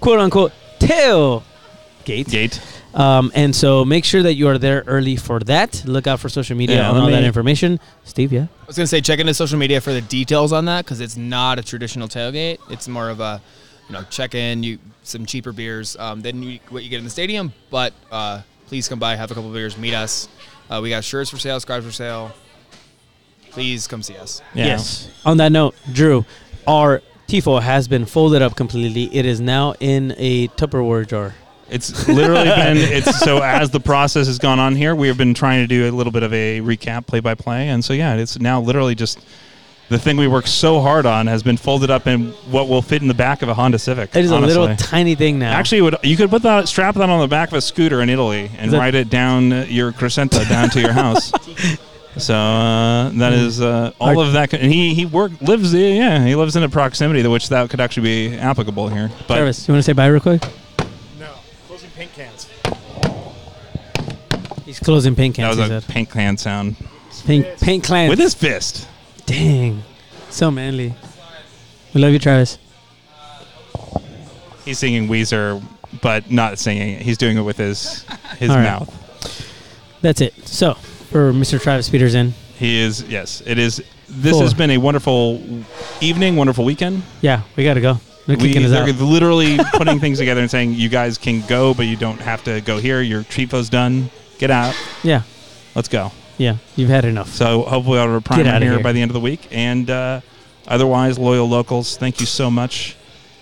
quote 0.00 0.18
unquote 0.18 0.52
tail 0.80 1.44
gate. 2.04 2.26
Gate. 2.28 2.60
Um, 2.94 3.32
and 3.34 3.54
so 3.54 3.84
make 3.84 4.04
sure 4.04 4.22
that 4.22 4.34
you 4.34 4.48
are 4.48 4.58
there 4.58 4.84
early 4.86 5.16
for 5.16 5.40
that. 5.40 5.82
Look 5.86 6.06
out 6.06 6.20
for 6.20 6.28
social 6.28 6.56
media 6.56 6.76
Yeah, 6.76 6.88
and 6.88 6.98
let 6.98 7.04
all 7.04 7.10
that 7.10 7.24
information. 7.24 7.80
Steve, 8.04 8.32
yeah. 8.32 8.46
I 8.62 8.66
was 8.66 8.76
gonna 8.76 8.86
say 8.86 9.00
check 9.00 9.18
into 9.18 9.34
social 9.34 9.58
media 9.58 9.80
for 9.80 9.92
the 9.92 10.02
details 10.02 10.52
on 10.52 10.66
that 10.66 10.84
because 10.84 11.00
it's 11.00 11.16
not 11.16 11.58
a 11.58 11.62
traditional 11.62 12.08
tailgate. 12.08 12.58
It's 12.70 12.88
more 12.88 13.08
of 13.08 13.20
a, 13.20 13.40
you 13.88 13.94
know, 13.94 14.02
check 14.10 14.34
in, 14.34 14.62
you 14.62 14.78
some 15.02 15.26
cheaper 15.26 15.52
beers 15.52 15.96
um, 15.96 16.20
than 16.20 16.42
you, 16.42 16.60
what 16.68 16.84
you 16.84 16.90
get 16.90 16.98
in 16.98 17.04
the 17.04 17.10
stadium. 17.10 17.52
But 17.70 17.92
uh, 18.10 18.42
please 18.66 18.88
come 18.88 18.98
by, 18.98 19.16
have 19.16 19.30
a 19.30 19.34
couple 19.34 19.48
of 19.48 19.54
beers, 19.54 19.76
meet 19.76 19.94
us. 19.94 20.28
Uh, 20.70 20.80
we 20.82 20.90
got 20.90 21.04
shirts 21.04 21.30
for 21.30 21.38
sale, 21.38 21.60
scarves 21.60 21.86
for 21.86 21.92
sale. 21.92 22.32
Please 23.50 23.86
come 23.86 24.02
see 24.02 24.16
us. 24.16 24.40
Yeah. 24.54 24.66
Yes. 24.66 25.10
On 25.26 25.36
that 25.38 25.52
note, 25.52 25.74
Drew, 25.92 26.24
our 26.66 27.02
tifo 27.28 27.60
has 27.60 27.88
been 27.88 28.06
folded 28.06 28.42
up 28.42 28.56
completely. 28.56 29.14
It 29.14 29.26
is 29.26 29.40
now 29.40 29.74
in 29.80 30.14
a 30.16 30.48
Tupperware 30.48 31.06
jar. 31.06 31.34
It's 31.72 32.06
literally 32.08 32.44
been 32.56 32.76
it's 32.76 33.18
so 33.18 33.38
as 33.42 33.70
the 33.70 33.80
process 33.80 34.26
has 34.26 34.38
gone 34.38 34.58
on 34.58 34.76
here, 34.76 34.94
we 34.94 35.08
have 35.08 35.16
been 35.16 35.34
trying 35.34 35.62
to 35.62 35.66
do 35.66 35.88
a 35.88 35.90
little 35.90 36.12
bit 36.12 36.22
of 36.22 36.32
a 36.32 36.60
recap 36.60 37.06
play 37.06 37.20
by 37.20 37.34
play. 37.34 37.68
And 37.68 37.84
so 37.84 37.92
yeah, 37.92 38.14
it's 38.14 38.38
now 38.38 38.60
literally 38.60 38.94
just 38.94 39.20
the 39.88 39.98
thing 39.98 40.16
we 40.16 40.26
worked 40.26 40.48
so 40.48 40.80
hard 40.80 41.06
on 41.06 41.26
has 41.26 41.42
been 41.42 41.56
folded 41.56 41.90
up 41.90 42.06
in 42.06 42.28
what 42.50 42.68
will 42.68 42.82
fit 42.82 43.02
in 43.02 43.08
the 43.08 43.14
back 43.14 43.42
of 43.42 43.48
a 43.48 43.54
Honda 43.54 43.78
Civic. 43.78 44.14
It 44.16 44.24
is 44.24 44.32
honestly. 44.32 44.56
a 44.56 44.60
little 44.60 44.76
tiny 44.76 45.14
thing 45.14 45.38
now. 45.38 45.52
Actually, 45.52 45.82
would 45.82 45.96
you 46.02 46.16
could 46.16 46.30
put 46.30 46.42
that 46.42 46.68
strap 46.68 46.94
that 46.94 47.10
on 47.10 47.20
the 47.20 47.28
back 47.28 47.48
of 47.48 47.54
a 47.54 47.60
scooter 47.60 48.00
in 48.00 48.08
Italy 48.08 48.50
and 48.58 48.70
that- 48.70 48.78
ride 48.78 48.94
it 48.94 49.10
down 49.10 49.50
your 49.68 49.92
Crescenta 49.92 50.48
down 50.48 50.70
to 50.70 50.80
your 50.80 50.92
house. 50.92 51.32
So 52.18 52.34
uh, 52.34 53.08
that 53.08 53.32
is 53.32 53.62
uh, 53.62 53.92
all 53.98 54.20
of 54.20 54.34
that. 54.34 54.52
And 54.52 54.70
he 54.70 54.92
he 54.92 55.06
work 55.06 55.32
lives 55.40 55.72
yeah 55.72 56.22
he 56.22 56.34
lives 56.34 56.56
in 56.56 56.62
a 56.62 56.68
proximity 56.68 57.22
to 57.22 57.30
which 57.30 57.48
that 57.48 57.70
could 57.70 57.80
actually 57.80 58.02
be 58.02 58.36
applicable 58.36 58.88
here. 58.88 59.10
But 59.26 59.36
Travis, 59.36 59.66
you 59.66 59.72
want 59.72 59.78
to 59.78 59.82
say 59.82 59.94
bye 59.94 60.08
real 60.08 60.20
quick? 60.20 60.42
No, 62.02 62.08
closing 62.08 62.08
paint 62.08 62.14
cans. 62.14 62.48
He's 64.64 64.78
closing 64.80 65.14
paint 65.14 65.36
that 65.36 65.42
cans. 65.42 65.56
was 65.56 65.68
he 65.68 65.74
a 65.74 65.80
said. 65.80 65.90
paint 65.90 66.10
can 66.10 66.36
sound 66.36 66.76
Paint, 67.26 67.60
paint 67.60 67.84
cans. 67.84 68.10
with 68.10 68.18
his 68.18 68.34
fist. 68.34 68.88
Dang. 69.26 69.82
So 70.30 70.50
manly. 70.50 70.94
We 71.94 72.00
love 72.00 72.12
you, 72.12 72.18
Travis. 72.18 72.58
He's 74.64 74.78
singing 74.78 75.08
Weezer, 75.08 75.62
but 76.00 76.30
not 76.30 76.58
singing. 76.58 76.98
He's 77.00 77.18
doing 77.18 77.36
it 77.36 77.42
with 77.42 77.58
his 77.58 78.04
his 78.38 78.50
All 78.50 78.56
right. 78.56 78.62
mouth. 78.64 79.48
That's 80.00 80.20
it. 80.20 80.48
So, 80.48 80.74
for 80.74 81.32
Mr. 81.32 81.60
Travis 81.60 81.88
Peterson, 81.88 82.34
He 82.58 82.80
is 82.80 83.02
yes. 83.04 83.42
It 83.46 83.58
is. 83.58 83.82
This 84.08 84.32
Four. 84.32 84.42
has 84.42 84.54
been 84.54 84.70
a 84.70 84.78
wonderful 84.78 85.40
evening, 86.00 86.36
wonderful 86.36 86.64
weekend. 86.64 87.02
yeah, 87.20 87.42
we 87.56 87.64
got 87.64 87.74
to 87.74 87.80
go. 87.80 87.98
They're 88.26 88.36
We, 88.36 88.48
kicking 88.48 88.64
us 88.64 88.70
they're 88.70 88.82
out. 88.88 89.00
literally 89.00 89.58
putting 89.74 89.98
things 89.98 90.18
together 90.18 90.40
and 90.40 90.50
saying 90.50 90.74
you 90.74 90.88
guys 90.88 91.18
can 91.18 91.44
go, 91.46 91.74
but 91.74 91.86
you 91.86 91.96
don't 91.96 92.20
have 92.20 92.44
to 92.44 92.60
go 92.60 92.78
here. 92.78 93.00
Your 93.00 93.22
tifo's 93.24 93.68
done. 93.68 94.10
Get 94.38 94.50
out. 94.50 94.74
Yeah, 95.02 95.22
Let's 95.74 95.88
go. 95.88 96.12
yeah, 96.38 96.56
you've 96.76 96.88
had 96.90 97.04
enough. 97.04 97.28
So 97.30 97.62
hopefully 97.62 97.98
I'll 97.98 98.06
have 98.06 98.14
a 98.16 98.18
Get 98.20 98.24
primer 98.24 98.58
here, 98.60 98.72
here. 98.74 98.82
by 98.82 98.92
the 98.92 99.00
end 99.02 99.10
of 99.10 99.14
the 99.14 99.20
week. 99.20 99.48
And 99.50 99.88
uh, 99.90 100.20
otherwise, 100.68 101.18
loyal 101.18 101.48
locals, 101.48 101.96
thank 101.96 102.20
you 102.20 102.26
so 102.26 102.50
much. 102.50 102.96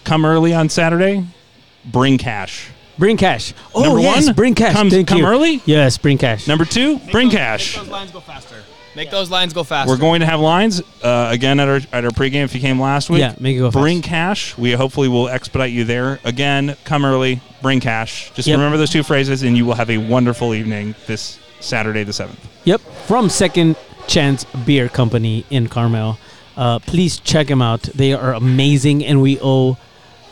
Come 0.04 0.24
early 0.24 0.54
on 0.54 0.68
Saturday. 0.68 1.24
Bring 1.84 2.18
cash. 2.18 2.68
Bring 2.98 3.16
cash. 3.16 3.54
Oh, 3.74 3.82
Number 3.82 4.00
yes, 4.00 4.26
one, 4.26 4.34
bring 4.34 4.54
cash. 4.54 4.74
come- 4.74 5.04
come 5.06 5.24
early? 5.24 5.62
Yes, 5.64 5.96
bring 5.96 6.18
cash. 6.18 6.46
Number 6.46 6.66
two, 6.66 6.98
bring 7.10 7.30
cash. 7.30 7.76
Those 7.76 7.88
lines 7.88 8.10
go 8.10 8.20
faster. 8.20 8.56
Make 8.96 9.10
those 9.10 9.30
lines 9.30 9.52
go 9.52 9.62
faster. 9.62 9.88
We're 9.90 9.98
going 9.98 10.20
to 10.20 10.26
have 10.26 10.40
lines 10.40 10.82
uh, 11.02 11.28
again 11.30 11.60
at 11.60 11.68
our 11.68 11.80
at 11.92 12.04
our 12.04 12.10
pregame. 12.10 12.42
If 12.44 12.54
you 12.54 12.60
came 12.60 12.80
last 12.80 13.08
week, 13.08 13.20
Yeah, 13.20 13.34
make 13.38 13.56
it 13.56 13.60
go 13.60 13.70
Bring 13.70 13.98
fast. 14.02 14.08
cash. 14.10 14.58
We 14.58 14.72
hopefully 14.72 15.08
will 15.08 15.28
expedite 15.28 15.70
you 15.70 15.84
there. 15.84 16.18
Again, 16.24 16.76
come 16.84 17.04
early. 17.04 17.40
Bring 17.62 17.78
cash. 17.80 18.32
Just 18.34 18.48
Yep. 18.48 18.56
remember 18.56 18.76
those 18.78 18.90
two 18.90 19.02
phrases, 19.04 19.42
and 19.44 19.56
you 19.56 19.64
will 19.64 19.74
have 19.74 19.90
a 19.90 19.98
wonderful 19.98 20.54
evening 20.54 20.94
this 21.06 21.38
Saturday 21.60 22.02
the 22.02 22.12
seventh. 22.12 22.40
Yep, 22.64 22.80
from 23.06 23.28
Second 23.28 23.76
Chance 24.08 24.44
Beer 24.66 24.88
Company 24.88 25.44
in 25.50 25.68
Carmel. 25.68 26.18
Uh, 26.56 26.78
please 26.80 27.20
check 27.20 27.46
them 27.46 27.62
out. 27.62 27.82
They 27.82 28.12
are 28.12 28.34
amazing, 28.34 29.04
and 29.04 29.22
we 29.22 29.38
owe 29.40 29.76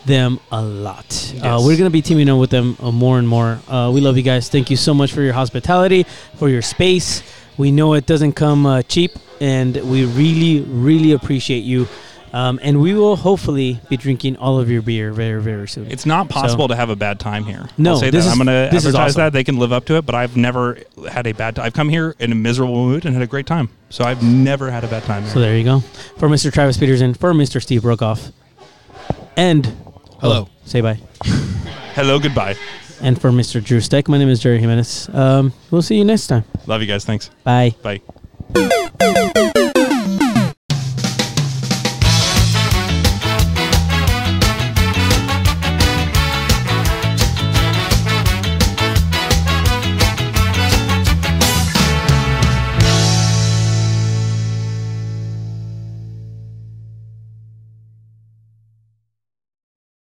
them 0.04 0.40
a 0.50 0.62
lot. 0.62 1.32
Uh, 1.36 1.40
Yes. 1.58 1.64
we're 1.64 1.76
gonna 1.76 1.90
be 1.90 2.02
teaming 2.02 2.28
up 2.30 2.38
with 2.38 2.50
them 2.50 2.76
uh, 2.82 2.90
more 2.90 3.18
and 3.18 3.28
more. 3.28 3.60
Uh, 3.68 3.90
we 3.92 4.00
love 4.00 4.16
you 4.16 4.22
guys. 4.22 4.48
Thank 4.48 4.68
you 4.70 4.76
so 4.76 4.94
much 4.94 5.12
for 5.12 5.22
your 5.22 5.34
hospitality, 5.34 6.06
for 6.36 6.48
your 6.48 6.62
space. 6.62 7.22
We 7.58 7.72
know 7.72 7.94
it 7.94 8.06
doesn't 8.06 8.32
come 8.32 8.64
uh, 8.66 8.82
cheap, 8.82 9.12
and 9.40 9.76
we 9.76 10.04
really, 10.04 10.60
really 10.62 11.12
appreciate 11.12 11.64
you. 11.64 11.88
Um, 12.30 12.60
and 12.62 12.82
we 12.82 12.92
will 12.92 13.16
hopefully 13.16 13.80
be 13.88 13.96
drinking 13.96 14.36
all 14.36 14.60
of 14.60 14.70
your 14.70 14.82
beer 14.82 15.12
very, 15.12 15.40
very 15.40 15.66
soon. 15.66 15.90
It's 15.90 16.04
not 16.04 16.28
possible 16.28 16.68
to 16.68 16.76
have 16.76 16.90
a 16.90 16.94
bad 16.94 17.18
time 17.18 17.42
here. 17.44 17.66
No, 17.78 17.92
I'll 17.92 17.96
say 18.00 18.10
this 18.10 18.26
that. 18.26 18.32
is- 18.34 18.38
I'm 18.40 18.44
going 18.46 18.68
to 18.68 18.70
this 18.70 18.84
is 18.84 18.94
advertise 18.94 19.12
awesome. 19.12 19.20
that. 19.20 19.32
They 19.32 19.44
can 19.44 19.56
live 19.56 19.72
up 19.72 19.86
to 19.86 19.96
it, 19.96 20.04
but 20.04 20.14
I've 20.14 20.36
never 20.36 20.78
had 21.10 21.26
a 21.26 21.32
bad 21.32 21.56
time. 21.56 21.64
I've 21.64 21.72
come 21.72 21.88
here 21.88 22.14
in 22.18 22.30
a 22.30 22.34
miserable 22.34 22.74
mood 22.86 23.06
and 23.06 23.14
had 23.14 23.22
a 23.22 23.26
great 23.26 23.46
time. 23.46 23.70
So 23.88 24.04
I've 24.04 24.22
never 24.22 24.70
had 24.70 24.84
a 24.84 24.88
bad 24.88 25.04
time 25.04 25.22
here. 25.22 25.32
So 25.32 25.40
there 25.40 25.56
you 25.56 25.64
go. 25.64 25.80
For 26.18 26.28
Mr. 26.28 26.52
Travis 26.52 26.76
Peterson, 26.76 27.14
for 27.14 27.32
Mr. 27.32 27.62
Steve 27.62 27.80
Brokoff, 27.80 28.30
and 29.36 29.64
Hello. 30.20 30.48
oh, 30.48 30.52
say 30.66 30.82
bye. 30.82 31.00
Hello, 31.94 32.18
goodbye. 32.18 32.56
And 33.00 33.20
for 33.20 33.30
Mr. 33.30 33.62
Drew 33.62 33.80
Steck, 33.80 34.08
my 34.08 34.18
name 34.18 34.28
is 34.28 34.40
Jerry 34.40 34.58
Jimenez. 34.58 35.08
Um, 35.12 35.52
we'll 35.70 35.82
see 35.82 35.96
you 35.96 36.04
next 36.04 36.26
time. 36.26 36.44
Love 36.66 36.80
you 36.80 36.86
guys. 36.88 37.04
Thanks. 37.04 37.30
Bye. 37.44 37.74
Bye. 37.82 38.00